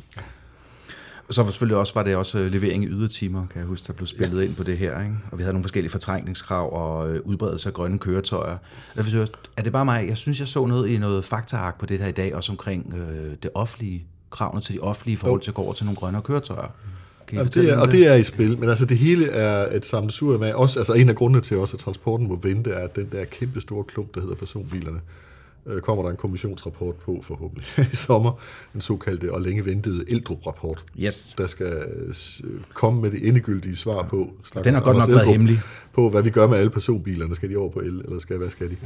Og 1.31 1.35
så 1.35 1.45
selvfølgelig 1.45 1.77
også 1.77 1.95
var 1.95 2.03
det 2.03 2.17
også 2.17 2.39
øh, 2.39 2.53
levering 2.53 2.85
i 2.85 2.87
ydertimer, 2.87 3.47
kan 3.47 3.59
jeg 3.59 3.67
huske, 3.67 3.87
der 3.87 3.93
blev 3.93 4.07
spillet 4.07 4.41
ja. 4.41 4.47
ind 4.47 4.55
på 4.55 4.63
det 4.63 4.79
her. 4.79 5.01
Ikke? 5.01 5.15
Og 5.31 5.39
vi 5.39 5.43
havde 5.43 5.53
nogle 5.53 5.65
forskellige 5.65 5.91
fortrængningskrav 5.91 6.73
og 6.73 7.11
øh, 7.11 7.21
udbredelse 7.25 7.69
af 7.69 7.73
grønne 7.73 7.99
køretøjer. 7.99 8.57
Derfor 8.97 9.27
er 9.57 9.63
det 9.63 9.73
bare 9.73 9.85
mig? 9.85 10.09
Jeg 10.09 10.17
synes, 10.17 10.41
jeg 10.41 10.49
så 10.49 10.67
noget 10.67 10.89
i 10.89 10.99
noget 10.99 11.25
faktaark 11.25 11.79
på 11.79 11.87
det 11.87 12.01
her 12.01 12.07
i 12.07 12.13
dag, 12.13 12.35
også 12.35 12.53
omkring 12.53 12.95
øh, 12.97 13.33
det 13.43 13.51
offentlige, 13.55 14.07
kravene 14.31 14.61
til 14.61 14.75
de 14.75 14.81
offentlige 14.81 15.13
i 15.13 15.17
forhold 15.17 15.41
til 15.41 15.51
at 15.51 15.55
gå 15.55 15.63
over 15.63 15.73
til 15.73 15.85
nogle 15.85 15.97
grønnere 15.97 16.23
køretøjer. 16.23 16.69
Kan 17.27 17.37
I 17.37 17.39
Jamen, 17.39 17.53
det 17.53 17.71
er, 17.71 17.79
og 17.79 17.93
det 17.93 18.07
er 18.07 18.15
i 18.15 18.23
spil, 18.23 18.59
men 18.59 18.69
altså 18.69 18.87
det 18.87 18.99
hele 18.99 19.27
er 19.27 19.77
et 19.77 19.85
sammensurium 19.85 20.43
af, 20.43 20.55
også, 20.55 20.79
altså 20.79 20.93
en 20.93 21.09
af 21.09 21.15
grundene 21.15 21.41
til 21.41 21.57
også, 21.57 21.77
at 21.77 21.81
transporten 21.81 22.29
må 22.29 22.39
vente, 22.43 22.71
er, 22.71 22.85
at 22.85 22.97
den 22.97 23.09
der 23.13 23.25
kæmpe 23.25 23.61
store 23.61 23.85
klump, 23.85 24.15
der 24.15 24.21
hedder 24.21 24.35
personbilerne, 24.35 25.01
øh, 25.67 25.81
kommer 25.81 26.03
der 26.05 26.11
en 26.11 26.17
kommissionsrapport 26.17 26.95
på 26.95 27.19
forhåbentlig 27.23 27.67
i 27.93 27.97
sommer, 27.97 28.41
den 28.73 28.81
såkaldte 28.81 29.33
og 29.35 29.41
længe 29.43 29.65
ventede 29.65 30.05
Eldrup-rapport, 30.09 30.85
Yes. 30.99 31.35
der 31.39 31.47
skal 31.47 31.73
øh, 31.97 32.15
komme 32.75 33.01
med 33.03 33.11
det 33.11 33.29
endegyldige 33.29 33.77
svar 33.77 34.03
på, 34.11 34.31
Den 34.65 34.75
har 34.75 34.83
godt 34.83 34.97
nok 34.97 35.09
været 35.09 35.27
hemmelig. 35.27 35.59
på, 35.93 36.11
hvad 36.11 36.23
vi 36.23 36.31
gør 36.31 36.47
med 36.49 36.59
alle 36.59 36.71
personbilerne. 36.71 37.35
Skal 37.35 37.51
de 37.51 37.57
over 37.57 37.71
på 37.71 37.81
el, 37.81 38.01
eller 38.05 38.19
skal, 38.19 38.37
hvad 38.39 38.51
skal 38.51 38.71
de? 38.71 38.77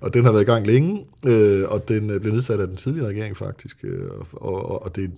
Og 0.00 0.14
den 0.14 0.24
har 0.24 0.32
været 0.32 0.42
i 0.42 0.46
gang 0.46 0.66
længe, 0.66 1.06
øh, 1.26 1.68
og 1.68 1.88
den 1.88 2.10
øh, 2.10 2.20
blev 2.20 2.32
nedsat 2.32 2.60
af 2.60 2.66
den 2.66 2.76
tidligere 2.76 3.08
regering 3.08 3.36
faktisk, 3.36 3.76
øh, 3.84 4.10
og, 4.32 4.70
og, 4.70 4.82
og 4.82 4.96
det 4.96 5.04
er 5.04 5.08
en 5.08 5.14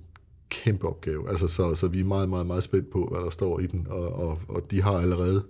kæmpe 0.49 0.89
opgave. 0.89 1.31
Altså, 1.31 1.47
så, 1.49 1.75
så 1.75 1.89
vi 1.89 2.01
er 2.01 2.05
meget, 2.05 2.29
meget, 2.29 2.47
meget 2.47 2.63
spændt 2.63 2.91
på, 2.91 3.09
hvad 3.13 3.25
der 3.25 3.31
står 3.31 3.61
i 3.61 3.67
den, 3.67 3.87
og, 3.91 4.13
og, 4.29 4.39
og 4.49 4.63
de 4.71 4.83
har 4.83 4.93
allerede 4.99 5.43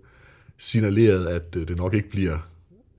signaleret, 0.59 1.27
at 1.27 1.57
øh, 1.57 1.69
det 1.69 1.77
nok 1.77 1.95
ikke 1.95 2.11
bliver 2.11 2.39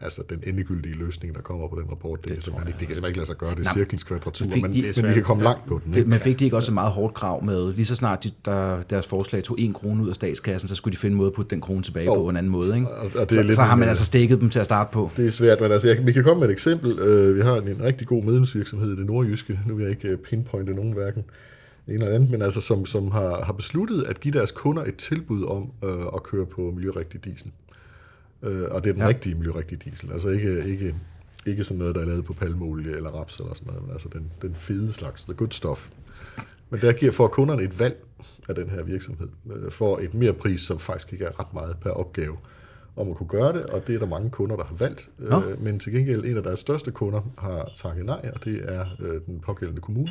altså 0.05 0.21
den 0.29 0.39
endegyldige 0.47 0.95
løsning, 0.95 1.35
der 1.35 1.41
kommer 1.41 1.67
på 1.67 1.79
den 1.81 1.91
rapport. 1.91 2.19
Det, 2.19 2.25
det, 2.29 2.33
kan, 2.33 2.41
simpelthen 2.41 2.67
ikke, 2.67 2.79
det 2.79 2.87
kan 2.87 2.95
simpelthen 2.95 3.09
ikke 3.09 3.17
lade 3.19 3.27
sig 3.27 3.37
gøre. 3.37 3.55
Det 3.55 3.67
er 3.67 3.73
cirklens 3.73 4.03
kvadratur, 4.03 4.45
fik 4.49 4.61
men, 4.63 4.73
de- 4.73 4.93
men 5.01 5.09
vi 5.09 5.13
kan 5.13 5.23
komme 5.23 5.43
langt 5.43 5.65
på 5.67 5.81
den. 5.85 5.93
Ikke? 5.93 6.09
men 6.09 6.19
fik 6.19 6.39
de 6.39 6.43
ikke 6.43 6.55
også 6.57 6.71
et 6.71 6.73
meget 6.73 6.91
hårdt 6.91 7.13
krav 7.13 7.43
med, 7.43 7.73
lige 7.73 7.85
så 7.85 7.95
snart 7.95 8.23
de, 8.23 8.31
der, 8.45 8.81
deres 8.89 9.07
forslag 9.07 9.43
tog 9.43 9.59
en 9.59 9.73
krone 9.73 10.03
ud 10.03 10.09
af 10.09 10.15
statskassen, 10.15 10.67
så 10.67 10.75
skulle 10.75 10.91
de 10.93 10.97
finde 10.97 11.11
en 11.13 11.17
måde 11.17 11.27
at 11.27 11.33
putte 11.33 11.49
den 11.49 11.61
krone 11.61 11.83
tilbage 11.83 12.05
Jo. 12.05 12.15
på 12.15 12.29
en 12.29 12.37
anden 12.37 12.51
måde. 12.51 12.75
Ikke? 12.75 12.89
Og- 12.89 13.05
og 13.05 13.11
det 13.13 13.21
er 13.21 13.35
så, 13.35 13.41
lidt 13.43 13.55
så 13.55 13.61
har 13.61 13.75
man 13.75 13.83
øh, 13.83 13.89
altså 13.89 14.05
stikket 14.05 14.41
dem 14.41 14.49
til 14.49 14.59
at 14.59 14.65
starte 14.65 14.89
på. 14.93 15.11
Det 15.17 15.27
er 15.27 15.31
svært, 15.31 15.61
men 15.61 15.71
altså, 15.71 15.87
jeg, 15.87 16.05
vi 16.05 16.11
kan 16.11 16.23
komme 16.23 16.39
med 16.39 16.47
et 16.47 16.53
eksempel. 16.53 16.99
Øh, 16.99 17.35
vi 17.35 17.41
har 17.41 17.55
en, 17.55 17.67
en 17.67 17.81
rigtig 17.83 18.07
god 18.07 18.23
medlemsvirksomhed 18.23 18.93
i 18.93 18.95
det 18.95 19.05
nordjyske. 19.05 19.59
Nu 19.67 19.75
vil 19.75 19.83
jeg 19.83 19.91
ikke 19.91 20.07
øh, 20.07 20.17
pinpointe 20.17 20.73
nogen 20.73 20.91
hverken 20.93 21.23
en 21.87 21.93
eller 21.93 22.07
anden, 22.07 22.31
men 22.31 22.41
altså, 22.41 22.61
som, 22.61 22.85
som 22.85 23.11
har, 23.11 23.41
har 23.45 23.53
besluttet 23.53 24.03
at 24.03 24.19
give 24.19 24.33
deres 24.33 24.51
kunder 24.51 24.83
et 24.83 24.95
tilbud 24.95 25.43
om 25.43 25.71
øh, 25.83 26.05
at 26.15 26.23
køre 26.23 26.45
på 26.45 26.73
miljørigtig 26.75 27.25
diesel. 27.25 27.51
Øh, 28.43 28.63
og 28.71 28.83
det 28.83 28.89
er 28.89 28.93
den 28.93 29.01
ja. 29.01 29.07
rigtige 29.07 29.35
miljørigtige 29.35 29.81
diesel. 29.85 30.11
Altså 30.11 30.29
ikke, 30.29 30.65
ikke, 30.65 30.95
ikke 31.45 31.63
sådan 31.63 31.77
noget, 31.77 31.95
der 31.95 32.01
er 32.01 32.05
lavet 32.05 32.25
på 32.25 32.33
palmeolie 32.33 32.95
eller 32.95 33.09
raps 33.09 33.39
eller 33.39 33.53
sådan 33.53 33.67
noget, 33.67 33.83
men 33.83 33.91
altså 33.91 34.09
den, 34.13 34.31
den 34.41 34.55
fede 34.55 34.93
slags, 34.93 35.23
the 35.23 35.33
good 35.33 35.51
stuff. 35.51 35.89
Men 36.69 36.81
der 36.81 36.93
giver 36.93 37.11
for 37.11 37.27
kunderne 37.27 37.63
et 37.63 37.79
valg 37.79 38.05
af 38.49 38.55
den 38.55 38.69
her 38.69 38.83
virksomhed, 38.83 39.27
øh, 39.55 39.71
for 39.71 39.97
et 39.97 40.13
mere 40.13 40.33
pris, 40.33 40.61
som 40.61 40.79
faktisk 40.79 41.13
ikke 41.13 41.25
er 41.25 41.39
ret 41.39 41.53
meget 41.53 41.77
per 41.81 41.89
opgave, 41.89 42.37
om 42.95 43.09
at 43.09 43.15
kunne 43.15 43.29
gøre 43.29 43.53
det, 43.53 43.65
og 43.65 43.87
det 43.87 43.95
er 43.95 43.99
der 43.99 44.05
mange 44.05 44.29
kunder, 44.29 44.55
der 44.55 44.63
har 44.63 44.75
valgt. 44.75 45.09
Nå. 45.17 45.43
Øh, 45.43 45.63
men 45.63 45.79
til 45.79 45.93
gengæld, 45.93 46.25
en 46.25 46.37
af 46.37 46.43
deres 46.43 46.59
største 46.59 46.91
kunder 46.91 47.21
har 47.37 47.71
takket 47.75 48.05
nej, 48.05 48.31
og 48.33 48.43
det 48.43 48.61
er 48.63 48.85
øh, 48.99 49.21
den 49.25 49.39
pågældende 49.39 49.81
kommune. 49.81 50.09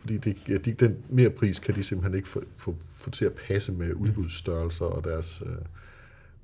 Fordi 0.00 0.18
det, 0.18 0.64
de, 0.64 0.72
den 0.72 0.96
mere 1.08 1.30
pris 1.30 1.58
kan 1.58 1.74
de 1.74 1.82
simpelthen 1.82 2.16
ikke 2.16 2.28
få, 2.28 2.42
få, 2.56 2.76
få 2.96 3.10
til 3.10 3.24
at 3.24 3.32
passe 3.32 3.72
med 3.72 3.94
udbudsstørrelser 3.94 4.84
og 4.84 5.04
deres, 5.04 5.42
øh, 5.46 5.52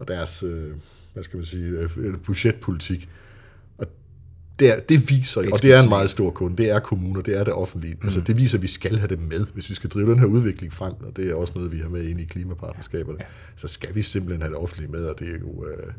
og 0.01 0.09
deres 0.09 0.43
øh, 0.43 0.71
hvad 1.13 1.25
skal 1.25 1.37
man 1.37 1.47
sige, 1.47 1.65
øh, 1.65 2.19
budgetpolitik. 2.25 3.09
Og 3.79 3.87
det, 4.59 4.89
det 4.89 5.11
viser, 5.11 5.41
og 5.53 5.63
det 5.63 5.73
er 5.73 5.83
en 5.83 5.89
meget 5.89 6.11
stor 6.11 6.31
kunde, 6.31 6.57
det 6.57 6.71
er 6.71 6.79
kommuner, 6.79 7.23
det 7.23 7.39
er 7.39 7.45
det 7.45 7.53
offentlige. 7.53 7.95
Mm. 7.95 8.01
Altså 8.05 8.21
det 8.21 8.39
viser, 8.39 8.59
at 8.59 8.63
vi 8.63 8.67
skal 8.67 8.97
have 8.97 9.09
det 9.09 9.21
med, 9.21 9.47
hvis 9.55 9.71
vi 9.71 9.75
skal 9.75 9.91
drive 9.91 10.11
den 10.11 10.19
her 10.19 10.27
udvikling 10.27 10.73
frem, 10.73 10.93
og 10.93 11.17
det 11.17 11.31
er 11.31 11.35
også 11.35 11.53
noget, 11.57 11.73
vi 11.73 11.79
har 11.79 11.89
med 11.89 12.05
ind 12.05 12.21
i 12.21 12.25
klimapartnerskaberne, 12.25 13.19
ja. 13.21 13.27
så 13.57 13.69
skal 13.69 13.95
vi 13.95 14.03
simpelthen 14.03 14.43
have 14.43 14.51
det 14.51 14.59
offentlige 14.63 14.91
med, 14.91 15.05
og 15.05 15.19
det 15.19 15.29
er 15.29 15.39
jo, 15.39 15.67
øh, 15.67 15.93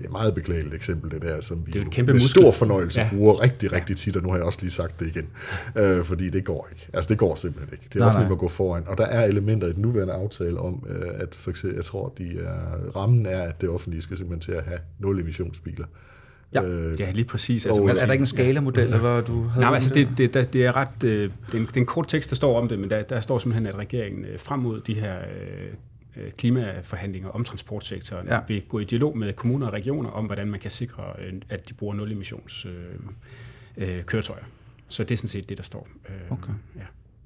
et 0.00 0.12
meget 0.12 0.34
beklageligt 0.34 0.74
eksempel, 0.74 1.10
det 1.10 1.22
der, 1.22 1.40
som 1.40 1.66
vi 1.66 1.72
Det 1.72 1.80
er 1.80 1.90
kæmpe 1.90 2.12
med 2.12 2.20
muskel. 2.20 2.40
stor 2.42 2.50
fornøjelse 2.50 3.00
Ja. 3.00 3.06
ja. 3.12 3.16
bruger 3.16 3.40
rigtig, 3.42 3.72
rigtig 3.72 3.96
tit, 3.96 4.16
og 4.16 4.22
nu 4.22 4.28
har 4.28 4.36
jeg 4.36 4.44
også 4.44 4.58
lige 4.62 4.70
sagt 4.70 5.00
det 5.00 5.06
igen, 5.06 5.26
øh, 5.76 6.04
fordi 6.04 6.30
det 6.30 6.44
går 6.44 6.68
ikke. 6.72 6.86
Altså, 6.92 7.08
det 7.08 7.18
går 7.18 7.34
simpelthen 7.34 7.72
ikke. 7.72 7.86
Det 7.92 8.00
er 8.02 8.06
offentligt 8.06 8.30
må 8.30 8.36
gå 8.36 8.48
foran, 8.48 8.82
og 8.88 8.98
der 8.98 9.04
er 9.06 9.24
elementer 9.26 9.66
i 9.68 9.72
den 9.72 9.82
nuværende 9.82 10.12
aftale 10.14 10.58
om, 10.58 10.86
øh, 10.88 11.08
at 11.14 11.34
for 11.34 11.50
eksempel, 11.50 11.76
jeg 11.76 11.84
tror, 11.84 12.12
de 12.18 12.38
er, 12.38 12.90
rammen 12.96 13.26
er, 13.26 13.40
at 13.42 13.60
det 13.60 13.68
offentlige 13.68 14.02
skal 14.02 14.16
simpelthen 14.16 14.40
til 14.40 14.52
at 14.52 14.64
have 14.64 14.78
nul 14.98 15.20
emissionsbiler. 15.20 15.86
Ja. 16.54 16.62
Øh, 16.64 17.00
Ja, 17.00 17.10
lige 17.10 17.24
præcis. 17.24 17.66
Og- 17.66 17.88
Er, 17.88 17.94
er 17.94 18.06
der 18.06 18.12
ikke 18.12 18.22
en 18.22 18.26
skalamodel, 18.26 18.82
eller 18.84 18.98
hvad 18.98 19.22
du 19.22 19.42
havde? 19.42 19.60
Nej, 19.60 19.70
men 19.70 19.74
altså 19.74 19.94
det, 19.94 20.08
det, 20.18 20.34
det, 20.34 20.52
det 20.52 20.66
er 20.66 20.76
ret... 20.76 21.04
Øh, 21.04 21.10
det, 21.20 21.30
er 21.54 21.58
en, 21.58 21.66
det 21.66 21.76
er 21.76 21.80
en 21.80 21.86
kort 21.86 22.08
tekst, 22.08 22.30
der 22.30 22.36
står 22.36 22.60
om 22.60 22.68
det, 22.68 22.78
men 22.78 22.90
der, 22.90 23.02
der 23.02 23.20
står 23.20 23.38
simpelthen, 23.38 23.66
at 23.66 23.74
regeringen 23.78 24.24
øh, 24.24 24.38
frem 24.40 24.58
mod 24.60 24.80
de 24.80 24.94
her 24.94 25.16
øh, 25.18 25.72
klimaforhandlinger 26.36 27.28
om 27.28 27.44
transportsektoren 27.44 28.26
Ja. 28.28 28.40
vil 28.48 28.62
gå 28.68 28.78
i 28.78 28.84
dialog 28.84 29.18
med 29.18 29.32
kommuner 29.32 29.66
og 29.66 29.72
regioner 29.72 30.10
om, 30.10 30.24
hvordan 30.26 30.48
man 30.48 30.60
kan 30.60 30.70
sikre, 30.70 31.02
øh, 31.18 31.32
at 31.48 31.68
de 31.68 31.74
bruger 31.74 31.94
nul-emissions 31.94 32.66
øh, 32.66 32.72
øh, 33.98 34.04
køretøjer. 34.04 34.44
Så 34.88 35.04
det 35.04 35.10
er 35.14 35.16
sådan 35.16 35.28
set 35.28 35.48
det, 35.48 35.56
der 35.56 35.62
står. 35.62 35.88
Øh, 36.08 36.14
Okay. 36.38 36.52
Ja. 36.76 36.80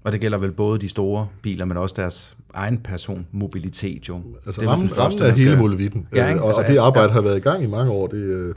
Og 0.05 0.13
det 0.13 0.21
gælder 0.21 0.39
vel 0.39 0.53
både 0.53 0.79
de 0.81 0.89
store 0.89 1.29
biler, 1.43 1.65
men 1.65 1.77
også 1.77 1.95
deres 1.99 2.37
egen 2.55 2.79
personmobilitet, 2.79 4.09
jo. 4.09 4.23
Altså 4.47 4.61
det 4.61 4.67
er 4.67 4.71
rammen, 4.71 4.89
første, 4.89 5.03
rammen 5.03 5.23
er 5.23 5.27
man 5.29 5.37
skal- 5.37 5.47
hele 5.49 5.59
muligheden, 5.61 6.09
Ja, 6.15 6.29
ikke? 6.29 6.43
og, 6.43 6.55
og 6.59 6.65
det 6.69 6.79
arbejde 6.79 7.13
har 7.13 7.21
været 7.21 7.37
i 7.37 7.41
gang 7.41 7.63
i 7.65 7.67
mange 7.67 7.91
år. 7.93 8.07
Det, 8.07 8.17
øh, 8.17 8.55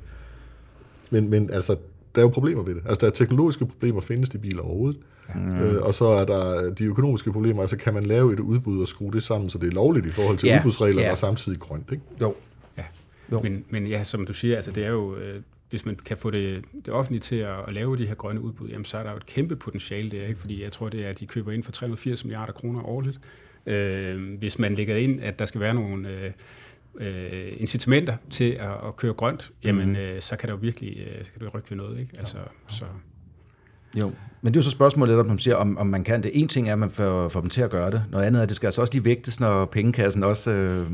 men, 1.09 1.29
men 1.29 1.49
altså, 1.49 1.75
der 2.15 2.21
er 2.21 2.26
jo 2.26 2.30
problemer 2.30 2.63
ved 2.63 2.76
det. 2.76 2.82
Altså, 2.86 3.02
der 3.02 3.08
er 3.08 3.12
teknologiske 3.12 3.65
problemer, 3.65 4.02
findes 4.02 4.30
de 4.30 4.38
biler 4.38 4.62
overhovedet? 4.62 4.99
Mm. 5.36 5.56
Øh, 5.56 5.82
og 5.82 5.93
så 5.93 6.06
er 6.06 6.26
der 6.26 6.73
de 6.73 6.84
økonomiske 6.84 7.32
problemer, 7.32 7.62
altså 7.62 7.78
kan 7.78 7.93
man 7.93 8.04
lave 8.04 8.34
et 8.34 8.39
udbud 8.39 8.82
og 8.82 8.88
skrue 8.88 9.12
det 9.12 9.23
sammen, 9.23 9.49
så 9.49 9.58
det 9.58 9.67
er 9.67 9.71
lovligt 9.71 10.06
i 10.06 10.10
forhold 10.10 10.38
til 10.38 10.47
Ja, 10.47 10.54
ja, 10.54 10.60
udbudsreglerne, 10.60 11.06
ja. 11.06 11.12
og 11.12 11.17
samtidig 11.17 11.60
grønt, 11.60 11.89
ikke? 11.91 12.04
Jo. 12.21 12.36
Ja. 12.78 12.84
Jo. 13.32 13.41
Men, 13.41 13.65
men 13.69 13.88
ja, 13.88 14.04
som 14.04 14.26
du 14.26 14.34
siger, 14.34 14.56
altså 14.56 14.71
det 14.71 14.86
er 14.86 14.89
jo, 14.89 15.15
øh, 15.15 15.41
hvis 15.69 15.86
man 15.86 15.95
kan 16.06 16.17
få 16.17 16.32
det, 16.32 16.63
det 16.86 16.93
offentlige 16.93 17.21
til 17.21 17.36
at, 17.36 17.56
at 17.67 17.73
lave 17.73 17.97
de 17.97 18.08
her 18.08 18.15
grønne 18.15 18.41
udbud, 18.41 18.69
jamen 18.69 18.86
så 18.86 18.97
er 18.97 19.04
der 19.04 19.12
jo 19.12 19.17
et 19.17 19.26
kæmpe 19.26 19.56
potentiale 19.56 20.12
der, 20.12 20.28
ikke? 20.28 20.39
fordi 20.39 20.63
jeg 20.63 20.71
tror, 20.71 20.89
det 20.89 21.06
er, 21.06 21.10
at 21.10 21.19
de 21.19 21.26
køber 21.26 21.52
ind 21.52 21.63
for 21.63 21.71
380 21.71 22.26
milliarder 22.26 22.54
kroner 22.54 22.88
årligt. 22.88 23.19
Øh, 23.65 24.38
hvis 24.39 24.60
man 24.60 24.76
lægger 24.76 24.95
ind, 24.95 25.21
at 25.21 25.39
der 25.39 25.45
skal 25.45 25.62
være 25.62 25.73
nogle 25.73 26.10
øh, 26.10 26.32
øh, 26.99 27.51
incitamenter 27.58 28.15
til 28.29 28.51
at, 28.51 28.69
at 28.88 28.95
køre 28.95 29.13
grønt, 29.13 29.51
jamen 29.63 29.88
Mhm. 29.88 29.95
øh, 29.95 30.21
så 30.21 30.36
kan 30.36 30.47
der 30.47 30.53
jo 30.56 30.60
virkelig 30.62 30.97
øh, 30.97 31.25
så 31.25 31.32
kan 31.32 31.41
det 31.45 31.53
rykke 31.56 31.69
ved 31.69 31.77
noget. 31.77 31.99
Ikke? 31.99 32.12
Altså, 32.19 32.38
så, 32.67 32.86
Jo, 33.99 34.12
men 34.41 34.53
det 34.53 34.60
er 34.60 34.62
jo 34.62 34.63
så 34.63 34.71
spørgsmålet, 34.71 35.19
at 35.19 35.25
man 35.25 35.39
siger, 35.39 35.56
om, 35.56 35.77
om 35.77 35.88
man 35.88 36.03
kan 36.03 36.23
det. 36.23 36.32
En 36.34 36.47
ting 36.47 36.67
er, 36.69 36.73
at 36.73 36.79
man 36.79 36.89
får, 36.89 37.29
får 37.29 37.39
dem 37.41 37.49
til 37.49 37.62
at 37.62 37.69
gøre 37.69 37.91
det. 37.91 38.03
Noget 38.12 38.25
andet 38.25 38.39
er, 38.39 38.43
at 38.43 38.49
det 38.49 38.56
skal 38.56 38.67
altså 38.67 38.82
også 38.82 38.93
lige 38.93 39.06
vægtes, 39.06 39.39
når 39.39 39.65
pengekassen 39.65 40.23
også... 40.23 40.51
Øh, 40.51 40.86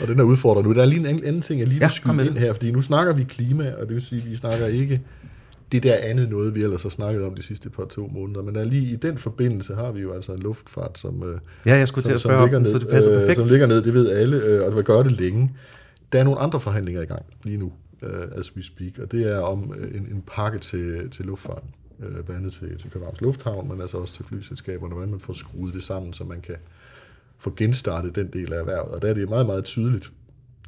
Og 0.00 0.08
den 0.08 0.18
er 0.20 0.22
udfordret 0.24 0.64
nu. 0.64 0.74
Der 0.74 0.80
er 0.82 0.86
lige 0.86 1.00
en 1.00 1.06
anden 1.24 1.40
ting, 1.40 1.60
jeg 1.60 1.68
lige 1.68 1.78
Ja, 1.78 1.90
vil 2.04 2.14
med 2.16 2.24
skyde 2.24 2.26
ind 2.36 2.38
her, 2.44 2.52
fordi 2.52 2.70
nu 2.70 2.80
snakker 2.80 3.12
vi 3.14 3.24
klima, 3.24 3.72
og 3.74 3.86
det 3.86 3.94
vil 3.94 4.02
sige, 4.02 4.22
at 4.22 4.30
vi 4.30 4.36
snakker 4.36 4.66
ikke 4.66 5.00
det 5.72 5.82
der 5.82 5.94
andet 6.02 6.30
noget, 6.30 6.54
vi 6.54 6.62
ellers 6.62 6.82
har 6.82 6.90
snakket 6.90 7.24
om 7.24 7.34
de 7.34 7.42
sidste 7.42 7.70
par 7.70 7.84
to 7.84 8.06
måneder. 8.06 8.42
Men 8.42 8.66
lige 8.66 8.92
i 8.92 8.96
den 8.96 9.18
forbindelse 9.18 9.74
har 9.74 9.92
vi 9.92 10.00
jo 10.00 10.12
altså 10.12 10.32
en 10.32 10.38
luftfart, 10.38 10.98
som, 10.98 11.22
øh, 11.22 11.38
ja, 11.66 11.76
jeg 11.76 11.88
skulle 11.88 12.04
til 12.04 12.12
at 12.12 12.20
som, 12.20 12.28
spørge 12.28 12.42
om 12.42 12.46
ligger 12.46 12.58
den, 12.58 12.64
ned, 12.64 12.72
så 12.72 12.78
det 12.78 12.88
passer 12.88 13.12
øh, 13.12 13.18
perfekt. 13.18 13.36
som 13.36 13.52
ligger 13.52 13.66
ned, 13.66 13.82
det 13.82 13.94
ved 13.94 14.10
alle, 14.10 14.42
øh, 14.42 14.60
og 14.60 14.66
det 14.66 14.76
vil 14.76 14.84
gøre 14.84 15.04
det 15.04 15.12
længe. 15.12 15.56
Der 16.12 16.18
er 16.18 16.24
nogle 16.24 16.38
andre 16.38 16.60
forhandlinger 16.60 17.02
i 17.02 17.06
gang 17.06 17.22
lige 17.44 17.56
nu, 17.56 17.72
as 18.32 18.56
we 18.56 18.62
speak, 18.62 18.98
og 19.02 19.12
det 19.12 19.32
er 19.32 19.38
om 19.38 19.74
en, 19.94 20.08
en 20.10 20.24
pakke 20.26 20.58
til, 20.58 21.10
til 21.10 21.24
luftfarten, 21.24 21.68
blandt 21.98 22.30
andet 22.30 22.52
til, 22.52 22.78
til 22.78 22.90
Københavns 22.90 23.20
Lufthavn, 23.20 23.68
men 23.68 23.80
altså 23.80 23.96
også 23.96 24.14
til 24.14 24.24
flyselskaberne, 24.24 24.94
hvordan 24.94 25.10
man 25.10 25.20
får 25.20 25.32
skruet 25.32 25.74
det 25.74 25.82
sammen, 25.82 26.12
så 26.12 26.24
man 26.24 26.40
kan 26.40 26.56
få 27.38 27.52
genstartet 27.56 28.14
den 28.14 28.26
del 28.32 28.52
af 28.52 28.58
erhvervet. 28.58 28.94
Og 28.94 29.02
der 29.02 29.08
er 29.08 29.14
det 29.14 29.28
meget, 29.28 29.46
meget 29.46 29.64
tydeligt, 29.64 30.12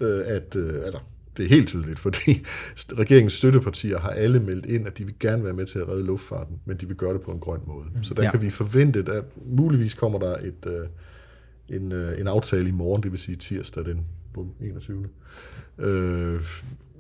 at, 0.00 0.56
altså, 0.56 0.98
det 1.36 1.44
er 1.44 1.48
helt 1.48 1.68
tydeligt, 1.68 1.98
fordi 1.98 2.44
regeringens 2.98 3.32
støttepartier 3.32 3.98
har 3.98 4.10
alle 4.10 4.40
meldt 4.40 4.66
ind, 4.66 4.86
at 4.86 4.98
de 4.98 5.04
vil 5.04 5.14
gerne 5.20 5.44
være 5.44 5.52
med 5.52 5.66
til 5.66 5.78
at 5.78 5.88
redde 5.88 6.04
luftfarten, 6.06 6.56
men 6.64 6.76
de 6.76 6.86
vil 6.86 6.96
gøre 6.96 7.12
det 7.12 7.20
på 7.20 7.30
en 7.30 7.38
grøn 7.40 7.60
måde. 7.66 7.84
Så 8.02 8.14
der 8.14 8.22
Ja. 8.22 8.30
kan 8.30 8.42
vi 8.42 8.50
forvente, 8.50 9.04
at 9.12 9.24
muligvis 9.46 9.94
kommer 9.94 10.18
der 10.18 10.34
et, 10.36 10.66
øh, 10.66 11.76
en, 11.80 11.92
øh, 11.92 12.20
en 12.20 12.26
aftale 12.26 12.68
i 12.68 12.72
morgen, 12.72 13.02
det 13.02 13.10
vil 13.10 13.20
sige 13.20 13.36
tirsdag 13.36 13.84
den 13.84 14.06
bum, 14.34 14.48
21. 14.60 15.04
Øh, 15.78 16.34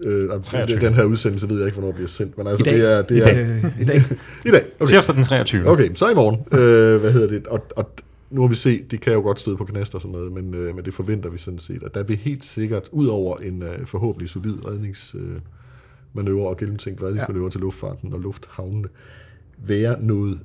øh, 0.04 0.28
23. 0.42 0.80
den 0.80 0.94
her 0.94 1.04
udsendelse 1.04 1.48
ved 1.48 1.56
jeg 1.58 1.66
ikke, 1.66 1.78
hvornår 1.78 1.92
bliver 1.94 2.08
sendt, 2.08 2.38
men 2.38 2.46
altså 2.46 2.64
I 2.64 2.68
dag. 2.68 2.74
det 2.78 2.92
er... 2.92 3.02
Det 3.02 3.18
er. 3.18 3.70
I 3.80 3.84
dag. 3.84 3.96
I 4.46 4.50
dag. 4.50 4.64
Okay. 4.80 4.90
Tirsdag 4.92 5.14
den 5.16 5.24
23. 5.24 5.66
Okay, 5.68 5.94
så 5.94 6.10
i 6.10 6.14
morgen. 6.14 6.36
Øh, 6.60 7.00
hvad 7.00 7.12
hedder 7.12 7.28
det? 7.28 7.46
Og, 7.46 7.66
og 7.76 7.90
nu 8.30 8.40
har 8.40 8.48
vi 8.48 8.54
set, 8.54 8.90
det 8.90 9.00
kan 9.00 9.12
jo 9.12 9.20
godt 9.20 9.40
støde 9.40 9.56
på 9.56 9.64
knaster 9.64 9.94
og 9.94 10.02
sådan 10.02 10.12
noget, 10.12 10.32
men, 10.32 10.54
øh, 10.54 10.74
men 10.74 10.84
det 10.84 10.94
forventer 10.94 11.30
vi 11.30 11.38
sådan 11.38 11.58
set. 11.58 11.82
Og 11.82 11.94
der 11.94 12.02
vil 12.02 12.16
helt 12.16 12.44
sikkert, 12.44 12.88
ud 12.92 13.06
over 13.06 13.36
en 13.36 13.62
øh, 13.62 13.86
forhåbentlig 13.86 14.30
solid 14.30 14.66
redningsmanøvre 14.66 16.42
øh, 16.42 16.50
og 16.50 16.56
gennemtænkt 16.56 17.02
redningsmanøvre 17.02 17.46
ja. 17.46 17.50
til 17.50 17.60
luftfarten 17.60 18.12
og 18.12 18.20
lufthavnene, 18.20 18.88
være 19.58 20.02
noget 20.02 20.40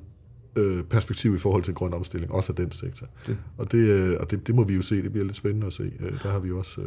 øh, 0.56 0.82
perspektiv 0.82 1.34
i 1.34 1.38
forhold 1.38 1.62
til 1.62 1.74
grøn 1.74 1.94
omstilling, 1.94 2.32
også 2.32 2.52
af 2.52 2.56
den 2.56 2.72
sektor. 2.72 3.06
Det. 3.26 3.38
Og, 3.58 3.72
det, 3.72 3.78
øh, 3.78 4.16
og 4.20 4.30
det, 4.30 4.46
det 4.46 4.54
må 4.54 4.64
vi 4.64 4.74
jo 4.74 4.82
se, 4.82 5.02
det 5.02 5.12
bliver 5.12 5.24
lidt 5.24 5.36
spændende 5.36 5.66
at 5.66 5.72
se. 5.72 5.92
Øh, 6.00 6.22
der 6.22 6.30
har 6.30 6.38
vi 6.38 6.52
også 6.52 6.80
øh, 6.80 6.86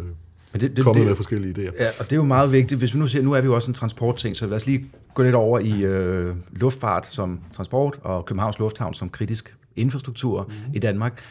Men 0.53 0.62
det, 0.62 0.75
det, 0.75 0.83
kommet 0.83 0.99
det, 0.99 1.07
med 1.07 1.15
forskellige 1.15 1.53
idéer. 1.53 1.81
Ja, 1.83 1.88
og 1.99 2.05
det 2.05 2.12
er 2.12 2.15
jo 2.15 2.23
meget 2.23 2.51
vigtigt. 2.51 2.79
Hvis 2.79 2.93
vi 2.93 2.99
nu 2.99 3.07
ser, 3.07 3.21
nu 3.21 3.33
er 3.33 3.41
vi 3.41 3.45
jo 3.45 3.55
også 3.55 3.71
en 3.71 3.75
transportting, 3.75 4.38
så 4.38 4.47
lad 4.47 4.55
os 4.55 4.65
lige 4.65 4.85
gå 5.13 5.23
lidt 5.23 5.35
over 5.35 5.59
i 5.59 5.83
øh, 5.83 6.35
luftfart 6.51 7.07
som 7.07 7.39
transport 7.53 7.99
og 8.01 8.25
Københavns 8.25 8.59
Lufthavn 8.59 8.93
som 8.93 9.09
kritisk 9.09 9.55
infrastruktur 9.75 10.43
mm. 10.43 10.73
i 10.73 10.79
Danmark. 10.79 11.21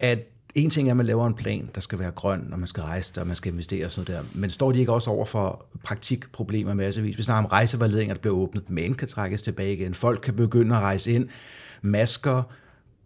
At 0.00 0.18
en 0.54 0.70
ting 0.70 0.88
er, 0.88 0.92
at 0.92 0.96
man 0.96 1.06
laver 1.06 1.26
en 1.26 1.34
plan, 1.34 1.70
der 1.74 1.80
skal 1.80 1.98
være 1.98 2.10
grøn, 2.10 2.48
og 2.52 2.58
man 2.58 2.66
skal 2.66 2.82
rejse 2.82 3.20
og 3.20 3.26
man 3.26 3.36
skal 3.36 3.52
investere 3.52 3.84
og 3.84 3.90
sådan 3.90 4.12
noget 4.12 4.34
der. 4.34 4.40
Men 4.40 4.50
står 4.50 4.72
de 4.72 4.78
ikke 4.78 4.92
også 4.92 5.10
over 5.10 5.24
for 5.24 5.66
praktikproblemer 5.84 6.74
massevis? 6.74 7.18
Vi 7.18 7.22
snakker 7.22 7.44
om 7.44 7.46
rejsevejledninger, 7.46 8.14
der 8.14 8.20
bliver 8.20 8.36
åbnet, 8.36 8.70
men 8.70 8.94
kan 8.94 9.08
trækkes 9.08 9.42
tilbage 9.42 9.72
igen. 9.72 9.94
Folk 9.94 10.20
kan 10.22 10.34
begynde 10.34 10.76
at 10.76 10.82
rejse 10.82 11.12
ind. 11.12 11.28
Masker, 11.82 12.42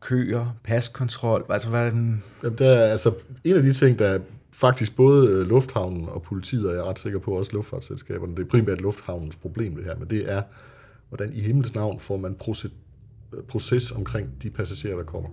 køer, 0.00 0.56
paskontrol. 0.64 1.46
Altså, 1.48 1.68
hvad 1.68 1.86
er 1.86 1.90
den? 1.90 2.22
Jamen, 2.42 2.58
der 2.58 2.68
er, 2.68 2.90
altså, 2.90 3.14
en 3.44 3.54
af 3.54 3.62
de 3.62 3.72
ting, 3.72 3.98
der 3.98 4.06
er 4.06 4.18
faktisk 4.52 4.96
både 4.96 5.28
øh, 5.28 5.48
lufthavnen 5.48 6.08
og 6.08 6.22
politiet, 6.22 6.68
og 6.68 6.74
jeg 6.74 6.80
er 6.80 6.88
ret 6.88 6.98
sikker 6.98 7.18
på 7.18 7.30
også 7.30 7.52
luftfartsselskaberne, 7.52 8.36
det 8.36 8.42
er 8.42 8.46
primært 8.46 8.80
lufthavnens 8.80 9.36
problem 9.36 9.76
det 9.76 9.84
her, 9.84 9.96
men 9.96 10.10
det 10.10 10.32
er, 10.32 10.42
hvordan 11.08 11.32
i 11.32 11.40
himmels 11.40 11.74
navn 11.74 12.00
får 12.00 12.16
man 12.16 12.34
proces, 13.48 13.92
omkring 13.92 14.28
de 14.42 14.50
passagerer, 14.50 14.96
der 14.96 15.04
kommer. 15.04 15.28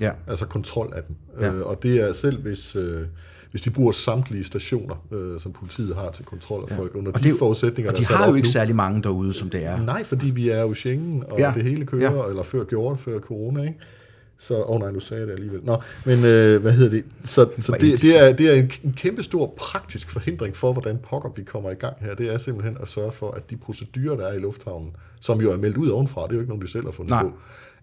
Ja. 0.00 0.10
Altså 0.26 0.46
kontrol 0.46 0.92
af 0.96 1.02
dem. 1.08 1.16
Ja. 1.40 1.52
Øh, 1.54 1.66
og 1.66 1.82
det 1.82 2.00
er 2.00 2.12
selv, 2.12 2.42
hvis, 2.42 2.76
øh, 2.76 3.06
hvis 3.50 3.62
de 3.62 3.70
bruger 3.70 3.92
samtlige 3.92 4.44
stationer, 4.44 5.06
øh, 5.12 5.40
som 5.40 5.52
politiet 5.52 5.94
har 5.96 6.10
til 6.10 6.24
kontrol 6.24 6.64
af 6.70 6.76
folk, 6.76 6.94
under 6.94 7.12
Og, 7.12 7.18
de 7.18 7.28
det, 7.28 7.34
er 7.34 7.38
forudsætninger, 7.38 7.90
og 7.92 7.96
der 7.96 8.02
de 8.02 8.14
har 8.14 8.28
jo 8.28 8.34
ikke 8.34 8.46
nu. 8.46 8.52
særlig 8.52 8.76
mange 8.76 9.02
derude, 9.02 9.32
som 9.32 9.50
det 9.50 9.64
er. 9.64 9.80
Nej, 9.82 10.04
fordi 10.04 10.30
vi 10.30 10.48
er 10.48 10.60
jo 10.60 10.74
Schengen, 10.74 11.24
og 11.30 11.38
Ja. 11.38 11.48
ja. 11.48 11.54
det 11.54 11.62
hele 11.64 11.86
kører, 11.86 12.12
Ja. 12.12 12.22
ja. 12.24 12.28
eller 12.28 12.42
før 12.42 12.64
gjorde 12.64 12.96
før 12.98 13.18
corona, 13.18 13.62
ikke? 13.62 13.78
Så, 14.44 14.62
åh 14.62 14.70
oh 14.70 14.80
nej, 14.80 14.90
nu 14.90 15.00
sagde 15.00 15.20
jeg 15.20 15.28
det 15.28 15.34
alligevel. 15.34 15.60
Nå, 15.64 15.82
men 16.06 16.24
øh, 16.24 16.62
hvad 16.62 16.72
hedder 16.72 16.90
det? 16.90 17.04
Så, 17.24 17.48
så 17.60 17.76
det, 17.80 18.02
det, 18.02 18.18
er, 18.18 18.32
det 18.32 18.50
er 18.50 18.54
en, 18.54 18.70
en 18.84 18.92
kæmpe 18.92 19.22
stor 19.22 19.54
praktisk 19.56 20.10
forhindring 20.10 20.56
for, 20.56 20.72
hvordan 20.72 20.98
pokker 20.98 21.30
vi 21.36 21.42
kommer 21.42 21.70
i 21.70 21.74
gang 21.74 21.96
her. 22.00 22.14
Det 22.14 22.34
er 22.34 22.38
simpelthen 22.38 22.76
at 22.80 22.88
sørge 22.88 23.12
for, 23.12 23.30
at 23.30 23.50
de 23.50 23.56
procedurer, 23.56 24.16
der 24.16 24.26
er 24.26 24.32
i 24.32 24.38
lufthavnen, 24.38 24.96
som 25.20 25.40
jo 25.40 25.52
er 25.52 25.56
meldt 25.56 25.76
ud 25.76 25.88
ovenfra, 25.88 26.22
det 26.22 26.30
er 26.30 26.34
jo 26.34 26.40
ikke 26.40 26.50
nogen, 26.50 26.62
de 26.62 26.70
selv 26.70 26.84
har 26.84 26.92
fundet 26.92 27.10
Nej. 27.10 27.22
på, 27.22 27.32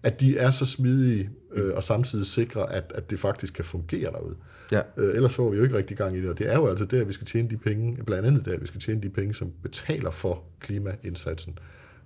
at 0.02 0.20
de 0.20 0.38
er 0.38 0.50
så 0.50 0.66
smidige 0.66 1.30
øh, 1.52 1.74
og 1.74 1.82
samtidig 1.82 2.26
sikre, 2.26 2.72
at, 2.72 2.92
at 2.94 3.10
det 3.10 3.18
faktisk 3.18 3.54
kan 3.54 3.64
fungere 3.64 4.10
derude. 4.12 4.36
Ja. 4.72 4.80
Øh, 4.96 5.14
ellers 5.14 5.34
får 5.34 5.50
vi 5.50 5.56
jo 5.56 5.62
ikke 5.62 5.76
rigtig 5.76 5.96
gang 5.96 6.16
i 6.16 6.20
det, 6.20 6.30
og 6.30 6.38
det 6.38 6.52
er 6.52 6.54
jo 6.54 6.66
altså 6.66 6.84
der, 6.84 7.04
vi 7.04 7.12
skal 7.12 7.26
tjene 7.26 7.50
de 7.50 7.56
penge, 7.56 8.04
blandt 8.04 8.26
andet 8.26 8.44
der, 8.44 8.58
vi 8.58 8.66
skal 8.66 8.80
tjene 8.80 9.02
de 9.02 9.10
penge, 9.10 9.34
som 9.34 9.52
betaler 9.62 10.10
for 10.10 10.42
klimaindsatsen. 10.60 11.58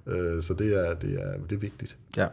Øh, 0.07 0.43
så 0.43 0.55
det 0.55 0.89
er, 0.89 0.95
det, 0.95 1.21
er, 1.21 1.33
det 1.51 1.57
er 1.57 1.61
vigtigt. 1.61 1.97
Ja. 2.17 2.27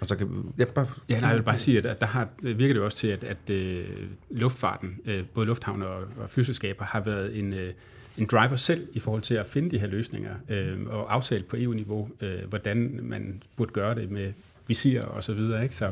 Og 0.00 0.08
så 0.08 0.16
kan. 0.16 0.52
Ja, 0.58 0.64
bare, 0.64 0.86
Ja, 1.08 1.20
nej, 1.20 1.28
jeg 1.28 1.36
vil 1.38 1.42
bare 1.42 1.58
sige, 1.58 1.78
at 1.78 1.86
at 1.86 2.00
der 2.00 2.06
har, 2.06 2.28
virker 2.42 2.74
det 2.74 2.82
også 2.82 2.96
til, 2.98 3.08
at, 3.08 3.24
at 3.24 3.50
øh, 3.50 3.84
luftfarten, 4.30 4.98
øh, 5.06 5.24
både 5.34 5.46
lufthavne 5.46 5.86
og, 5.86 6.04
og 6.20 6.30
flyselskaber, 6.30 6.84
har 6.84 7.00
været 7.00 7.38
en, 7.38 7.52
øh, 7.52 7.70
en 8.18 8.26
driver 8.26 8.56
selv 8.56 8.88
i 8.92 8.98
forhold 9.00 9.22
til 9.22 9.34
at 9.34 9.46
finde 9.46 9.70
de 9.70 9.78
her 9.78 9.86
løsninger 9.86 10.34
øh, 10.48 10.78
og 10.86 11.14
aftale 11.14 11.44
på 11.44 11.56
EU-niveau, 11.58 12.08
øh, 12.20 12.38
hvordan 12.48 13.00
man 13.02 13.42
burde 13.56 13.72
gøre 13.72 13.94
det 13.94 14.10
med 14.10 14.32
visir 14.66 15.02
og 15.02 15.24
så 15.24 15.32
videre. 15.34 15.62
Ikke? 15.62 15.76
Så 15.76 15.90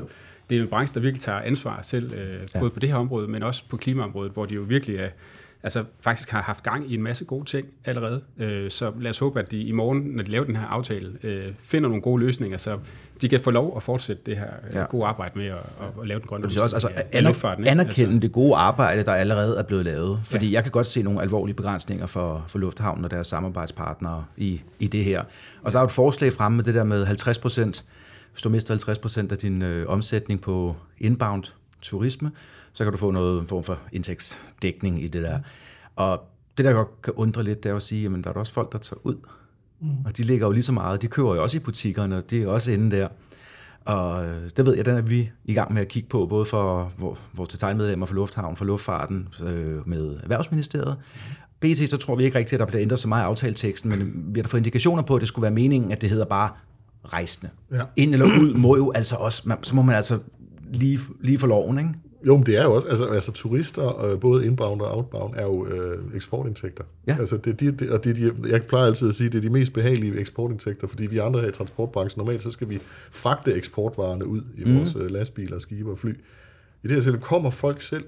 det 0.51 0.59
er 0.59 0.62
en 0.62 0.69
branche, 0.69 0.95
der 0.95 1.01
virkelig 1.01 1.21
tager 1.21 1.38
ansvar 1.38 1.83
selv, 1.83 2.12
øh, 2.12 2.40
Ja. 2.55 2.59
både 2.59 2.71
på 2.71 2.81
det 2.81 2.88
her 2.88 2.97
område, 2.97 3.29
men 3.29 3.42
også 3.42 3.62
på 3.69 3.77
klimaområdet, 3.77 4.33
hvor 4.33 4.47
de 4.47 4.55
jo 4.55 4.62
virkelig 4.62 4.97
er, 4.97 5.09
altså 5.62 5.85
faktisk 6.01 6.31
har 6.31 6.42
haft 6.42 6.62
gang 6.62 6.90
i 6.90 6.95
en 6.95 7.03
masse 7.03 7.25
gode 7.25 7.45
ting 7.45 7.66
allerede. 7.85 8.21
Øh, 8.38 8.71
så 8.71 8.92
lad 9.01 9.11
os 9.11 9.19
håbe, 9.19 9.40
at 9.40 9.51
de 9.51 9.62
i 9.62 9.73
morgen, 9.73 10.01
når 10.01 10.23
de 10.23 10.31
laver 10.31 10.45
den 10.45 10.57
her 10.57 10.66
aftale, 10.66 11.12
øh, 11.23 11.53
finder 11.59 11.88
nogle 11.88 12.03
gode 12.03 12.21
løsninger, 12.21 12.59
så 12.59 12.79
de 13.21 13.29
kan 13.29 13.40
få 13.40 13.51
lov 13.51 13.77
at 13.77 13.83
fortsætte 13.83 14.23
det 14.27 14.37
her 14.37 14.47
øh, 14.69 14.75
Ja. 14.75 14.85
gode 14.85 15.07
arbejde 15.07 15.38
med 15.38 15.47
at, 15.47 15.55
at, 15.55 15.87
at 16.01 16.07
lave 16.09 16.21
den 16.21 16.27
grønne 16.29 16.45
er 16.45 16.62
også, 16.62 16.77
altså, 16.77 16.88
omstilling 16.88 17.69
anerkende 17.69 18.09
Altså, 18.14 18.21
det 18.21 18.33
gode 18.33 18.57
arbejde, 18.57 19.03
der 19.05 19.12
allerede 19.14 19.59
er 19.59 19.62
blevet 19.62 19.85
lavet. 19.85 20.21
Fordi 20.25 20.47
ja. 20.47 20.53
jeg 20.53 20.62
kan 20.62 20.73
godt 20.73 20.87
se 20.87 21.03
nogle 21.03 21.23
alvorlige 21.23 21.55
begrænsninger 21.57 22.07
for, 22.07 22.45
for 22.49 22.59
Lufthavnen 22.59 23.05
og 23.05 23.11
deres 23.11 23.27
samarbejdspartnere 23.27 24.25
i, 24.37 24.61
i 24.79 24.87
det 24.87 25.05
her. 25.05 25.23
Og 25.62 25.73
så 25.73 25.79
er 25.79 25.83
jo 25.83 25.87
et 25.87 25.90
forslag 25.90 26.33
fremme 26.33 26.57
med 26.57 26.64
det 26.64 26.75
der 26.75 26.85
med 26.85 27.05
50 27.05 27.38
procent. 27.38 27.85
Hvis 28.33 28.42
du 28.42 28.49
mister 28.49 28.75
50 28.75 28.99
procent 28.99 29.33
af 29.33 29.38
din 29.38 29.62
øh, 29.62 29.88
omsætning 29.88 30.40
på 30.40 30.77
inbound 30.99 31.45
turisme, 31.83 32.31
så 32.77 32.85
kan 32.85 32.93
du 32.93 32.99
få 32.99 33.11
noget 33.11 33.49
form 33.49 33.65
for 33.65 33.79
indtægtsdækning 33.93 35.03
i 35.03 35.09
det 35.09 35.23
der. 35.23 35.39
Og 35.97 36.21
det, 36.59 36.65
der 36.65 36.73
godt 36.73 37.03
kan 37.03 37.12
undre 37.17 37.43
lidt, 37.43 37.62
det 37.62 37.71
er 37.71 37.77
at 37.77 37.83
sige, 37.83 38.07
at 38.07 38.25
der 38.25 38.31
er 38.31 38.35
også 38.35 38.53
folk, 38.53 38.73
der 38.73 38.79
tager 38.79 39.01
ud. 39.05 39.17
Mm. 39.81 39.89
Og 40.05 40.17
de 40.17 40.23
ligger 40.23 40.47
jo 40.47 40.53
lige 40.53 40.62
så 40.62 40.73
meget. 40.73 41.03
De 41.03 41.09
køber 41.09 41.35
jo 41.35 41.43
også 41.43 41.57
i 41.57 41.61
butikkerne, 41.61 42.17
og 42.17 42.31
det 42.31 42.43
er 42.43 42.49
også 42.49 42.73
inde 42.73 42.97
der. 42.97 43.09
Og 43.85 44.27
øh, 44.27 44.51
det 44.57 44.67
ved 44.67 44.77
jeg, 44.77 44.85
den 44.85 44.97
er 44.97 45.01
vi 45.01 45.31
i 45.45 45.55
gang 45.55 45.75
med 45.75 45.83
at 45.83 45.89
kigge 45.89 46.09
på, 46.09 46.27
både 46.27 46.45
for 46.45 46.93
vores 47.33 47.49
detaljmedlemmer 47.49 48.07
for 48.07 48.15
Lufthavn, 48.15 48.57
for 48.57 48.65
Luftfarten, 48.65 49.29
øh, 49.43 49.89
med 49.89 50.21
Erhvervsministeriet. 50.23 50.97
BT, 51.61 51.91
så 51.91 51.97
tror 51.97 52.17
vi 52.17 52.25
ikke 52.25 52.39
rigtigt, 52.39 52.53
at 52.55 52.61
der 52.61 52.67
bliver 52.67 52.83
ændret 52.83 52.99
så 52.99 53.09
meget 53.09 53.23
af 53.23 53.27
aftaleteksten, 53.27 53.91
men 53.91 54.12
vi 54.35 54.41
har 54.41 54.49
fået 54.49 54.61
indikationer 54.61 55.03
på, 55.03 55.15
at 55.15 55.21
det 55.21 55.29
skulle 55.29 55.43
være 55.43 55.51
meningen, 55.51 55.93
at 55.93 56.01
det 56.01 56.11
hedder 56.11 56.25
bare 56.25 56.51
rejsende. 57.05 57.53
Ja. 57.73 57.83
Ind 57.97 58.12
eller 58.12 58.27
ud 58.27 58.55
må 58.55 58.77
jo 58.77 58.93
altså 58.93 59.17
også, 59.17 59.57
så 59.62 59.75
må 59.77 59.83
man 59.83 59.95
altså 59.95 60.19
lige, 60.73 61.01
lige 61.21 61.39
for 61.39 61.47
loven, 61.47 61.79
ikke? 61.79 61.91
Jo, 62.27 62.37
men 62.37 62.47
det 62.47 62.57
er 62.57 62.65
jo 62.65 62.73
også, 62.75 62.89
altså, 62.89 63.05
altså 63.05 63.33
turister, 63.33 64.05
øh, 64.05 64.21
både 64.21 64.47
inbound 64.47 64.81
og 64.81 64.97
outbound, 64.97 65.35
er 65.37 65.43
jo 65.43 65.67
øh, 65.67 65.99
eksportindtægter. 66.15 66.85
Ja. 67.07 67.17
Altså, 67.21 67.37
det, 67.37 67.61
de, 67.61 67.71
de, 67.71 67.93
og 67.93 68.05
det, 68.05 68.17
de, 68.17 68.33
jeg 68.49 68.62
plejer 68.62 68.87
altid 68.87 69.09
at 69.09 69.15
sige, 69.15 69.31
det 69.31 69.39
er 69.39 69.43
de 69.43 69.51
mest 69.51 69.73
behagelige 69.73 70.21
eksportindtægter, 70.21 70.87
fordi 70.87 71.07
vi 71.07 71.19
andre 71.19 71.41
her 71.41 71.49
i 71.49 71.53
transportbranchen, 71.53 72.21
normalt 72.21 72.43
så 72.43 72.51
skal 72.51 72.69
vi 72.69 72.79
fragte 73.11 73.55
eksportvarerne 73.55 74.27
ud 74.27 74.41
i 74.57 74.65
mm. 74.65 74.79
vores 74.79 74.97
øh, 74.97 75.11
lastbiler, 75.11 75.59
skibe 75.59 75.91
og 75.91 75.99
fly. 75.99 76.11
I 76.11 76.89
det 76.89 76.91
her 76.91 76.97
tilfælde 76.97 77.19
kommer 77.19 77.51
folk 77.51 77.83
selv, 77.83 78.05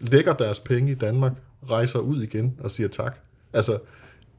lægger 0.00 0.32
deres 0.32 0.60
penge 0.60 0.92
i 0.92 0.94
Danmark, 0.94 1.32
rejser 1.70 1.98
ud 1.98 2.22
igen 2.22 2.56
og 2.60 2.70
siger 2.70 2.88
tak. 2.88 3.18
Altså, 3.52 3.78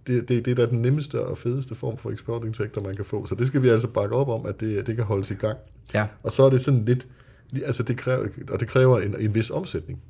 det, 0.08 0.30
det, 0.30 0.46
det 0.46 0.52
er 0.52 0.56
da 0.56 0.65
den 0.65 0.82
nemmeste 0.82 1.26
og 1.26 1.38
fedeste 1.38 1.76
form 1.76 1.98
for 1.98 2.12
eksportindtægter, 2.12 2.82
man 2.82 2.96
kan 2.96 3.06
få. 3.06 3.26
Så 3.26 3.36
det 3.36 3.48
skal 3.48 3.62
vi 3.62 3.70
altså 3.70 3.88
bakke 3.88 4.15
op 4.15 4.30
om, 4.30 4.46
at 4.46 4.60
det, 4.60 4.88
det 4.88 4.96
kan 4.96 5.06
holdes 5.06 5.32
i 5.32 5.34
gang. 5.34 5.58
Ja. 5.94 6.08
Og 6.24 6.32
så 6.32 6.44
er 6.44 6.50
det 6.50 6.62
sådan 6.62 6.86
lidt, 6.86 7.08
altså 7.66 7.84
det 7.84 7.98
kræver, 7.98 8.28
og 8.52 8.60
det 8.60 8.68
kræver 8.68 9.00
en, 9.00 9.16
en 9.20 9.36
vis 9.36 9.50
omsætning 9.50 10.02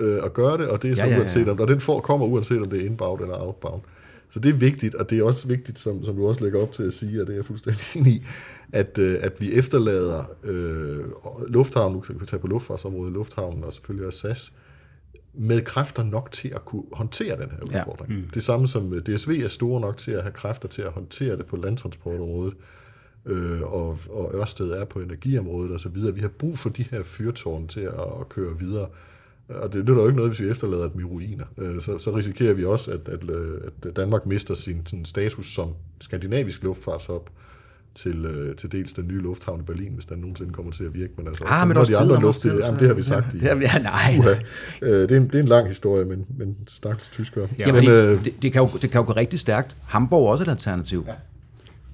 øh, 0.00 0.24
at 0.24 0.32
gøre 0.32 0.58
det, 0.58 0.68
og 0.68 0.82
det 0.82 0.90
er 0.90 0.94
så 0.94 1.02
ja, 1.02 1.08
ja, 1.08 1.14
ja. 1.14 1.20
uanset 1.20 1.48
om, 1.48 1.60
og 1.60 1.68
den 1.68 1.80
får, 1.80 2.00
kommer 2.00 2.26
uanset 2.26 2.60
om 2.60 2.70
det 2.70 2.80
er 2.80 2.86
inbound 2.86 3.20
eller 3.20 3.40
outbound. 3.40 3.82
Så 4.30 4.40
det 4.40 4.48
er 4.48 4.54
vigtigt, 4.54 4.94
og 4.94 5.10
det 5.10 5.18
er 5.18 5.22
også 5.22 5.48
vigtigt, 5.48 5.78
som, 5.78 6.04
som 6.04 6.16
du 6.16 6.28
også 6.28 6.44
lægger 6.44 6.62
op 6.62 6.72
til 6.72 6.82
at 6.82 6.94
sige, 6.94 7.20
og 7.20 7.26
det 7.26 7.32
er 7.32 7.36
jeg 7.36 7.46
fuldstændig 7.46 7.82
enig 7.96 8.12
i, 8.12 8.26
at, 8.72 8.98
øh, 8.98 9.18
at 9.22 9.40
vi 9.40 9.52
efterlader 9.52 10.30
øh, 10.44 11.04
lufthavnen, 11.48 11.94
nu 11.94 12.00
kan 12.00 12.20
vi 12.20 12.26
tage 12.26 12.40
på 12.40 12.46
luftfartsområdet, 12.46 13.12
lufthavnen 13.12 13.64
og 13.64 13.72
selvfølgelig 13.72 14.06
også 14.06 14.18
SAS, 14.18 14.52
med 15.34 15.60
kræfter 15.60 16.02
nok 16.02 16.32
til 16.32 16.48
at 16.48 16.64
kunne 16.64 16.82
håndtere 16.92 17.36
den 17.40 17.50
her 17.50 17.62
udfordring. 17.62 18.12
Ja. 18.12 18.16
Mm. 18.16 18.30
Det 18.34 18.42
samme 18.42 18.68
som 18.68 18.94
øh, 18.94 19.02
DSV 19.02 19.40
er 19.44 19.48
store 19.48 19.80
nok 19.80 19.96
til 19.96 20.10
at 20.10 20.22
have 20.22 20.32
kræfter 20.32 20.68
til 20.68 20.82
at 20.82 20.92
håndtere 20.92 21.36
det 21.36 21.46
på 21.46 21.56
landtransportområdet 21.56 22.52
øh, 22.52 22.77
og, 23.62 23.98
og 24.10 24.30
Ørsted 24.34 24.70
er 24.70 24.84
på 24.84 25.00
energiområdet 25.00 25.72
osv. 25.72 26.14
Vi 26.14 26.20
har 26.20 26.28
brug 26.28 26.58
for 26.58 26.68
de 26.68 26.84
her 26.90 27.02
fyrtårne 27.02 27.66
til 27.66 27.80
at, 27.80 28.00
at 28.20 28.28
køre 28.28 28.58
videre. 28.58 28.86
Og 29.48 29.72
det, 29.72 29.86
det 29.86 29.92
er 29.92 29.96
jo 29.96 30.06
ikke 30.06 30.16
noget, 30.16 30.30
hvis 30.30 30.40
vi 30.40 30.50
efterlader 30.50 30.88
dem 30.88 31.00
i 31.00 31.04
ruiner. 31.04 31.44
Øh, 31.58 31.80
så, 31.80 31.98
så 31.98 32.16
risikerer 32.16 32.54
vi 32.54 32.64
også, 32.64 32.90
at, 32.90 33.08
at, 33.08 33.20
at 33.82 33.96
Danmark 33.96 34.26
mister 34.26 34.54
sin 34.54 34.82
sin 34.86 35.04
status 35.04 35.54
som 35.54 35.74
skandinavisk 36.00 36.62
luftfartshop 36.62 37.30
til, 37.94 38.24
øh, 38.24 38.56
til 38.56 38.72
dels 38.72 38.92
den 38.92 39.08
nye 39.08 39.20
lufthavn 39.20 39.60
i 39.60 39.62
Berlin, 39.62 39.92
hvis 39.94 40.04
den 40.04 40.18
nogensinde 40.18 40.52
kommer 40.52 40.72
til 40.72 40.84
at 40.84 40.94
virke. 40.94 41.12
Men 41.16 41.26
altså, 41.26 41.44
ah, 41.46 41.68
men 41.68 41.76
også 41.76 41.92
de 41.92 41.98
andre 41.98 42.20
luft, 42.20 42.42
det, 42.42 42.58
jamen, 42.58 42.80
det 42.80 42.88
har 42.88 42.94
vi 42.94 43.02
sagt. 43.02 43.26
Ja, 43.42 43.54
har, 43.54 43.60
ja, 43.60 43.78
nej. 43.82 44.16
Uha. 44.18 44.34
Øh, 44.82 45.02
det, 45.08 45.10
er 45.10 45.16
en, 45.16 45.26
det 45.26 45.34
er 45.34 45.42
en 45.42 45.48
lang 45.48 45.68
historie, 45.68 46.04
men, 46.04 46.26
men 46.38 46.56
stakkels 46.66 47.08
tyskere. 47.08 47.48
Ja, 47.58 47.72
men, 47.72 47.88
øh, 47.88 48.24
det, 48.24 48.42
det, 48.42 48.52
kan 48.52 48.62
jo, 48.62 48.68
det 48.82 48.90
kan 48.90 49.00
jo 49.00 49.06
gå 49.06 49.12
rigtig 49.12 49.38
stærkt. 49.38 49.76
Hamburg 49.86 50.26
er 50.26 50.30
også 50.30 50.44
et 50.44 50.48
alternativ. 50.48 51.04
Ja. 51.08 51.12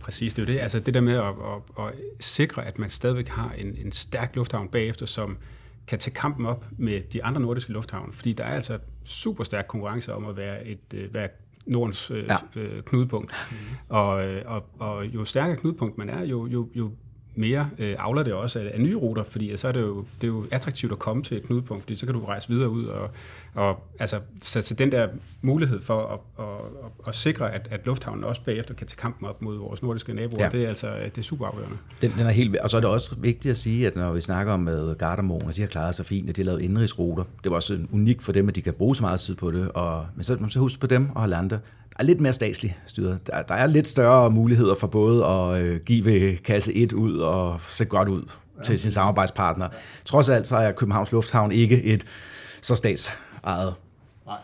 Præcis, 0.05 0.35
det 0.35 0.43
er 0.43 0.47
jo 0.47 0.53
det. 0.53 0.61
Altså 0.61 0.81
det 0.81 0.95
der 0.95 1.01
med 1.01 1.15
at, 1.15 1.25
at, 1.25 1.85
at 1.85 1.93
sikre, 2.21 2.65
at 2.67 2.79
man 2.79 2.91
stadigvæk 2.91 3.29
har 3.29 3.53
en, 3.59 3.77
en 3.77 3.93
stærk 3.93 4.37
lufthavn 4.37 4.69
bagefter, 4.69 5.07
som 5.07 5.39
kan 5.87 5.99
tage 5.99 6.15
kampen 6.15 6.47
op 6.47 6.67
med 6.79 7.01
de 7.01 7.25
andre 7.25 7.41
nordiske 7.41 7.73
lufthavne. 7.73 8.13
Fordi 8.13 8.33
der 8.33 8.45
er 8.45 8.55
altså 8.55 8.79
super 9.05 9.45
stærk 9.45 9.67
konkurrence 9.69 10.15
om 10.15 10.27
at 10.27 10.37
være, 10.37 10.67
et, 10.67 10.79
øh, 10.95 11.15
være 11.15 11.29
Nordens 11.67 12.11
øh, 12.11 12.29
ja. 12.29 12.61
øh, 12.61 12.83
knudepunkt. 12.83 13.33
Mm. 13.51 13.57
Og, 13.89 14.27
øh, 14.27 14.43
og, 14.47 14.65
og 14.79 15.07
jo 15.07 15.25
stærkere 15.25 15.57
knudepunkt 15.57 15.99
man 15.99 16.09
er, 16.09 16.25
jo, 16.25 16.47
jo, 16.47 16.69
jo 16.75 16.91
mere 17.35 17.69
øh, 17.79 17.97
afler 17.99 18.23
det 18.23 18.33
også 18.33 18.59
af, 18.59 18.71
af 18.75 18.81
nye 18.81 18.97
ruter, 18.97 19.23
fordi 19.23 19.57
så 19.57 19.69
er 19.69 19.73
det 19.73 19.81
jo, 19.81 20.05
det 20.21 20.27
er 20.27 20.33
jo 20.33 20.47
attraktivt 20.51 20.93
at 20.93 20.99
komme 20.99 21.23
til 21.23 21.37
et 21.37 21.43
knudepunkt, 21.43 21.83
fordi 21.83 21.97
så 21.97 22.07
kan 22.07 22.15
du 22.15 22.25
rejse 22.25 22.49
videre 22.49 22.69
ud 22.69 22.85
og, 22.85 23.11
og 23.55 23.83
altså, 23.99 24.21
så, 24.43 24.63
så 24.63 24.75
den 24.75 24.93
der 24.93 25.09
mulighed 25.43 25.81
for 25.81 26.07
at, 26.07 26.45
at, 26.45 26.55
at, 26.85 27.09
at 27.09 27.15
sikre, 27.15 27.53
at, 27.53 27.69
at 27.71 27.81
lufthavnen 27.87 28.25
også 28.25 28.41
bagefter 28.45 28.75
kan 28.75 28.87
tage 28.87 28.97
kampen 28.97 29.29
op 29.29 29.43
mod 29.43 29.57
vores 29.57 29.83
nordiske 29.83 30.15
naboer, 30.15 30.43
ja. 30.43 30.49
det 30.49 30.65
er 30.65 30.69
altså 30.69 30.95
det 31.05 31.19
er 31.19 31.23
super 31.23 31.47
afgørende. 31.47 31.77
Den, 32.03 32.13
den 32.19 32.27
er 32.27 32.31
helt, 32.31 32.57
og 32.57 32.71
så 32.71 32.77
er 32.77 32.81
det 32.81 32.91
også 32.91 33.17
vigtigt 33.19 33.51
at 33.51 33.59
sige, 33.59 33.87
at 33.87 33.97
når 33.97 34.13
vi 34.13 34.21
snakker 34.21 34.53
om 34.53 34.61
med 34.61 34.95
Gardermoen, 34.95 35.49
at 35.49 35.57
de 35.57 35.61
har 35.61 35.69
klaret 35.69 35.95
sig 35.95 36.07
fint, 36.07 36.31
at 36.31 36.37
de 36.37 36.43
har 36.43 36.47
lavet 36.47 36.63
indrigsruter, 36.63 37.25
det 37.45 37.51
var 37.51 37.57
også 37.57 37.79
unikt 37.93 38.23
for 38.23 38.33
dem, 38.33 38.49
at 38.49 38.57
de 38.57 38.63
kan 38.63 38.73
bruge 38.73 38.97
så 38.97 39.03
meget 39.03 39.21
tid 39.21 39.35
på 39.35 39.51
det, 39.51 39.69
og, 39.75 40.07
men 40.15 40.25
så 40.25 40.37
man 40.41 40.51
så 40.51 40.59
huske 40.59 40.81
på 40.81 40.87
dem 40.87 41.11
og 41.15 41.21
Hollander, 41.21 41.59
der 41.97 42.03
er 42.03 42.07
lidt 42.07 42.21
mere 42.21 42.33
statslig 42.33 42.79
styret. 42.87 43.27
Der, 43.27 43.43
der 43.43 43.55
er 43.55 43.67
lidt 43.67 43.89
større 43.89 44.31
muligheder 44.31 44.75
for 44.75 44.87
både 44.87 45.25
at 45.27 45.63
øh, 45.63 45.81
give 45.81 46.37
kasse 46.37 46.75
1 46.75 46.93
ud 46.93 47.19
og 47.19 47.61
se 47.69 47.85
godt 47.85 48.09
ud 48.09 48.23
ja. 48.59 48.63
til 48.63 48.79
sin 48.79 48.93
samarbejdspartner. 48.93 49.69
Trods 50.05 50.29
alt 50.29 50.49
så 50.49 50.57
er 50.57 50.73
Københavns 50.73 51.13
Lufthavn 51.13 51.53
ikke 51.53 51.83
et 51.83 52.07
så 52.61 52.75
statsejet. 52.75 53.75
Nej. 54.27 54.37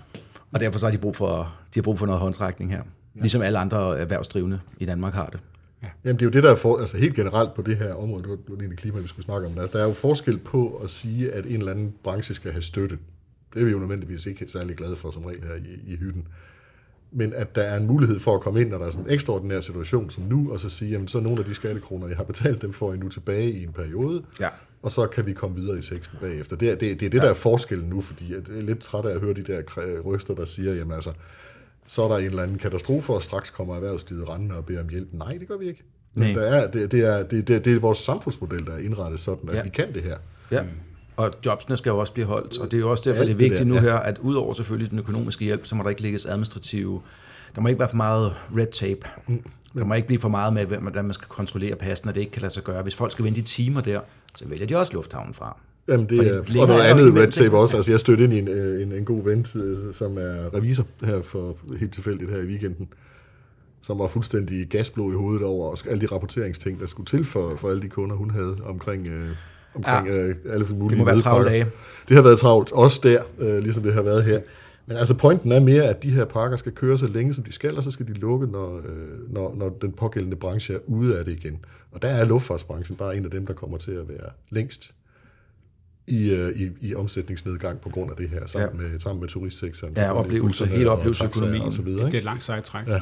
Og 0.52 0.60
derfor 0.60 0.78
så 0.78 0.86
har 0.86 0.90
de 0.90 0.98
brug 0.98 1.16
for, 1.16 1.54
de 1.74 1.80
har 1.80 1.82
brug 1.82 1.98
for 1.98 2.06
noget 2.06 2.20
håndtrækning 2.20 2.70
her. 2.70 2.82
Ja. 3.16 3.20
Ligesom 3.20 3.42
alle 3.42 3.58
andre 3.58 3.98
erhvervsdrivende 3.98 4.60
i 4.78 4.84
Danmark 4.84 5.14
har 5.14 5.26
det. 5.26 5.40
Ja. 5.82 5.88
Jamen 6.04 6.16
det 6.16 6.22
er 6.22 6.26
jo 6.26 6.32
det, 6.32 6.42
der 6.42 6.50
er 6.50 6.56
for, 6.56 6.78
altså 6.78 6.96
helt 6.96 7.14
generelt 7.14 7.54
på 7.54 7.62
det 7.62 7.76
her 7.76 7.94
område, 7.94 8.22
det 8.22 8.30
var 8.30 8.56
egentlig 8.56 8.78
klima, 8.78 8.98
vi 8.98 9.08
skulle 9.08 9.24
snakke 9.24 9.46
om. 9.46 9.58
Altså, 9.58 9.78
der 9.78 9.84
er 9.84 9.88
jo 9.88 9.94
forskel 9.94 10.38
på 10.38 10.80
at 10.84 10.90
sige, 10.90 11.32
at 11.32 11.46
en 11.46 11.56
eller 11.56 11.72
anden 11.72 11.94
branche 12.04 12.34
skal 12.34 12.52
have 12.52 12.62
støtte. 12.62 12.98
Det 13.54 13.60
er 13.60 13.64
vi 13.64 13.70
jo 13.70 13.78
nødvendigvis 13.78 14.26
ikke 14.26 14.48
særlig 14.48 14.76
glade 14.76 14.96
for 14.96 15.10
som 15.10 15.24
regel 15.24 15.42
her 15.42 15.54
i, 15.54 15.92
i 15.92 15.96
hytten 15.96 16.26
men 17.12 17.33
at 17.33 17.55
der 17.55 17.62
er 17.62 17.77
en 17.77 17.87
mulighed 17.87 18.18
for 18.18 18.35
at 18.35 18.40
komme 18.40 18.61
ind, 18.61 18.70
når 18.70 18.79
der 18.79 18.87
er 18.87 18.90
sådan 18.90 19.07
en 19.07 19.12
ekstraordinær 19.12 19.61
situation 19.61 20.11
som 20.11 20.23
nu, 20.23 20.53
og 20.53 20.61
så 20.61 20.68
sige, 20.68 20.90
jamen 20.90 21.09
så 21.09 21.18
er 21.18 21.23
nogle 21.23 21.38
af 21.38 21.44
de 21.44 21.55
skattekroner, 21.55 22.09
jeg 22.09 22.16
har 22.16 22.25
betalt, 22.25 22.62
dem 22.62 22.73
får 22.73 22.94
I 22.94 22.96
nu 22.96 23.09
tilbage 23.09 23.53
i 23.53 23.62
en 23.62 23.73
periode, 23.73 24.23
ja. 24.40 24.49
og 24.83 24.90
så 24.90 25.07
kan 25.07 25.27
vi 25.27 25.33
komme 25.33 25.57
videre 25.57 25.79
i 25.79 25.83
seksten 25.83 26.18
bagefter. 26.20 26.57
Det 26.57 26.70
er 26.70 26.75
det, 26.75 27.01
det, 27.01 27.07
er 27.07 27.11
det 27.11 27.18
ja. 27.18 27.23
der 27.25 27.31
er 27.31 27.35
forskellen 27.35 27.88
nu, 27.88 28.01
fordi 28.01 28.33
jeg 28.33 28.59
er 28.59 28.62
lidt 28.62 28.79
træt 28.79 29.05
af 29.05 29.14
at 29.14 29.20
høre 29.20 29.35
de 29.35 29.42
der 29.42 29.62
røster, 30.01 30.35
der 30.35 30.44
siger, 30.44 30.75
jamen 30.75 30.94
altså, 30.94 31.12
så 31.87 32.03
er 32.03 32.09
der 32.09 32.16
en 32.16 32.25
eller 32.25 32.42
anden 32.42 32.59
katastrofe, 32.59 33.12
og 33.12 33.23
straks 33.23 33.51
kommer 33.51 33.75
erhvervslivet 33.75 34.29
rendende 34.29 34.57
og 34.57 34.66
beder 34.66 34.81
om 34.81 34.88
hjælp. 34.88 35.09
Nej, 35.12 35.37
det 35.37 35.49
gør 35.49 35.57
vi 35.57 35.68
ikke. 35.68 35.83
Men 36.14 36.37
der 36.37 36.42
er, 36.42 36.70
det, 36.70 36.92
det, 36.92 37.01
er, 37.01 37.23
det, 37.23 37.49
det, 37.49 37.64
det 37.64 37.77
er 37.77 37.81
vores 37.81 37.99
samfundsmodel, 37.99 38.66
der 38.66 38.73
er 38.73 38.79
indrettet 38.79 39.20
sådan, 39.20 39.49
at 39.49 39.57
ja. 39.57 39.62
vi 39.62 39.68
kan 39.68 39.94
det 39.94 40.03
her. 40.03 40.16
Ja. 40.51 40.64
Og 41.24 41.33
jobsene 41.46 41.76
skal 41.76 41.90
jo 41.90 41.98
også 41.98 42.12
blive 42.12 42.26
holdt, 42.26 42.59
og 42.59 42.70
det 42.70 42.76
er 42.76 42.80
jo 42.80 42.90
også 42.90 43.11
derfor, 43.11 43.20
Alt 43.20 43.28
det 43.28 43.35
er 43.35 43.38
vigtigt 43.38 43.59
det 43.59 43.66
der, 43.66 43.72
nu 43.72 43.74
ja. 43.74 43.80
her, 43.80 43.94
at 43.94 44.18
udover 44.18 44.54
selvfølgelig 44.54 44.90
den 44.90 44.98
økonomiske 44.98 45.44
hjælp, 45.44 45.66
så 45.66 45.74
må 45.74 45.83
der 45.83 45.90
ikke 45.90 46.02
lægges 46.02 46.26
administrative 46.26 47.00
der 47.54 47.61
må 47.61 47.68
ikke 47.68 47.78
være 47.78 47.88
for 47.88 47.96
meget 47.96 48.35
red 48.56 48.66
tape. 48.72 49.00
Mm. 49.28 49.42
Der 49.78 49.85
må 49.85 49.94
ikke 49.94 50.06
blive 50.06 50.20
for 50.20 50.28
meget 50.28 50.52
med, 50.52 50.66
hvordan 50.66 51.04
man 51.04 51.14
skal 51.14 51.28
kontrollere 51.28 51.76
passen, 51.76 52.09
og 52.09 52.14
det 52.14 52.20
ikke 52.20 52.33
kan 52.33 52.42
lade 52.42 52.54
sig 52.54 52.64
gøre. 52.64 52.83
Hvis 52.83 52.94
folk 52.94 53.12
skal 53.12 53.24
vente 53.24 53.38
i 53.40 53.42
timer 53.42 53.80
der, 53.80 54.00
så 54.35 54.48
vælger 54.48 54.66
de 54.66 54.76
også 54.76 54.92
lufthavnen 54.92 55.35
fra. 55.35 55.56
Jamen 55.88 56.09
det 56.09 56.26
er, 56.26 56.38
og 56.38 56.68
noget 56.68 56.83
andet 56.83 57.14
red 57.14 57.33
tape 57.33 57.56
også. 57.56 57.76
Altså 57.76 57.90
jeg 57.90 58.00
stødte 58.00 58.24
ind 58.24 58.33
i 58.33 58.38
en, 58.38 58.48
øh, 58.48 58.83
en, 58.83 58.92
en 58.92 59.04
god 59.04 59.24
ven, 59.24 59.44
som 59.92 60.18
er 60.18 60.54
revisor 60.54 60.87
her 61.04 61.22
for 61.22 61.56
helt 61.78 61.92
tilfældigt 61.92 62.30
her 62.30 62.38
i 62.38 62.46
weekenden, 62.46 62.88
som 63.83 63.98
var 63.98 64.06
fuldstændig 64.06 64.66
gasblå 64.66 65.12
i 65.12 65.14
hovedet 65.14 65.42
over 65.42 65.83
alle 65.88 66.00
de 66.00 66.06
rapporteringsting, 66.06 66.80
der 66.80 66.87
skulle 66.87 67.06
til 67.06 67.24
for, 67.24 67.56
for 67.56 67.70
alle 67.70 67.83
de 67.83 67.88
kunder, 67.88 68.16
hun 68.16 68.30
havde 68.30 68.56
omkring, 68.64 69.06
øh, 69.06 69.30
omkring 69.74 70.06
ja. 70.06 70.26
øh, 70.26 70.37
alle 70.50 70.66
mulige 70.66 70.90
Det 70.90 70.98
må 70.98 71.04
være 71.04 71.18
travlt 71.18 71.48
dage. 71.48 71.66
Det 72.09 72.16
har 72.16 72.22
været 72.22 72.38
travlt, 72.38 72.72
også 72.72 73.00
der, 73.02 73.22
øh, 73.38 73.59
ligesom 73.59 73.83
det 73.83 73.94
har 73.94 74.02
været 74.02 74.24
her. 74.24 74.40
Men 74.87 74.96
altså 74.96 75.14
pointen 75.14 75.52
er 75.52 75.61
mere, 75.61 75.83
at 75.83 76.02
de 76.02 76.11
her 76.11 76.24
parker 76.24 76.56
skal 76.56 76.72
køre 76.72 76.98
så 76.98 77.06
længe, 77.06 77.35
som 77.35 77.44
de 77.44 77.52
skal, 77.52 77.76
og 77.76 77.83
så 77.83 77.90
skal 77.90 78.06
de 78.06 78.12
lukke, 78.12 78.46
når, 78.46 78.76
øh, 78.76 79.33
når, 79.33 79.54
når 79.56 79.68
den 79.68 79.92
pågældende 79.92 80.37
branche 80.37 80.74
er 80.74 80.78
ude 80.87 81.18
af 81.18 81.24
det 81.24 81.33
igen. 81.33 81.64
Og 81.92 82.02
der 82.02 82.09
er 82.09 82.24
luftfartsbranchen 82.24 82.96
bare 82.96 83.16
en 83.16 83.24
af 83.24 83.30
dem, 83.30 83.46
der 83.46 83.54
kommer 83.54 83.78
til 83.78 83.90
at 83.90 84.09
være 84.09 84.30
længst 84.50 84.94
i, 86.06 86.30
øh, 86.30 86.56
i, 86.56 86.70
i 86.80 86.94
omsætningsnedgang 86.94 87.80
på 87.80 87.88
grund 87.88 88.11
af 88.11 88.16
det 88.16 88.28
her, 88.28 88.46
sammen, 88.46 88.80
ja. 88.80 88.88
med, 88.88 89.00
sammen 89.00 89.20
med 89.20 89.28
turistsektoren. 89.28 89.94
Ja, 89.96 90.12
oplevelse, 90.12 90.66
hele 90.66 90.90
ikke? 91.94 92.02
Det 92.02 92.11
bliver 92.11 92.20
et 92.20 92.24
langt 92.24 92.42
sejt 92.42 92.64
træk. 92.64 92.87
Ja. 92.87 92.92
ja. 92.92 93.00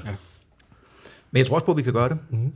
Men 1.31 1.39
jeg 1.39 1.47
tror 1.47 1.55
også 1.55 1.67
på, 1.67 1.71
at 1.73 1.77
vi 1.77 1.83
kan 1.83 1.93
gøre 1.93 2.09
det. 2.09 2.19
Mm-hmm. 2.31 2.53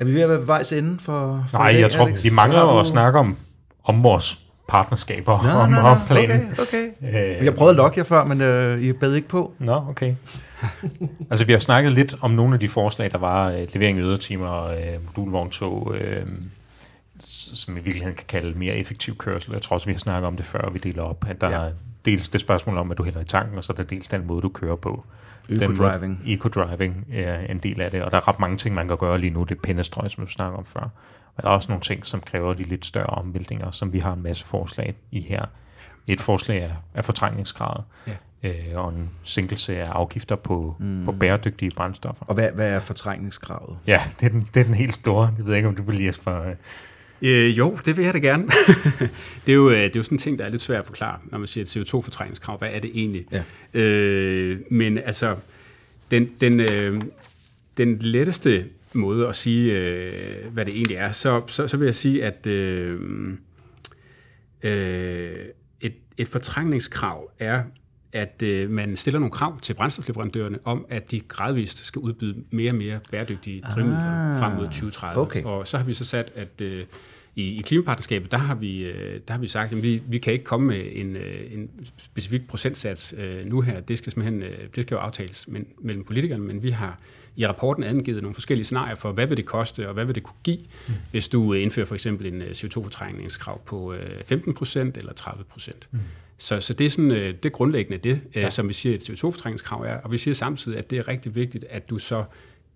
Er 0.00 0.04
vi 0.04 0.14
ved 0.14 0.20
at 0.20 0.28
være 0.28 0.38
ved 0.38 0.46
vejs 0.46 0.72
ende 0.72 0.98
for, 1.00 1.44
for 1.50 1.58
Nej, 1.58 1.72
dag, 1.72 1.80
jeg 1.80 1.90
tror, 1.90 2.06
Alex? 2.06 2.24
vi 2.24 2.30
mangler 2.30 2.80
at 2.80 2.86
snakke 2.86 3.18
om, 3.18 3.36
om 3.84 4.02
vores 4.02 4.40
partnerskaber 4.68 5.42
nå, 5.42 5.58
om, 5.58 5.70
nå, 5.70 5.80
nå, 5.80 5.88
om 5.88 5.98
planen. 6.06 6.52
Okay, 6.52 6.90
okay. 7.02 7.38
Øh, 7.38 7.44
jeg 7.44 7.54
prøvede 7.54 7.70
at 7.70 7.76
lokke 7.76 7.98
jer 7.98 8.04
før, 8.04 8.24
men 8.24 8.40
øh, 8.40 8.82
I 8.82 8.92
bad 8.92 9.14
ikke 9.14 9.28
på. 9.28 9.52
Nå, 9.58 9.84
okay. 9.88 10.14
altså, 11.30 11.44
vi 11.44 11.52
har 11.52 11.58
snakket 11.58 11.92
lidt 11.92 12.14
om 12.20 12.30
nogle 12.30 12.54
af 12.54 12.60
de 12.60 12.68
forslag, 12.68 13.10
der 13.10 13.18
var 13.18 13.50
øh, 13.50 13.66
levering 13.74 13.98
i 13.98 14.00
ydertimer, 14.00 14.64
øh, 14.64 15.06
modulvogntog, 15.06 15.94
øh, 16.00 16.26
som 17.20 17.76
i 17.76 17.80
virkeligheden 17.80 18.16
kan 18.16 18.26
kalde 18.28 18.58
mere 18.58 18.74
effektiv 18.74 19.16
kørsel. 19.16 19.52
Jeg 19.52 19.62
tror 19.62 19.74
også, 19.74 19.86
vi 19.86 19.92
har 19.92 19.98
snakket 19.98 20.26
om 20.26 20.36
det 20.36 20.46
før, 20.46 20.70
vi 20.70 20.78
deler 20.78 21.02
op. 21.02 21.24
At 21.28 21.40
der 21.40 21.50
ja. 21.50 21.56
er 21.56 21.70
dels 22.04 22.28
det 22.28 22.40
spørgsmål 22.40 22.78
om, 22.78 22.90
at 22.90 22.98
du 22.98 23.04
hælder 23.04 23.20
i 23.20 23.24
tanken, 23.24 23.58
og 23.58 23.64
så 23.64 23.72
er 23.72 23.76
der 23.76 23.82
dels 23.82 24.08
den 24.08 24.26
måde, 24.26 24.42
du 24.42 24.48
kører 24.48 24.76
på. 24.76 25.04
Eco-driving. 25.48 26.22
Eco-driving 26.26 27.06
er 27.12 27.38
en 27.38 27.58
del 27.58 27.80
af 27.80 27.90
det, 27.90 28.02
og 28.02 28.10
der 28.10 28.16
er 28.16 28.28
ret 28.28 28.40
mange 28.40 28.56
ting, 28.56 28.74
man 28.74 28.88
kan 28.88 28.96
gøre 28.96 29.18
lige 29.18 29.30
nu. 29.30 29.42
Det 29.42 29.56
er 29.56 29.60
pindestrøg, 29.62 30.10
som 30.10 30.24
du 30.24 30.30
snakker 30.30 30.58
om 30.58 30.64
før. 30.64 30.80
Men 31.36 31.42
der 31.42 31.48
er 31.48 31.52
også 31.52 31.68
nogle 31.68 31.82
ting, 31.82 32.06
som 32.06 32.20
kræver 32.20 32.54
de 32.54 32.62
lidt 32.62 32.86
større 32.86 33.06
omvæltninger, 33.06 33.70
som 33.70 33.92
vi 33.92 33.98
har 33.98 34.12
en 34.12 34.22
masse 34.22 34.46
forslag 34.46 34.94
i 35.10 35.20
her. 35.20 35.44
Et 36.06 36.20
forslag 36.20 36.62
er, 36.62 36.70
er 36.94 37.02
fortrængningsgradet. 37.02 37.84
Ja. 38.06 38.12
øh, 38.42 38.84
og 38.84 38.88
en 38.88 39.10
sænkelse 39.22 39.80
af 39.82 39.90
afgifter 39.90 40.36
på, 40.36 40.76
mm. 40.78 41.04
på 41.04 41.12
bæredygtige 41.12 41.70
brændstoffer. 41.76 42.24
Og 42.26 42.34
hvad, 42.34 42.50
hvad 42.50 42.68
er 42.68 42.80
fortrængningskravet? 42.80 43.78
Ja, 43.86 44.00
det 44.20 44.26
er, 44.26 44.30
den, 44.30 44.48
det 44.54 44.60
er 44.60 44.64
den 44.64 44.74
helt 44.74 44.94
store. 44.94 45.34
Jeg 45.38 45.46
ved 45.46 45.54
ikke, 45.54 45.68
om 45.68 45.76
du 45.76 45.82
vil 45.82 46.04
Jesper. 46.04 46.54
Øh, 47.22 47.58
jo, 47.58 47.78
det 47.84 47.96
vil 47.96 48.04
jeg 48.04 48.14
da 48.14 48.18
gerne. 48.18 48.44
det, 49.46 49.52
er 49.52 49.56
jo, 49.56 49.70
det 49.70 49.84
er 49.84 49.90
jo 49.96 50.02
sådan 50.02 50.16
en 50.16 50.18
ting, 50.18 50.38
der 50.38 50.44
er 50.44 50.48
lidt 50.48 50.62
svært 50.62 50.78
at 50.78 50.86
forklare, 50.86 51.18
når 51.24 51.38
man 51.38 51.48
siger 51.48 51.64
et 51.64 51.76
CO2-fortrængningskrav. 51.76 52.58
Hvad 52.58 52.68
er 52.72 52.78
det 52.78 52.90
egentlig? 52.94 53.26
Ja. 53.32 53.42
Øh, 53.80 54.58
men 54.70 54.98
altså, 54.98 55.36
den, 56.10 56.30
den, 56.40 56.60
øh, 56.60 57.02
den 57.76 57.98
letteste 57.98 58.66
måde 58.92 59.28
at 59.28 59.36
sige, 59.36 59.72
øh, 59.72 60.12
hvad 60.52 60.64
det 60.64 60.76
egentlig 60.76 60.96
er, 60.96 61.10
så, 61.10 61.42
så, 61.46 61.68
så 61.68 61.76
vil 61.76 61.84
jeg 61.84 61.94
sige, 61.94 62.24
at 62.24 62.46
øh, 62.46 63.00
øh, 64.62 65.36
et, 65.80 65.94
et 66.18 66.28
fortrængningskrav 66.28 67.30
er, 67.38 67.62
at 68.12 68.42
øh, 68.42 68.70
man 68.70 68.96
stiller 68.96 69.20
nogle 69.20 69.32
krav 69.32 69.60
til 69.60 69.74
brændstofleverandørerne 69.74 70.58
om, 70.64 70.86
at 70.88 71.10
de 71.10 71.20
gradvist 71.20 71.84
skal 71.84 72.00
udbyde 72.00 72.36
mere 72.50 72.70
og 72.70 72.74
mere 72.74 73.00
bæredygtige 73.10 73.62
drivmidler 73.74 74.34
ah, 74.34 74.40
frem 74.40 74.52
mod 74.52 74.64
2030. 74.64 75.22
Okay. 75.22 75.42
Og 75.44 75.68
så 75.68 75.78
har 75.78 75.84
vi 75.84 75.94
så 75.94 76.04
sat, 76.04 76.32
at 76.34 76.60
øh, 76.60 76.84
i, 77.36 77.58
i 77.58 77.62
klimapartnerskabet, 77.62 78.32
der 78.32 78.38
har 78.38 78.54
vi, 78.54 78.84
øh, 78.84 79.20
der 79.28 79.34
har 79.34 79.40
vi 79.40 79.46
sagt, 79.46 79.72
at 79.72 79.82
vi, 79.82 80.02
vi 80.06 80.18
kan 80.18 80.32
ikke 80.32 80.44
komme 80.44 80.66
med 80.66 80.84
en, 80.92 81.16
øh, 81.16 81.52
en 81.52 81.70
specifik 81.98 82.48
procentsats 82.48 83.14
øh, 83.18 83.46
nu 83.46 83.60
her. 83.60 83.80
Det 83.80 83.98
skal 83.98 84.12
simpelthen 84.12 84.42
øh, 84.42 84.58
det 84.74 84.82
skal 84.82 84.94
jo 84.94 84.98
aftales 84.98 85.48
men, 85.48 85.66
mellem 85.80 86.04
politikerne, 86.04 86.44
men 86.44 86.62
vi 86.62 86.70
har 86.70 86.98
i 87.36 87.46
rapporten 87.46 87.84
angivet 87.84 88.22
nogle 88.22 88.34
forskellige 88.34 88.64
scenarier 88.64 88.94
for, 88.94 89.12
hvad 89.12 89.26
vil 89.26 89.36
det 89.36 89.46
koste, 89.46 89.88
og 89.88 89.94
hvad 89.94 90.04
vil 90.04 90.14
det 90.14 90.22
kunne 90.22 90.36
give, 90.44 90.58
mm. 90.88 90.94
hvis 91.10 91.28
du 91.28 91.52
indfører 91.52 91.86
for 91.86 91.94
eksempel 91.94 92.26
en 92.26 92.42
CO2-fortrængningskrav 92.42 93.60
på 93.66 93.94
15% 93.94 94.78
eller 94.78 95.12
30 95.12 95.44
Mm. 95.90 95.98
Så, 96.38 96.60
så 96.60 96.74
det 96.74 96.86
er 96.86 96.90
sådan, 96.90 97.10
det 97.10 97.44
er 97.44 97.48
grundlæggende 97.48 97.98
det, 97.98 98.22
ja. 98.34 98.50
som 98.50 98.68
vi 98.68 98.72
siger, 98.72 98.94
et 98.94 99.10
CO2-fortrængningskrav 99.10 99.82
er, 99.82 99.96
og 99.96 100.12
vi 100.12 100.18
siger 100.18 100.34
samtidig, 100.34 100.78
at 100.78 100.90
det 100.90 100.98
er 100.98 101.08
rigtig 101.08 101.34
vigtigt, 101.34 101.64
at 101.70 101.90
du 101.90 101.98
så 101.98 102.24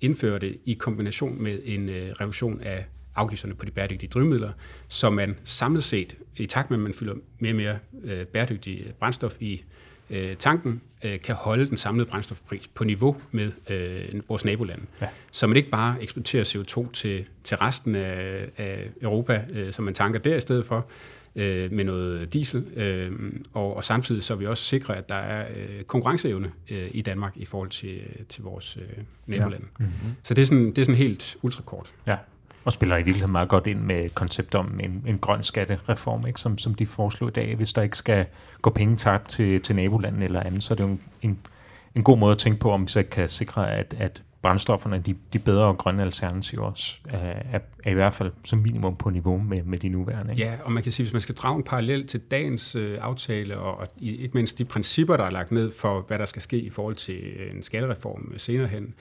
indfører 0.01 0.39
det 0.39 0.59
i 0.65 0.73
kombination 0.75 1.43
med 1.43 1.59
en 1.65 1.91
reduktion 2.21 2.61
af 2.61 2.85
afgifterne 3.15 3.55
på 3.55 3.65
de 3.65 3.71
bæredygtige 3.71 4.11
drivmidler, 4.11 4.53
så 4.89 5.11
man 5.11 5.37
samlet 5.45 5.85
set, 5.85 6.17
i 6.37 6.47
takt 6.47 6.71
med 6.71 6.79
at 6.79 6.83
man 6.83 6.95
fylder 6.95 7.15
mere 7.39 7.53
og 7.53 7.57
mere 7.57 7.79
øh, 8.05 8.27
bæredygtig 8.27 8.95
brændstof 8.99 9.37
i 9.41 9.63
øh, 10.11 10.37
tanken, 10.37 10.83
øh, 11.05 11.21
kan 11.21 11.35
holde 11.35 11.67
den 11.67 11.77
samlede 11.77 12.09
brændstofpris 12.11 12.69
på 12.69 12.85
niveau 12.85 13.17
med 13.31 13.53
øh, 13.71 14.21
vores 14.29 14.45
nabolande. 14.45 14.85
Ja. 15.01 15.09
Så 15.33 15.47
man 15.47 15.57
ikke 15.57 15.71
bare 15.71 15.97
eksporterer 16.03 16.45
CO2 16.45 16.93
til, 16.93 17.25
til 17.45 17.57
resten 17.57 17.95
af, 17.95 18.49
af 18.57 18.91
Europa, 19.03 19.45
øh, 19.55 19.73
som 19.73 19.85
man 19.85 19.95
tanker 19.95 20.19
der 20.19 20.37
i 20.37 20.41
stedet 20.41 20.67
for, 20.67 20.87
øh, 21.37 21.73
med 21.73 21.85
noget 21.85 22.33
diesel, 22.33 22.65
øh, 22.77 23.13
og, 23.53 23.77
og 23.77 23.85
samtidig 23.85 24.23
så 24.23 24.35
vi 24.35 24.47
også 24.47 24.65
sikre, 24.65 24.97
at 24.97 25.09
der 25.09 25.15
er 25.15 25.49
øh, 25.57 25.85
konkurrenceevne 25.85 26.51
øh, 26.71 26.89
i 26.91 27.03
Danmark 27.03 27.33
i 27.37 27.45
forhold 27.45 27.69
til, 27.69 28.01
til 28.29 28.43
vores 28.43 28.77
øh, 28.77 29.05
nabolande. 29.27 29.67
Ja. 29.81 29.85
Mm-hmm. 29.85 30.15
Så 30.23 30.35
det 30.35 30.43
er, 30.43 30.47
sådan, 30.47 30.67
det 30.67 30.79
er 30.79 30.85
sådan 30.85 30.99
helt 30.99 31.37
ultrakort. 31.43 31.93
Ja 32.07 32.17
og 32.65 32.73
spiller 32.73 32.97
i 32.97 33.03
virkeligheden 33.03 33.33
meget 33.33 33.49
godt 33.49 33.67
ind 33.67 33.81
med 33.81 34.05
et 34.05 34.15
koncept 34.15 34.55
om 34.55 34.81
en, 34.81 35.05
en 35.07 35.19
grøn 35.19 35.43
skattereform, 35.43 36.27
ikke? 36.27 36.41
Som, 36.41 36.59
som 36.59 36.75
de 36.75 36.87
foreslår 36.87 37.29
i 37.29 37.31
dag. 37.31 37.57
Hvis 37.57 37.73
der 37.73 37.83
ikke 37.83 37.97
skal 37.97 38.27
gå 38.63 38.71
penge 38.71 38.97
tabt 38.97 39.29
til, 39.29 39.61
til 39.61 39.77
nabolanden 39.77 40.23
eller 40.23 40.41
andet, 40.41 40.63
så 40.63 40.75
er 40.75 40.77
det 40.77 40.85
jo 40.85 40.89
en, 40.89 41.01
en, 41.23 41.39
en 41.95 42.03
god 42.03 42.19
måde 42.19 42.33
at 42.33 42.39
tænke 42.39 42.61
på, 42.61 42.71
om 42.71 42.83
vi 42.83 42.89
så 42.89 43.03
kan 43.03 43.29
sikre, 43.29 43.73
at, 43.73 43.95
at 43.99 44.23
brændstofferne, 44.43 44.99
de, 44.99 45.15
de 45.33 45.39
bedre 45.39 45.65
og 45.65 45.79
grønne 45.79 46.03
alternativer 46.03 46.65
også, 46.65 46.95
er, 47.11 47.59
er 47.85 47.91
i 47.91 47.95
hvert 47.95 48.15
fald 48.15 48.33
som 48.45 48.59
minimum 48.59 48.97
på 48.97 49.11
niveau 49.11 49.39
med, 49.39 49.63
med 49.63 49.79
de 49.79 49.89
nuværende. 49.89 50.33
Ikke? 50.33 50.45
Ja, 50.45 50.55
og 50.65 50.73
man 50.73 50.83
kan 50.83 50.93
sige, 50.93 51.05
hvis 51.05 51.13
man 51.13 51.23
skal 51.23 51.35
drage 51.35 51.57
en 51.57 51.63
parallel 51.63 52.07
til 52.07 52.21
dagens 52.21 52.75
øh, 52.75 52.99
aftale, 53.01 53.59
og, 53.59 53.79
og 53.79 53.89
ikke 54.01 54.35
mindst 54.35 54.59
de 54.59 54.65
principper, 54.65 55.17
der 55.17 55.25
er 55.25 55.31
lagt 55.31 55.53
ned 55.53 55.73
for, 55.73 56.01
hvad 56.01 56.19
der 56.19 56.25
skal 56.25 56.43
ske 56.43 56.59
i 56.59 56.71
forhold 56.71 56.95
til 56.95 57.15
øh, 57.15 57.57
en 57.57 57.63
skattereform 57.63 58.35
senere 58.37 58.69
hen, 58.69 58.95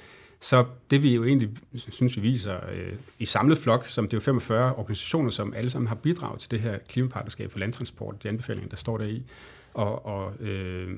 så 0.44 0.66
det 0.92 1.04
vi 1.04 1.16
jo 1.16 1.26
egentlig 1.26 1.50
synes, 1.76 2.16
vi 2.16 2.22
viser 2.22 2.56
øh, 2.72 2.94
i 3.20 3.26
samlet 3.26 3.58
flok, 3.58 3.88
som 3.88 4.06
det 4.06 4.14
er 4.14 4.18
jo 4.18 4.22
45 4.22 4.76
organisationer, 4.76 5.30
som 5.30 5.54
alle 5.54 5.70
sammen 5.70 5.88
har 5.88 5.96
bidraget 5.96 6.40
til 6.40 6.52
det 6.52 6.60
her 6.60 6.78
klimapartnerskab 6.90 7.52
for 7.52 7.60
landtransport, 7.60 8.24
de 8.24 8.30
anbefalinger, 8.30 8.70
der 8.70 8.78
står 8.78 8.98
der 8.98 9.06
i. 9.06 9.24
Og, 9.74 10.06
og 10.06 10.34
øh, 10.40 10.98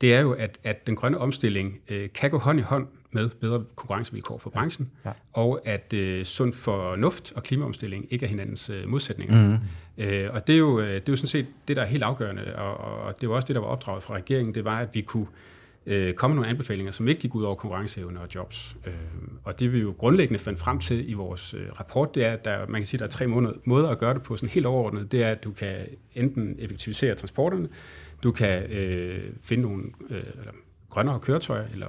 det 0.00 0.14
er 0.14 0.20
jo, 0.20 0.32
at, 0.32 0.58
at 0.64 0.86
den 0.86 0.96
grønne 0.96 1.18
omstilling 1.18 1.80
øh, 1.88 2.08
kan 2.14 2.30
gå 2.30 2.38
hånd 2.38 2.58
i 2.58 2.62
hånd 2.62 2.86
med 3.10 3.28
bedre 3.28 3.64
konkurrencevilkår 3.76 4.38
for 4.38 4.50
branchen, 4.50 4.90
ja. 5.04 5.10
Og 5.32 5.60
at 5.64 5.94
øh, 5.94 6.24
sund 6.24 6.52
fornuft 6.52 7.32
og 7.36 7.42
klimaomstilling 7.42 8.06
ikke 8.10 8.26
er 8.26 8.30
hinandens 8.30 8.70
øh, 8.70 8.88
modsætninger. 8.88 9.48
Mm. 9.48 9.58
Øh, 10.04 10.30
og 10.32 10.46
det 10.46 10.54
er, 10.54 10.58
jo, 10.58 10.80
øh, 10.80 10.94
det 10.94 11.08
er 11.08 11.12
jo 11.12 11.16
sådan 11.16 11.28
set 11.28 11.46
det, 11.68 11.76
der 11.76 11.82
er 11.82 11.86
helt 11.86 12.02
afgørende, 12.02 12.56
og, 12.56 12.76
og 12.76 13.20
det 13.20 13.28
var 13.28 13.34
også 13.34 13.46
det, 13.46 13.54
der 13.54 13.60
var 13.60 13.68
opdraget 13.68 14.02
fra 14.02 14.14
regeringen, 14.14 14.54
det 14.54 14.64
var, 14.64 14.78
at 14.78 14.88
vi 14.92 15.00
kunne 15.00 15.26
øh, 15.86 16.14
komme 16.14 16.36
nogle 16.36 16.50
anbefalinger, 16.50 16.92
som 16.92 17.08
ikke 17.08 17.20
gik 17.20 17.34
ud 17.34 17.42
over 17.42 17.54
konkurrenceevne 17.54 18.20
og 18.20 18.28
jobs. 18.34 18.76
Øh, 18.86 18.92
og 19.44 19.60
det 19.60 19.72
vi 19.72 19.78
jo 19.80 19.94
grundlæggende 19.98 20.38
fandt 20.38 20.58
frem 20.58 20.78
til 20.78 21.10
i 21.10 21.12
vores 21.12 21.54
øh, 21.54 21.66
rapport, 21.80 22.14
det 22.14 22.24
er, 22.24 22.32
at 22.32 22.44
der, 22.44 22.66
man 22.66 22.80
kan 22.80 22.86
sige, 22.86 22.98
at 22.98 23.00
der 23.00 23.06
er 23.06 23.10
tre 23.10 23.26
måneder, 23.26 23.54
måder 23.64 23.88
at 23.88 23.98
gøre 23.98 24.14
det 24.14 24.22
på, 24.22 24.36
sådan 24.36 24.48
helt 24.48 24.66
overordnet. 24.66 25.12
Det 25.12 25.22
er, 25.22 25.30
at 25.30 25.44
du 25.44 25.50
kan 25.50 25.76
enten 26.14 26.56
effektivisere 26.58 27.14
transporterne, 27.14 27.68
du 28.22 28.32
kan 28.32 28.62
øh, 28.62 29.20
finde 29.42 29.62
nogle 29.62 29.84
øh, 30.10 30.22
eller 30.38 30.52
grønnere 30.90 31.20
køretøjer, 31.20 31.64
eller 31.72 31.86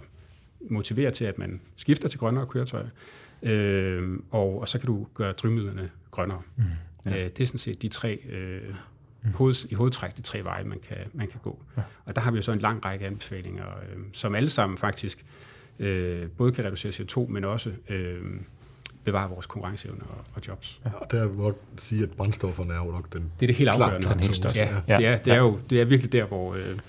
motivere 0.62 1.12
til, 1.12 1.26
at 1.26 1.38
man 1.38 1.62
skifter 1.76 2.10
til 2.10 2.20
grønnere 2.20 2.46
køretøjer, 2.46 2.88
øh, 3.44 4.20
og, 4.32 4.62
og 4.62 4.70
så 4.70 4.80
kan 4.80 4.88
du 4.88 5.08
gøre 5.14 5.32
drivmidlerne 5.32 5.90
grønnere. 6.12 6.42
Mm, 6.56 6.64
ja. 7.06 7.26
øh, 7.26 7.32
det 7.38 7.44
er 7.44 7.48
sådan 7.48 7.60
set 7.60 7.82
de 7.82 7.90
tre 7.90 8.20
øh, 8.30 8.62
mm. 9.24 9.34
hoved, 9.34 9.66
i 9.70 9.74
hovedtræk 9.74 10.18
de 10.18 10.22
tre 10.22 10.44
veje, 10.44 10.64
man 10.64 10.80
kan, 10.88 10.98
man 11.14 11.28
kan 11.28 11.40
gå. 11.44 11.60
Ja. 11.78 11.82
Og 12.06 12.16
der 12.16 12.22
har 12.22 12.32
vi 12.32 12.38
jo 12.38 12.42
så 12.42 12.52
en 12.52 12.60
lang 12.60 12.86
række 12.86 13.06
anbefalinger, 13.06 13.66
øh, 13.66 14.04
som 14.14 14.36
alle 14.36 14.50
sammen 14.50 14.78
faktisk 14.78 15.26
øh, 15.80 16.30
både 16.30 16.52
kan 16.52 16.66
reducere 16.66 16.92
CO2, 16.92 17.28
men 17.28 17.44
også 17.44 17.72
øh, 17.90 18.22
bevare 19.04 19.30
vores 19.30 19.46
konkurrenceevne 19.46 20.04
og, 20.04 20.18
og 20.36 20.42
jobs. 20.48 20.82
Ja. 20.86 20.92
Og 20.94 21.12
der 21.12 21.28
vil 21.28 21.38
nok 21.38 21.60
sige, 21.78 22.04
at 22.04 22.12
brændstofferne 22.12 22.74
er 22.74 22.86
jo 22.86 22.92
nok 22.92 23.14
den 23.14 23.32
Det 23.40 23.46
er 23.46 23.48
det 23.48 23.56
helt 23.56 23.70
afgørende. 23.70 24.10
Den 24.10 24.20
helt 24.20 24.36
største. 24.36 24.60
Ja, 24.60 24.82
ja. 24.88 24.98
Det, 24.98 25.06
er, 25.06 25.18
det, 25.18 25.34
er 25.34 25.38
jo, 25.38 25.60
det 25.70 25.82
er 25.82 25.86
virkelig 25.86 26.12
der, 26.12 26.26
hvor, 26.26 26.54
øh, 26.54 26.80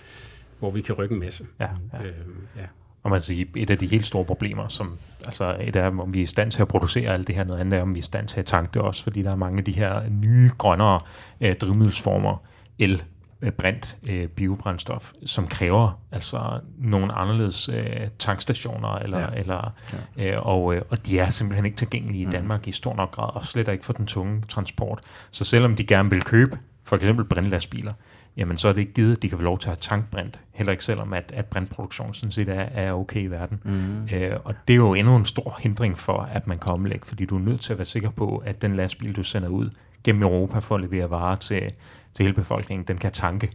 hvor 0.58 0.70
vi 0.70 0.80
kan 0.80 0.94
rykke 0.94 1.12
en 1.12 1.20
masse. 1.20 1.46
Ja, 1.60 1.68
ja. 1.92 2.04
Øh, 2.04 2.14
ja. 2.56 2.66
Og 3.02 3.10
man 3.10 3.20
siger, 3.20 3.46
et 3.56 3.70
af 3.70 3.78
de 3.78 3.86
helt 3.86 4.06
store 4.06 4.24
problemer, 4.24 4.68
som 4.68 4.98
altså 5.24 5.56
et 5.60 5.76
af 5.76 5.88
om 5.88 6.14
vi 6.14 6.18
er 6.18 6.22
i 6.22 6.26
stand 6.26 6.50
til 6.50 6.62
at 6.62 6.68
producere 6.68 7.12
alt 7.12 7.26
det 7.26 7.34
her, 7.34 7.44
noget 7.44 7.60
andet 7.60 7.78
er, 7.78 7.82
om 7.82 7.94
vi 7.94 7.98
er 7.98 8.02
i 8.02 8.02
stand 8.02 8.28
til 8.28 8.40
at 8.40 8.46
tanke 8.46 8.70
det 8.74 8.82
også, 8.82 9.02
fordi 9.02 9.22
der 9.22 9.30
er 9.30 9.36
mange 9.36 9.58
af 9.58 9.64
de 9.64 9.72
her 9.72 10.08
nye, 10.10 10.50
grønnere 10.58 11.00
øh, 11.40 11.56
drivmiddelsformer, 11.56 12.36
el, 12.78 13.02
øh, 13.42 13.52
brændt 13.52 13.96
øh, 14.08 14.28
biobrændstof, 14.28 15.12
som 15.26 15.46
kræver 15.46 16.00
altså 16.12 16.60
nogle 16.78 17.12
anderledes 17.12 17.68
øh, 17.68 18.08
tankstationer, 18.18 18.88
eller, 18.88 19.18
ja. 19.18 19.26
eller, 19.34 19.72
ja. 20.16 20.36
Øh, 20.36 20.46
og, 20.46 20.74
øh, 20.74 20.82
og 20.90 21.06
de 21.06 21.18
er 21.18 21.30
simpelthen 21.30 21.64
ikke 21.64 21.76
tilgængelige 21.76 22.22
i 22.22 22.26
mm. 22.26 22.32
Danmark 22.32 22.66
mm. 22.66 22.68
i 22.68 22.72
stor 22.72 22.94
nok 22.94 23.10
grad, 23.10 23.36
og 23.36 23.44
slet 23.44 23.68
ikke 23.68 23.84
for 23.84 23.92
den 23.92 24.06
tunge 24.06 24.42
transport. 24.48 25.00
Så 25.30 25.44
selvom 25.44 25.76
de 25.76 25.84
gerne 25.84 26.10
vil 26.10 26.22
købe 26.22 26.58
for 26.84 26.96
eksempel 26.96 27.24
brændlastbiler, 27.24 27.92
jamen 28.36 28.56
så 28.56 28.68
er 28.68 28.72
det 28.72 28.80
ikke 28.80 28.92
givet, 28.92 29.16
at 29.16 29.22
de 29.22 29.28
kan 29.28 29.38
få 29.38 29.44
lov 29.44 29.58
til 29.58 29.68
at 29.68 29.70
have 29.70 29.80
tankbrændt, 29.80 30.40
heller 30.52 30.72
ikke 30.72 30.84
selvom, 30.84 31.12
at, 31.12 31.32
at 31.34 31.46
brændproduktion 31.46 32.14
sådan 32.14 32.32
set 32.32 32.48
er, 32.48 32.60
er 32.60 32.92
okay 32.92 33.22
i 33.22 33.26
verden. 33.26 33.60
Mm. 33.64 34.14
Øh, 34.14 34.36
og 34.44 34.54
det 34.68 34.74
er 34.74 34.76
jo 34.76 34.94
endnu 34.94 35.16
en 35.16 35.24
stor 35.24 35.58
hindring 35.60 35.98
for, 35.98 36.18
at 36.18 36.46
man 36.46 36.58
kan 36.58 36.72
omlægge, 36.72 37.06
fordi 37.06 37.24
du 37.24 37.36
er 37.36 37.40
nødt 37.40 37.60
til 37.60 37.72
at 37.72 37.78
være 37.78 37.84
sikker 37.84 38.10
på, 38.10 38.42
at 38.46 38.62
den 38.62 38.76
lastbil, 38.76 39.16
du 39.16 39.22
sender 39.22 39.48
ud 39.48 39.70
gennem 40.04 40.22
Europa 40.22 40.58
for 40.58 40.74
at 40.74 40.80
levere 40.80 41.10
varer 41.10 41.36
til, 41.36 41.72
til 42.14 42.22
hele 42.22 42.34
befolkningen, 42.34 42.86
den 42.88 42.98
kan 42.98 43.12
tanke 43.12 43.50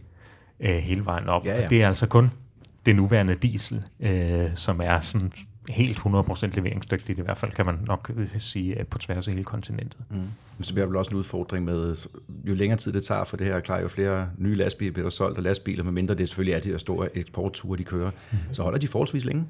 øh, 0.60 0.76
hele 0.76 1.04
vejen 1.04 1.28
op. 1.28 1.44
Ja, 1.44 1.56
ja. 1.56 1.64
Og 1.64 1.70
det 1.70 1.82
er 1.82 1.88
altså 1.88 2.06
kun 2.06 2.30
det 2.86 2.96
nuværende 2.96 3.34
diesel, 3.34 3.84
øh, 4.00 4.50
som 4.54 4.80
er 4.84 5.00
sådan 5.00 5.32
helt 5.68 5.98
100% 5.98 6.46
leveringsdygtigt, 6.46 7.18
i 7.18 7.22
hvert 7.22 7.36
fald 7.36 7.52
kan 7.52 7.66
man 7.66 7.78
nok 7.86 8.10
sige 8.38 8.84
på 8.90 8.98
tværs 8.98 9.28
af 9.28 9.32
hele 9.32 9.44
kontinentet. 9.44 10.00
Mm. 10.10 10.16
Men 10.16 10.64
så 10.64 10.72
bliver 10.74 10.86
vel 10.86 10.96
også 10.96 11.10
en 11.10 11.16
udfordring 11.16 11.64
med, 11.64 11.96
jo 12.44 12.54
længere 12.54 12.78
tid 12.78 12.92
det 12.92 13.04
tager 13.04 13.24
for 13.24 13.36
det 13.36 13.46
her, 13.46 13.60
klar, 13.60 13.80
jo 13.80 13.88
flere 13.88 14.30
nye 14.38 14.54
lastbiler 14.54 14.92
bliver 14.92 15.04
der 15.04 15.10
solgt, 15.10 15.36
og 15.36 15.42
lastbiler, 15.42 15.84
med 15.84 15.92
mindre 15.92 16.14
det 16.14 16.28
selvfølgelig 16.28 16.54
er 16.54 16.60
de 16.60 16.70
der 16.70 16.78
store 16.78 17.16
eksportture, 17.16 17.78
de 17.78 17.84
kører, 17.84 18.10
mm. 18.32 18.38
så 18.52 18.62
holder 18.62 18.78
de 18.78 18.88
forholdsvis 18.88 19.24
længe. 19.24 19.46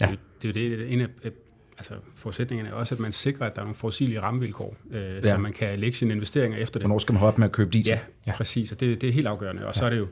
Ja. 0.00 0.06
Det, 0.06 0.18
det 0.42 0.56
er 0.56 0.62
jo 0.62 0.78
det, 0.78 0.92
en 0.92 1.00
af 1.00 1.30
altså 1.78 1.94
forudsætningerne 2.14 2.70
er 2.70 2.72
også, 2.72 2.94
at 2.94 3.00
man 3.00 3.12
sikrer, 3.12 3.46
at 3.46 3.56
der 3.56 3.60
er 3.60 3.64
nogle 3.64 3.74
forudsigelige 3.74 4.20
rammevilkår, 4.20 4.76
øh, 4.90 5.02
ja. 5.02 5.22
så 5.30 5.38
man 5.38 5.52
kan 5.52 5.78
lægge 5.78 5.96
sine 5.96 6.14
investeringer 6.14 6.58
efter 6.58 6.78
det. 6.78 6.82
Hvornår 6.82 6.98
skal 6.98 7.12
man 7.12 7.20
holde 7.20 7.32
op 7.32 7.38
med 7.38 7.46
at 7.46 7.52
købe 7.52 7.70
diesel? 7.70 7.90
Ja, 7.90 7.98
ja. 8.26 8.32
præcis, 8.32 8.72
og 8.72 8.80
det, 8.80 9.00
det 9.00 9.08
er 9.08 9.12
helt 9.12 9.26
afgørende. 9.26 9.62
Og 9.62 9.74
ja. 9.74 9.78
så 9.78 9.84
er 9.84 9.90
det 9.90 9.98
jo, 9.98 10.06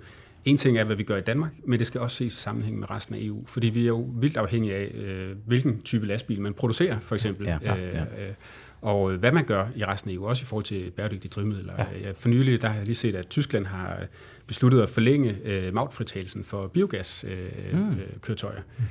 en 0.47 0.57
ting 0.57 0.79
er, 0.79 0.85
hvad 0.85 0.97
vi 0.97 1.03
gør 1.03 1.17
i 1.17 1.21
Danmark, 1.21 1.53
men 1.65 1.79
det 1.79 1.87
skal 1.87 2.01
også 2.01 2.17
ses 2.17 2.35
i 2.35 2.41
sammenhæng 2.41 2.79
med 2.79 2.91
resten 2.91 3.15
af 3.15 3.19
EU, 3.23 3.45
fordi 3.47 3.67
vi 3.67 3.83
er 3.83 3.87
jo 3.87 4.11
vildt 4.15 4.37
afhængige 4.37 4.75
af, 4.75 4.93
øh, 4.95 5.37
hvilken 5.47 5.83
type 5.83 6.07
lastbil 6.07 6.41
man 6.41 6.55
producerer, 6.55 6.99
for 6.99 7.15
eksempel. 7.15 7.47
Ja, 7.47 7.59
ja, 7.63 7.75
ja. 7.75 8.03
Øh, 8.03 8.35
og 8.81 9.13
hvad 9.13 9.33
man 9.33 9.45
gør 9.45 9.67
i 9.77 9.85
resten 9.85 10.11
af 10.11 10.15
EU, 10.15 10.27
også 10.27 10.43
i 10.43 10.47
forhold 10.47 10.65
til 10.65 10.91
bæredygtige 10.91 11.31
drivmidler. 11.31 11.73
Ja. 12.03 12.11
For 12.17 12.29
nylig 12.29 12.63
der 12.63 12.69
har 12.69 12.77
jeg 12.77 12.85
lige 12.85 12.95
set, 12.95 13.15
at 13.15 13.29
Tyskland 13.29 13.67
har 13.67 13.99
besluttet 14.47 14.81
at 14.81 14.89
forlænge 14.89 15.37
øh, 15.45 15.75
magtfritagelsen 15.75 16.45
for 16.45 16.67
biogaskøretøjer. 16.67 17.73
Øh, 17.73 17.81
mm. 17.81 17.91
øh, 17.91 18.87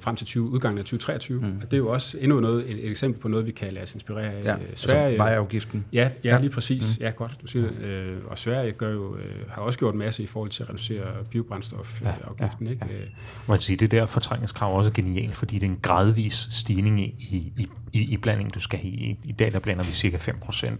frem 0.00 0.16
til 0.16 0.26
20, 0.26 0.44
udgangen 0.44 0.78
af 0.78 0.84
2023. 0.84 1.40
Mm. 1.40 1.46
Og 1.62 1.70
det 1.70 1.72
er 1.72 1.78
jo 1.78 1.88
også 1.88 2.18
endnu 2.20 2.40
noget, 2.40 2.70
et, 2.70 2.84
et 2.84 2.90
eksempel 2.90 3.20
på 3.20 3.28
noget, 3.28 3.46
vi 3.46 3.50
kan 3.50 3.72
lade 3.72 3.82
os 3.82 3.94
inspirere 3.94 4.32
af. 4.32 4.42
Ja, 4.44 4.54
Øh, 4.54 4.60
Sverige. 4.74 5.04
altså 5.04 5.16
vejafgiften. 5.16 5.84
Ja, 5.92 6.10
ja, 6.24 6.38
lige 6.40 6.50
præcis. 6.50 6.98
Mm. 6.98 7.04
Ja, 7.04 7.10
godt, 7.10 7.38
du 7.42 7.46
siger 7.46 7.68
det. 7.70 7.78
Øh, 7.78 8.16
og 8.26 8.38
Sverige 8.38 8.72
gør 8.72 8.90
jo, 8.92 9.16
øh, 9.16 9.34
har 9.48 9.62
også 9.62 9.78
gjort 9.78 9.94
en 9.94 9.98
masse 9.98 10.22
i 10.22 10.26
forhold 10.26 10.50
til 10.50 10.62
at 10.62 10.68
reducere 10.68 11.04
biobrændstofafgiften. 11.30 12.06
Ja, 12.36 12.44
ja, 12.44 12.48
ja. 12.64 12.70
Ikke? 12.70 12.84
Øh, 12.84 13.06
Man 13.48 13.58
sige, 13.58 13.76
det 13.76 13.90
der 13.90 14.06
fortrængningskrav 14.06 14.72
er 14.72 14.76
også 14.78 14.92
genialt, 14.92 15.36
fordi 15.36 15.54
det 15.58 15.66
er 15.66 15.70
en 15.70 15.78
gradvis 15.82 16.48
stigning 16.50 17.00
i, 17.00 17.14
i, 17.58 17.66
i, 17.92 18.00
i 18.12 18.16
blandingen, 18.16 18.52
du 18.52 18.60
skal 18.60 18.78
have. 18.78 18.92
I, 18.92 19.18
I 19.24 19.32
dag 19.32 19.52
der 19.52 19.58
blander 19.58 19.84
vi 19.84 19.92
cirka 19.92 20.16
5% 20.16 20.76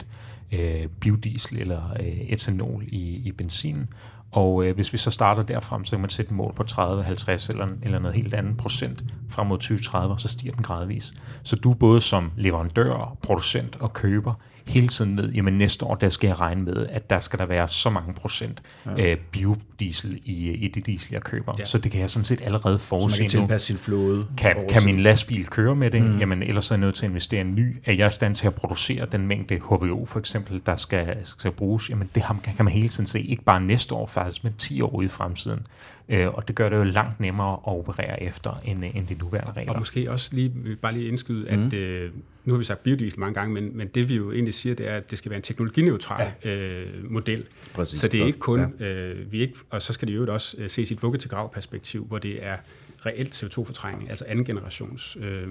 øh, 0.52 0.86
biodiesel 1.00 1.58
eller 1.58 1.90
øh, 2.00 2.06
etanol 2.06 2.84
i, 2.88 3.22
i 3.24 3.32
benzin, 3.32 3.86
og 4.32 4.64
øh, 4.64 4.74
hvis 4.74 4.92
vi 4.92 4.98
så 4.98 5.10
starter 5.10 5.42
derfra, 5.42 5.80
så 5.84 5.90
kan 5.90 6.00
man 6.00 6.10
sætte 6.10 6.30
et 6.30 6.36
mål 6.36 6.54
på 6.54 6.62
30, 6.62 7.02
50 7.02 7.48
eller, 7.48 7.68
eller 7.82 7.98
noget 7.98 8.16
helt 8.16 8.34
andet 8.34 8.56
procent 8.56 9.04
frem 9.28 9.46
mod 9.46 9.58
2030, 9.58 10.14
og 10.14 10.20
så 10.20 10.28
stiger 10.28 10.52
den 10.52 10.62
gradvis. 10.62 11.14
Så 11.42 11.56
du 11.56 11.74
både 11.74 12.00
som 12.00 12.32
leverandør, 12.36 13.16
producent 13.22 13.76
og 13.80 13.92
køber 13.92 14.34
hele 14.68 14.88
tiden 14.88 15.16
ved, 15.16 15.32
jamen 15.32 15.58
næste 15.58 15.84
år, 15.84 15.94
der 15.94 16.08
skal 16.08 16.28
jeg 16.28 16.40
regne 16.40 16.62
med, 16.62 16.86
at 16.90 17.10
der 17.10 17.18
skal 17.18 17.38
der 17.38 17.46
være 17.46 17.68
så 17.68 17.90
mange 17.90 18.14
procent 18.14 18.62
ja. 18.86 19.10
øh, 19.10 19.16
biodiesel 19.16 20.20
i, 20.24 20.50
i 20.50 20.68
det 20.68 20.86
diesel, 20.86 21.12
jeg 21.12 21.22
køber. 21.22 21.54
Ja. 21.58 21.64
Så 21.64 21.78
det 21.78 21.92
kan 21.92 22.00
jeg 22.00 22.10
sådan 22.10 22.24
set 22.24 22.40
allerede 22.44 22.78
Så 22.78 22.94
man 22.94 23.00
forudse 23.00 23.18
kan 23.18 23.30
tilpasse 23.30 23.66
sin 23.66 23.78
flåde. 23.78 24.26
Kan, 24.36 24.56
kan 24.68 24.84
min 24.84 25.00
lastbil 25.00 25.46
køre 25.46 25.76
med 25.76 25.90
det? 25.90 26.02
Mm. 26.02 26.18
Jamen, 26.18 26.42
ellers 26.42 26.70
er 26.70 26.74
jeg 26.74 26.80
nødt 26.80 26.94
til 26.94 27.04
at 27.04 27.10
investere 27.10 27.40
en 27.40 27.54
ny. 27.54 27.76
Er 27.84 27.92
jeg 27.92 28.06
i 28.06 28.10
stand 28.10 28.34
til 28.34 28.46
at 28.46 28.54
producere 28.54 29.06
den 29.12 29.26
mængde 29.26 29.58
HVO, 29.58 30.04
for 30.04 30.18
eksempel, 30.18 30.62
der 30.66 30.76
skal, 30.76 31.16
skal 31.22 31.50
bruges? 31.50 31.90
Jamen, 31.90 32.10
det 32.14 32.22
kan 32.56 32.64
man 32.64 32.68
hele 32.68 32.88
tiden 32.88 33.06
se. 33.06 33.20
Ikke 33.20 33.42
bare 33.42 33.60
næste 33.60 33.94
år 33.94 34.06
faktisk, 34.06 34.44
men 34.44 34.52
10 34.58 34.80
år 34.80 35.02
i 35.02 35.08
fremtiden. 35.08 35.66
Øh, 36.08 36.28
og 36.28 36.48
det 36.48 36.56
gør 36.56 36.68
det 36.68 36.76
jo 36.76 36.82
langt 36.84 37.20
nemmere 37.20 37.52
at 37.52 37.60
operere 37.78 38.22
efter, 38.22 38.60
end, 38.64 38.84
end 38.94 39.06
de 39.06 39.14
nuværende 39.14 39.52
regler. 39.52 39.72
Og 39.72 39.78
måske 39.78 40.10
også 40.10 40.30
lige, 40.32 40.76
bare 40.82 40.92
lige 40.92 41.08
indskyde, 41.08 41.48
at 41.48 41.58
Mhm. 41.58 41.74
øh, 41.74 42.10
nu 42.44 42.52
har 42.52 42.58
vi 42.58 42.64
sagt 42.64 42.82
biodiesel 42.82 43.20
mange 43.20 43.34
gange, 43.34 43.54
men, 43.54 43.76
men 43.76 43.88
det 43.88 44.08
vi 44.08 44.16
jo 44.16 44.32
egentlig 44.32 44.54
siger, 44.54 44.74
det 44.74 44.88
er, 44.88 44.96
at 44.96 45.10
det 45.10 45.18
skal 45.18 45.30
være 45.30 45.36
en 45.36 45.42
teknologineutral 45.42 46.32
ja. 46.44 46.50
øh, 46.56 47.10
model. 47.12 47.44
Præcis. 47.74 48.00
Så 48.00 48.08
det 48.08 48.20
er 48.22 48.26
ikke 48.26 48.38
kun, 48.38 48.74
ja. 48.80 48.86
øh, 48.86 49.32
vi 49.32 49.40
ikke, 49.40 49.54
og 49.70 49.82
så 49.82 49.92
skal 49.92 50.08
det 50.08 50.14
jo 50.16 50.32
også 50.32 50.56
øh, 50.58 50.70
ses 50.70 50.90
i 50.90 50.94
et 50.94 51.02
vugge 51.02 51.18
til 51.18 51.30
grav 51.30 51.52
perspektiv, 51.52 52.04
hvor 52.04 52.18
det 52.18 52.44
er 52.46 52.56
reelt 53.06 53.42
CO2-fortrængning, 53.44 54.10
altså 54.10 54.24
anden 54.28 54.44
generations. 54.44 55.16
Øh, 55.20 55.48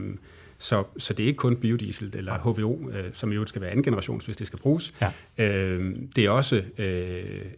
så, 0.62 0.84
så 0.97 1.14
det 1.14 1.24
er 1.24 1.28
ikke 1.28 1.38
kun 1.38 1.55
biodiesel 1.55 2.12
eller 2.18 2.38
HVO, 2.38 2.89
øh, 2.89 3.03
som 3.14 3.32
jo 3.32 3.45
skal 3.45 3.62
være 3.62 3.70
anden 3.70 3.84
generations, 3.84 4.26
hvis 4.26 4.38
det 4.38 4.47
skal 4.47 4.59
bruges. 4.59 4.93
Ja. 5.01 5.12
Øh, 5.38 5.95
det 6.16 6.26
er 6.26 6.30
også 6.30 6.64
øh, 6.78 6.86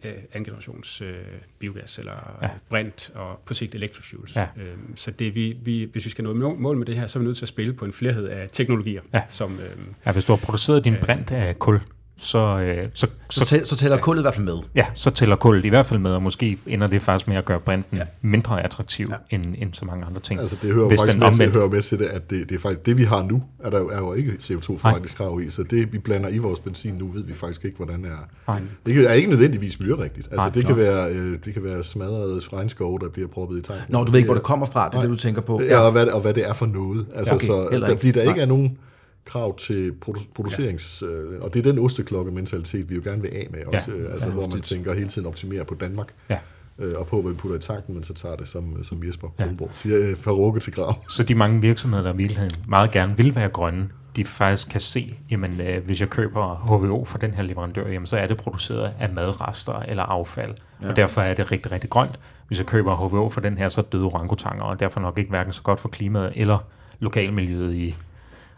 øh, 0.04 0.12
anden 0.32 0.44
generations 0.44 1.00
øh, 1.00 1.14
biogas 1.58 1.98
eller 1.98 2.38
Ja. 2.42 2.48
brint 2.70 3.10
og 3.14 3.42
på 3.46 3.54
sigt 3.54 3.74
electrofuels. 3.74 4.36
Ja. 4.36 4.42
Øh, 4.56 4.74
så 4.96 5.10
det, 5.10 5.34
vi, 5.34 5.56
vi, 5.62 5.88
hvis 5.92 6.04
vi 6.04 6.10
skal 6.10 6.24
nå 6.24 6.34
må- 6.34 6.54
mål 6.54 6.76
med 6.76 6.86
det 6.86 6.96
her, 6.96 7.06
så 7.06 7.18
er 7.18 7.20
vi 7.20 7.24
nødt 7.26 7.36
til 7.36 7.44
at 7.44 7.48
spille 7.48 7.72
på 7.74 7.84
en 7.84 7.92
flerhed 7.92 8.26
af 8.28 8.48
teknologier, 8.52 9.00
Ja. 9.14 9.22
som 9.28 9.52
øh, 9.52 9.84
Ja, 10.06 10.12
hvis 10.12 10.24
du 10.24 10.32
har 10.32 10.36
produceret 10.36 10.84
din 10.84 10.94
brint 11.02 11.30
af 11.30 11.58
kul, 11.58 11.80
så, 12.16 12.38
øh, 12.38 12.84
så, 12.94 13.06
Så, 13.30 13.44
så, 13.44 13.60
så 13.64 13.76
tæller 13.76 13.98
kullet 13.98 14.20
i 14.20 14.24
hvert 14.24 14.34
fald 14.34 14.44
med. 14.44 14.58
ja, 14.74 14.86
så 14.94 15.10
tæller 15.10 15.36
kullet 15.36 15.64
i 15.64 15.68
hvert 15.68 15.86
fald 15.86 16.00
med, 16.00 16.10
og 16.12 16.22
måske 16.22 16.58
ender 16.66 16.86
det 16.86 17.02
faktisk 17.02 17.28
med 17.28 17.36
at 17.36 17.44
gøre 17.44 17.60
brinten 17.60 17.96
Ja. 17.98 18.02
mindre 18.22 18.62
attraktiv 18.64 19.08
ja. 19.30 19.36
end, 19.36 19.54
end 19.58 19.74
så 19.74 19.84
mange 19.84 20.04
andre 20.06 20.20
ting. 20.20 20.40
Altså 20.40 20.56
det 20.62 20.72
hører 20.74 20.88
Hvis 20.88 21.00
faktisk 21.00 21.12
den 21.12 21.20
med 21.20 21.32
til, 21.32 21.42
omvendt- 21.42 21.52
hører 21.58 21.68
med 21.68 21.82
til 21.82 21.98
det, 21.98 22.04
at 22.04 22.30
det, 22.30 22.48
det 22.48 22.54
er 22.54 22.58
faktisk 22.60 22.86
det, 22.86 22.96
vi 22.98 23.04
har 23.04 23.22
nu, 23.22 23.42
er 23.64 23.70
der 23.70 23.78
jo, 23.78 23.88
er 23.88 23.98
jo 23.98 24.12
ikke 24.12 24.32
CO2-forretningskrav 24.42 25.40
i, 25.46 25.50
så 25.50 25.62
det, 25.62 25.92
vi 25.92 25.98
blander 25.98 26.28
i 26.28 26.38
vores 26.38 26.60
benzin 26.60 26.94
nu, 26.94 27.08
ved 27.08 27.24
vi 27.24 27.34
faktisk 27.34 27.64
ikke, 27.64 27.76
hvordan 27.76 28.04
er. 28.04 28.08
Nej. 28.52 28.60
Det 28.86 29.06
er 29.10 29.12
ikke 29.12 29.30
nødvendigvis 29.30 29.78
miljørigtigt. 29.80 30.26
Altså 30.26 30.36
Nej, 30.36 30.48
det, 30.48 30.66
kan 30.66 30.76
nej. 30.76 30.84
være, 30.84 31.10
øh, 31.10 31.38
det 31.44 31.54
kan 31.54 31.64
være 31.64 31.84
smadrede 31.84 32.40
regnskove, 32.52 32.98
der 32.98 33.08
bliver 33.08 33.28
proppet 33.28 33.58
i 33.58 33.62
tanken. 33.62 33.84
Når 33.88 34.04
du 34.04 34.12
ved 34.12 34.18
ikke, 34.18 34.26
hvor 34.28 34.34
det 34.34 34.42
kommer 34.44 34.66
fra, 34.66 34.88
det 34.88 34.96
er 34.96 35.00
det, 35.00 35.10
du 35.10 35.16
tænker 35.16 35.42
på. 35.42 35.62
Ja, 35.62 35.78
og 35.78 35.92
hvad, 35.92 36.06
og 36.06 36.20
hvad 36.20 36.34
det 36.34 36.48
er 36.48 36.52
for 36.52 36.66
noget. 36.66 37.06
Altså, 37.14 37.34
Okay, 37.34 37.46
så, 37.46 37.68
der, 37.70 37.88
ikke. 37.88 38.00
fordi 38.00 38.10
der 38.12 38.20
ikke 38.20 38.32
Nej. 38.34 38.42
er 38.42 38.46
nogen 38.46 38.78
krav 39.24 39.56
til 39.56 39.94
produ- 40.04 40.32
producerings... 40.34 41.02
Øh, 41.02 41.40
og 41.42 41.54
det 41.54 41.66
er 41.66 41.72
den 41.72 41.78
osteklokke-mentalitet, 41.78 42.90
vi 42.90 42.94
jo 42.94 43.00
gerne 43.04 43.22
vil 43.22 43.28
af 43.28 43.46
med 43.50 43.64
også. 43.66 43.90
Ja. 43.90 43.96
Øh, 43.96 44.12
altså, 44.12 44.28
hvor 44.30 44.46
man 44.48 44.60
tænker 44.60 44.94
hele 44.94 45.08
tiden 45.08 45.28
optimere 45.28 45.64
på 45.64 45.74
Danmark. 45.74 46.08
Ja. 46.30 46.38
Øh, 46.78 46.94
og 46.98 47.06
på, 47.06 47.22
hvad 47.22 47.32
vi 47.32 47.36
putter 47.36 47.58
i 47.58 47.60
tanken, 47.60 47.94
men 47.94 48.04
så 48.04 48.14
tager 48.14 48.36
det, 48.36 48.48
som, 48.48 48.84
som 48.84 49.06
Jesper 49.06 49.28
Ja. 49.38 49.44
Kohlborg 49.44 49.70
siger, 49.74 50.10
øh, 50.10 50.16
farukke 50.16 50.60
til 50.60 50.72
grav. 50.72 50.94
Så 51.08 51.22
de 51.22 51.34
mange 51.34 51.60
virksomheder, 51.60 52.02
der 52.02 52.12
i 52.12 52.16
virkeligheden 52.16 52.52
meget 52.68 52.90
gerne 52.90 53.16
vil 53.16 53.34
være 53.34 53.48
grønne, 53.48 53.88
de 54.16 54.24
faktisk 54.24 54.68
kan 54.68 54.80
se, 54.80 55.18
jamen 55.30 55.60
øh, 55.60 55.84
hvis 55.84 56.00
jeg 56.00 56.10
køber 56.10 56.56
HVO 56.78 57.04
fra 57.04 57.18
den 57.18 57.30
her 57.34 57.42
leverandør, 57.42 57.88
jamen 57.88 58.06
så 58.06 58.16
er 58.16 58.26
det 58.26 58.36
produceret 58.36 58.92
af 59.00 59.10
madrester 59.12 59.72
eller 59.72 60.02
affald. 60.02 60.54
Ja. 60.82 60.88
Og 60.88 60.96
derfor 60.96 61.20
er 61.20 61.34
det 61.34 61.52
rigtig, 61.52 61.72
rigtig 61.72 61.90
grønt. 61.90 62.18
Hvis 62.48 62.58
jeg 62.58 62.66
køber 62.66 62.96
HVO 62.96 63.28
fra 63.28 63.40
den 63.40 63.58
her, 63.58 63.68
så 63.68 63.80
er 63.80 63.84
døde 63.84 64.04
orangutanger, 64.04 64.64
og 64.64 64.80
derfor 64.80 65.00
nok 65.00 65.18
ikke 65.18 65.30
hverken 65.30 65.52
så 65.52 65.62
godt 65.62 65.80
for 65.80 65.88
klimaet 65.88 66.32
eller 66.36 66.58
lokalmiljøet 67.00 67.74
i 67.74 67.96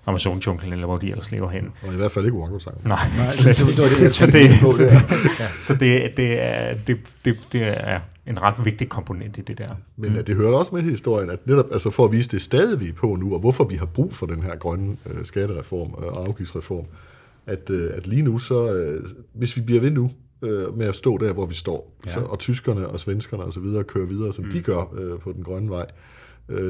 Amazon-junglen, 0.07 0.73
eller 0.73 0.87
hvor 0.87 0.97
de 0.97 1.11
ellers 1.11 1.31
lever 1.33 1.49
hen. 1.49 1.73
Og 1.83 1.93
i 1.93 1.97
hvert 1.97 2.13
fald 2.13 2.25
ikke 2.25 2.39
orangutanger. 2.39 2.89
Nej, 2.89 3.09
Nej, 3.17 3.27
slet 3.31 3.57
det, 3.59 3.67
det 3.67 3.79
var 3.79 3.89
det, 3.89 4.03
jeg 4.03 4.13
så 4.13 4.27
det, 4.27 4.51
på 4.63 4.69
så 4.69 4.83
det, 4.83 5.51
så 5.67 5.75
det, 5.75 6.17
det, 6.17 6.43
er, 6.43 6.75
det, 6.87 6.99
det, 7.25 7.39
det 7.53 7.63
er 7.63 8.01
en 8.27 8.43
ret 8.43 8.65
vigtig 8.65 8.89
komponent 8.89 9.39
i 9.39 9.41
det 9.41 9.59
der. 9.59 9.71
Men 9.97 10.13
mm. 10.13 10.25
det 10.25 10.37
hører 10.37 10.53
også 10.53 10.75
med 10.75 10.83
historien, 10.83 11.31
at 11.31 11.47
netop 11.47 11.73
altså 11.73 11.91
for 11.91 12.05
at 12.05 12.13
vise 12.13 12.31
det 12.31 12.43
stadig 12.43 12.81
vi 12.81 12.89
er 12.89 12.93
på 12.93 13.17
nu, 13.17 13.35
og 13.35 13.41
hvorfor 13.41 13.65
vi 13.65 13.75
har 13.75 13.87
brug 13.87 14.15
for 14.15 14.27
den 14.27 14.43
her 14.43 14.57
grønne 14.57 14.97
øh, 15.11 15.25
skattereform 15.25 15.95
øh, 16.05 16.13
og 16.13 16.27
afgiftsreform, 16.29 16.85
at, 17.47 17.71
øh, 17.71 17.91
at 17.95 18.07
lige 18.07 18.23
nu, 18.23 18.39
så 18.39 18.73
øh, 18.73 19.05
hvis 19.33 19.57
vi 19.57 19.61
bliver 19.61 19.81
ved 19.81 19.91
nu 19.91 20.11
øh, 20.43 20.79
med 20.79 20.87
at 20.87 20.97
stå 20.97 21.19
der, 21.19 21.33
hvor 21.33 21.47
vi 21.47 21.55
står, 21.55 21.93
ja. 22.07 22.13
så, 22.13 22.21
og 22.21 22.39
tyskerne 22.39 22.89
og 22.89 23.01
svenskerne 23.01 23.43
og 23.43 23.53
så 23.53 23.61
videre 23.61 23.85
kører 23.85 24.07
videre, 24.07 24.35
som 24.35 24.45
mm. 24.45 24.51
de 24.51 24.61
gør 24.61 24.95
øh, 24.99 25.19
på 25.19 25.33
den 25.33 25.43
grønne 25.43 25.71
vej, 25.71 25.87
øh, 25.89 26.16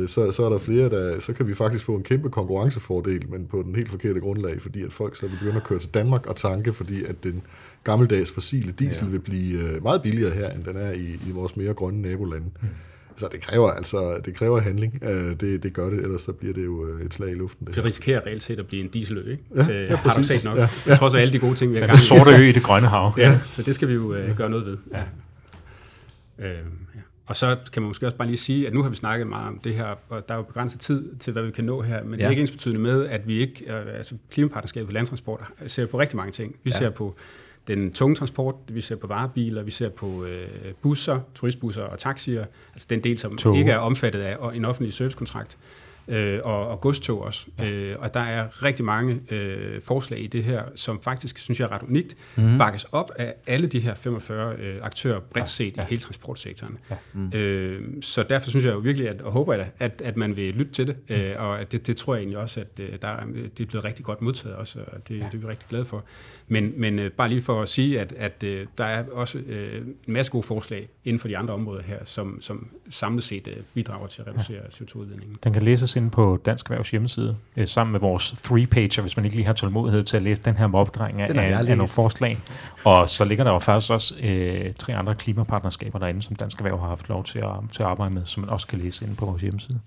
så, 0.06 0.32
så 0.32 0.44
er 0.44 0.50
der 0.50 0.58
flere, 0.58 0.88
der, 0.90 1.20
så 1.20 1.32
kan 1.32 1.46
vi 1.48 1.54
faktisk 1.54 1.84
få 1.84 1.94
en 1.94 2.02
kæmpe 2.02 2.30
konkurrencefordel, 2.30 3.30
men 3.30 3.46
på 3.46 3.62
den 3.62 3.74
helt 3.74 3.90
forkerte 3.90 4.20
grundlag, 4.20 4.62
fordi 4.62 4.82
at 4.82 4.92
folk 4.92 5.16
så 5.16 5.28
begynder 5.28 5.56
at 5.56 5.64
køre 5.64 5.78
til 5.78 5.88
Danmark 5.94 6.26
og 6.26 6.36
tanke, 6.36 6.72
fordi 6.72 7.04
at 7.04 7.24
den 7.24 7.42
gammeldags 7.84 8.32
fossile 8.32 8.72
diesel 8.78 9.04
ja. 9.04 9.10
vil 9.10 9.18
blive 9.18 9.58
øh, 9.62 9.82
meget 9.82 10.02
billigere 10.02 10.30
her, 10.30 10.50
end 10.50 10.64
den 10.64 10.76
er 10.76 10.92
i, 10.92 11.04
i 11.28 11.30
vores 11.32 11.56
mere 11.56 11.74
grønne 11.74 12.02
nabolande. 12.02 12.46
Mm. 12.62 12.68
Så 13.18 13.28
det 13.32 13.40
kræver 13.40 13.70
altså 13.70 14.20
det 14.24 14.34
kræver 14.34 14.60
handling. 14.60 14.98
Øh, 15.02 15.40
det, 15.40 15.62
det 15.62 15.72
gør 15.72 15.90
det, 15.90 15.98
ellers 15.98 16.22
så 16.22 16.32
bliver 16.32 16.54
det 16.54 16.64
jo 16.64 16.86
øh, 16.88 17.06
et 17.06 17.14
slag 17.14 17.30
i 17.30 17.34
luften. 17.34 17.66
Det, 17.66 17.74
det 17.74 17.84
risikerer 17.84 18.20
reelt 18.26 18.42
set 18.42 18.58
at 18.58 18.66
blive 18.66 18.82
en 18.84 18.88
dieselø, 18.90 19.30
ikke? 19.30 19.42
Ja, 19.56 19.62
øh, 19.62 19.68
ja, 19.90 19.96
har 19.96 20.02
du 20.14 20.20
præcis. 20.20 20.26
set 20.40 20.44
nok. 20.44 20.56
Ja, 20.56 20.62
Ja, 20.62 20.68
ja. 20.86 20.96
Trods 20.96 21.14
af 21.14 21.20
alle 21.20 21.32
de 21.32 21.38
gode 21.38 21.54
ting, 21.54 21.72
vi 21.72 21.76
har 21.76 21.80
Den 21.80 21.88
gang 21.88 21.98
i. 22.02 22.06
sorte 22.06 22.30
ø 22.42 22.48
i 22.48 22.52
det 22.52 22.62
grønne 22.62 22.88
hav. 22.88 23.12
Ja, 23.18 23.38
så 23.46 23.62
det 23.62 23.74
skal 23.74 23.88
vi 23.88 23.94
jo 23.94 24.14
øh, 24.14 24.36
gøre 24.36 24.50
noget 24.50 24.66
ved. 24.66 24.76
Ja. 24.92 25.02
Øh, 26.48 26.54
ja. 26.94 27.00
Og 27.26 27.36
så 27.36 27.56
kan 27.72 27.82
man 27.82 27.88
måske 27.88 28.06
også 28.06 28.16
bare 28.16 28.28
lige 28.28 28.38
sige, 28.38 28.66
at 28.66 28.74
nu 28.74 28.82
har 28.82 28.90
vi 28.90 28.96
snakket 28.96 29.26
meget 29.26 29.48
om 29.48 29.58
det 29.58 29.74
her, 29.74 29.94
og 30.08 30.28
der 30.28 30.34
er 30.34 30.38
jo 30.38 30.44
begrænset 30.44 30.80
tid 30.80 31.16
til, 31.20 31.32
hvad 31.32 31.42
vi 31.42 31.50
kan 31.50 31.64
nå 31.64 31.82
her, 31.82 32.04
men 32.04 32.12
ja. 32.12 32.16
det 32.16 32.24
er 32.24 32.30
ikke 32.30 32.40
ens 32.40 32.50
betydende 32.50 32.80
med, 32.80 33.06
at 33.06 33.28
vi 33.28 33.38
ikke, 33.38 33.64
øh, 33.74 33.96
altså 33.96 34.14
klimapartnerskabet 34.30 34.88
for 34.88 34.92
landtransport 34.92 35.40
ser 35.66 35.86
på 35.86 36.00
rigtig 36.00 36.16
mange 36.16 36.32
ting. 36.32 36.56
Vi 36.64 36.70
ja. 36.70 36.78
ser 36.78 36.90
på 36.90 37.14
den 37.66 37.92
tunge 37.92 38.16
transport, 38.16 38.54
vi 38.68 38.80
ser 38.80 38.96
på 38.96 39.06
varebiler, 39.06 39.62
vi 39.62 39.70
ser 39.70 39.88
på 39.88 40.24
øh, 40.24 40.48
busser, 40.82 41.20
turistbusser 41.34 41.82
og 41.82 41.98
taxier, 41.98 42.44
altså 42.74 42.86
den 42.90 43.04
del, 43.04 43.18
som 43.18 43.36
Tog. 43.36 43.56
ikke 43.56 43.70
er 43.70 43.78
omfattet 43.78 44.20
af 44.20 44.54
en 44.54 44.64
offentlig 44.64 44.94
servicekontrakt, 44.94 45.58
øh, 46.08 46.40
og, 46.44 46.68
og 46.68 46.80
godstog 46.80 47.22
også. 47.22 47.46
Ja. 47.58 47.70
Øh, 47.70 48.00
og 48.00 48.14
der 48.14 48.20
er 48.20 48.64
rigtig 48.64 48.84
mange 48.84 49.20
øh, 49.30 49.80
forslag 49.80 50.20
i 50.20 50.26
det 50.26 50.44
her, 50.44 50.62
som 50.74 51.00
faktisk, 51.02 51.38
synes 51.38 51.60
jeg 51.60 51.66
er 51.66 51.72
ret 51.72 51.82
unikt, 51.82 52.16
mm-hmm. 52.36 52.58
bakkes 52.58 52.86
op 52.92 53.10
af 53.18 53.34
alle 53.46 53.66
de 53.66 53.80
her 53.80 53.94
45 53.94 54.56
øh, 54.56 54.78
aktører 54.82 55.20
bredt 55.20 55.48
set 55.48 55.76
ja. 55.76 55.82
i 55.82 55.86
hele 55.88 56.02
transportsektoren. 56.02 56.78
Ja. 56.90 56.96
Mm. 57.12 57.32
Øh, 57.32 58.02
så 58.02 58.22
derfor 58.22 58.50
synes 58.50 58.64
jeg 58.64 58.72
jo 58.72 58.78
virkelig, 58.78 59.08
at, 59.08 59.22
og 59.22 59.32
håber 59.32 59.52
jeg 59.52 59.66
da, 59.78 59.84
at, 59.84 60.02
at 60.04 60.16
man 60.16 60.36
vil 60.36 60.54
lytte 60.54 60.72
til 60.72 60.86
det, 60.86 60.96
mm. 61.08 61.14
øh, 61.14 61.42
og 61.42 61.60
at 61.60 61.72
det, 61.72 61.86
det 61.86 61.96
tror 61.96 62.14
jeg 62.14 62.20
egentlig 62.20 62.38
også, 62.38 62.60
at 62.60 62.80
øh, 62.80 62.88
der 63.02 63.08
er, 63.08 63.24
det 63.56 63.60
er 63.60 63.66
blevet 63.66 63.84
rigtig 63.84 64.04
godt 64.04 64.22
modtaget 64.22 64.56
også, 64.56 64.78
og 64.86 65.08
det, 65.08 65.18
ja. 65.18 65.24
det 65.24 65.34
er 65.34 65.38
vi 65.38 65.46
rigtig 65.46 65.68
glade 65.68 65.84
for. 65.84 66.04
Men, 66.48 66.72
men 66.76 66.98
øh, 66.98 67.10
bare 67.10 67.28
lige 67.28 67.42
for 67.42 67.62
at 67.62 67.68
sige, 67.68 68.00
at, 68.00 68.12
at 68.12 68.44
øh, 68.44 68.66
der 68.78 68.84
er 68.84 69.04
også 69.12 69.38
øh, 69.38 69.86
en 69.86 70.12
masse 70.12 70.32
gode 70.32 70.42
forslag 70.42 70.88
inden 71.04 71.20
for 71.20 71.28
de 71.28 71.38
andre 71.38 71.54
områder 71.54 71.82
her, 71.82 71.98
som, 72.04 72.38
som 72.40 72.68
samlet 72.90 73.24
set 73.24 73.48
øh, 73.48 73.56
bidrager 73.74 74.06
til 74.06 74.22
at 74.22 74.28
reducere 74.28 74.60
ja. 74.62 74.84
CO2-udledningen. 74.84 75.38
Den 75.44 75.52
kan 75.52 75.62
læses 75.62 75.95
inde 75.96 76.10
på 76.10 76.38
Dansk 76.46 76.66
Erhvervs 76.66 76.90
hjemmeside, 76.90 77.36
øh, 77.56 77.68
sammen 77.68 77.92
med 77.92 78.00
vores 78.00 78.32
three-pager, 78.32 79.00
hvis 79.00 79.16
man 79.16 79.24
ikke 79.24 79.36
lige 79.36 79.46
har 79.46 79.52
tålmodighed 79.52 80.02
til 80.02 80.16
at 80.16 80.22
læse 80.22 80.42
den 80.42 80.56
her 80.56 80.66
med 80.66 80.78
opdreng 80.78 81.20
af, 81.20 81.28
af, 81.34 81.58
af 81.58 81.76
nogle 81.76 81.88
forslag. 81.88 82.38
Og 82.84 83.08
så 83.08 83.24
ligger 83.24 83.44
der 83.44 83.52
jo 83.52 83.58
faktisk 83.58 83.92
også 83.92 84.14
øh, 84.22 84.74
tre 84.78 84.94
andre 84.96 85.14
klimapartnerskaber 85.14 85.98
derinde, 85.98 86.22
som 86.22 86.36
Dansk 86.36 86.58
Erhverv 86.58 86.78
har 86.80 86.88
haft 86.88 87.08
lov 87.08 87.24
til 87.24 87.38
at, 87.38 87.50
til 87.72 87.82
at 87.82 87.88
arbejde 87.88 88.14
med, 88.14 88.22
som 88.24 88.40
man 88.40 88.50
også 88.50 88.66
kan 88.66 88.78
læse 88.78 89.04
inde 89.04 89.16
på 89.16 89.26
vores 89.26 89.42
hjemmeside. 89.42 89.80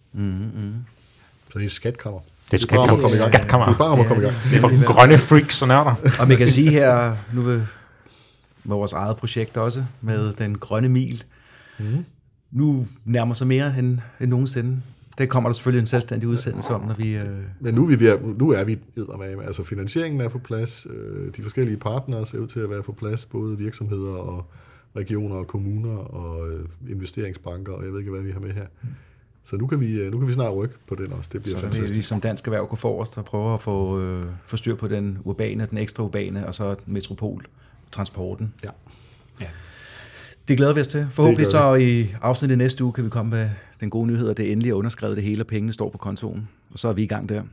Så 1.53 1.59
det 1.59 1.65
er 1.65 1.69
skatkammer. 1.69 2.19
Det 2.51 2.59
er 2.59 2.65
et 2.65 2.69
bare 2.69 2.79
om 2.79 2.83
at 2.83 2.89
komme 2.89 3.07
i 3.15 3.19
gang. 3.21 3.33
skatkammer. 3.33 3.65
Det 3.67 3.73
er 3.73 3.77
bare 3.77 3.87
om 3.89 3.99
at 3.99 4.05
komme 4.07 4.23
i 4.23 4.25
gang. 4.25 4.37
Det 4.43 4.55
er 4.55 4.59
for 4.59 4.93
grønne 4.93 5.17
freaks 5.17 5.61
og 5.61 5.67
nørder. 5.67 5.95
Og 6.19 6.27
man 6.27 6.37
kan 6.37 6.49
sige 6.49 6.69
her, 6.71 7.15
nu 7.33 7.41
vil 7.41 7.67
med 8.63 8.75
vores 8.75 8.93
eget 8.93 9.17
projekt 9.17 9.57
også, 9.57 9.83
med 10.01 10.33
den 10.33 10.57
grønne 10.57 10.89
mil, 10.89 11.23
Mm. 11.81 12.05
nu 12.51 12.87
nærmer 13.05 13.33
sig 13.33 13.47
mere 13.47 13.73
end, 13.79 13.99
end 14.19 14.29
nogensinde. 14.29 14.81
Det 15.19 15.29
kommer 15.29 15.49
der 15.49 15.53
selvfølgelig 15.53 15.79
en 15.79 15.85
selvstændig 15.85 16.29
udsendelse 16.29 16.69
om, 16.69 16.81
når 16.81 16.93
vi... 16.93 17.15
Øh, 17.15 17.25
Men 17.59 17.73
nu 17.75 17.83
er 17.83 17.87
vi, 17.87 17.99
ved 17.99 18.19
nu 18.37 18.51
er 18.51 18.63
vi 18.63 18.77
med. 19.19 19.45
Altså 19.45 19.63
finansieringen 19.63 20.21
er 20.21 20.29
på 20.29 20.39
plads. 20.39 20.87
øh, 20.89 21.31
De 21.37 21.41
forskellige 21.43 21.77
partnere 21.77 22.25
ser 22.25 22.37
ud 22.39 22.47
til 22.47 22.59
at 22.59 22.69
være 22.69 22.83
på 22.83 22.91
plads. 22.91 23.25
Både 23.25 23.57
virksomheder 23.57 24.13
og 24.13 24.45
regioner 24.95 25.35
og 25.35 25.47
kommuner 25.47 25.97
og 25.97 26.51
øh, 26.51 26.65
investeringsbanker, 26.89 27.73
og 27.73 27.83
jeg 27.83 27.91
ved 27.91 27.99
ikke, 27.99 28.11
hvad 28.11 28.21
vi 28.21 28.31
har 28.31 28.39
med 28.39 28.51
her. 28.51 28.65
Så 29.43 29.57
nu 29.57 29.67
kan, 29.67 29.79
vi, 29.79 30.09
nu 30.11 30.19
kan 30.19 30.27
vi 30.27 30.33
snart 30.33 30.55
rykke 30.55 30.75
på 30.87 30.95
den 30.95 31.13
også. 31.13 31.29
Det 31.33 31.41
bliver 31.41 31.55
Så 31.55 31.61
fantastisk. 31.61 31.89
vil 31.93 31.97
vi 31.97 32.01
som 32.01 32.21
dansk 32.21 32.45
erhverv 32.47 32.67
gå 32.67 32.75
forrest 32.75 33.17
og 33.17 33.25
prøve 33.25 33.53
at 33.53 33.61
få, 33.61 34.01
øh, 34.01 34.25
få 34.47 34.57
styr 34.57 34.75
på 34.75 34.87
den 34.87 35.17
urbane, 35.23 35.67
den 35.69 35.77
ekstra 35.77 36.03
urbane, 36.03 36.47
og 36.47 36.55
så 36.55 36.75
metropol, 36.85 37.45
transporten. 37.91 38.53
Ja. 38.63 38.69
Ja. 39.41 39.47
Det 40.47 40.57
glæder 40.57 40.73
vi 40.73 40.79
os 40.81 40.87
til. 40.87 41.07
Forhåbentlig 41.13 41.51
så 41.51 41.73
i 41.75 42.15
afsnittet 42.21 42.57
næste 42.57 42.83
uge 42.83 42.93
kan 42.93 43.03
vi 43.03 43.09
komme 43.09 43.29
med 43.29 43.49
den 43.79 43.89
gode 43.89 44.07
nyhed, 44.07 44.29
at 44.29 44.37
det 44.37 44.51
endelig 44.51 44.69
er 44.69 44.73
underskrevet 44.73 45.17
det 45.17 45.23
hele, 45.23 45.43
og 45.43 45.47
pengene 45.47 45.73
står 45.73 45.89
på 45.89 45.97
kontoen. 45.97 46.49
Og 46.71 46.79
så 46.79 46.87
er 46.87 46.93
vi 46.93 47.03
i 47.03 47.07
gang 47.07 47.29
der. 47.29 47.43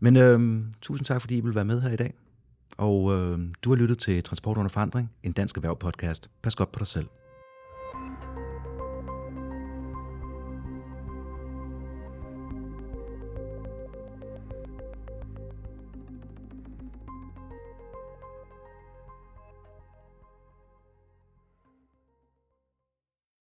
Men 0.00 0.16
øh, 0.16 0.62
tusind 0.82 1.04
tak, 1.04 1.20
fordi 1.20 1.36
I 1.36 1.40
vil 1.40 1.54
være 1.54 1.64
med 1.64 1.80
her 1.80 1.90
i 1.90 1.96
dag. 1.96 2.14
Og 2.76 3.14
øh, 3.14 3.38
du 3.62 3.70
har 3.70 3.76
lyttet 3.76 3.98
til 3.98 4.22
Transport 4.22 4.56
under 4.56 4.68
forandring, 4.68 5.10
en 5.22 5.32
dansk 5.32 5.56
erhverv 5.56 5.78
podcast. 5.78 6.30
Pas 6.42 6.54
godt 6.54 6.72
på 6.72 6.78
dig 6.78 6.86
selv. 6.86 7.06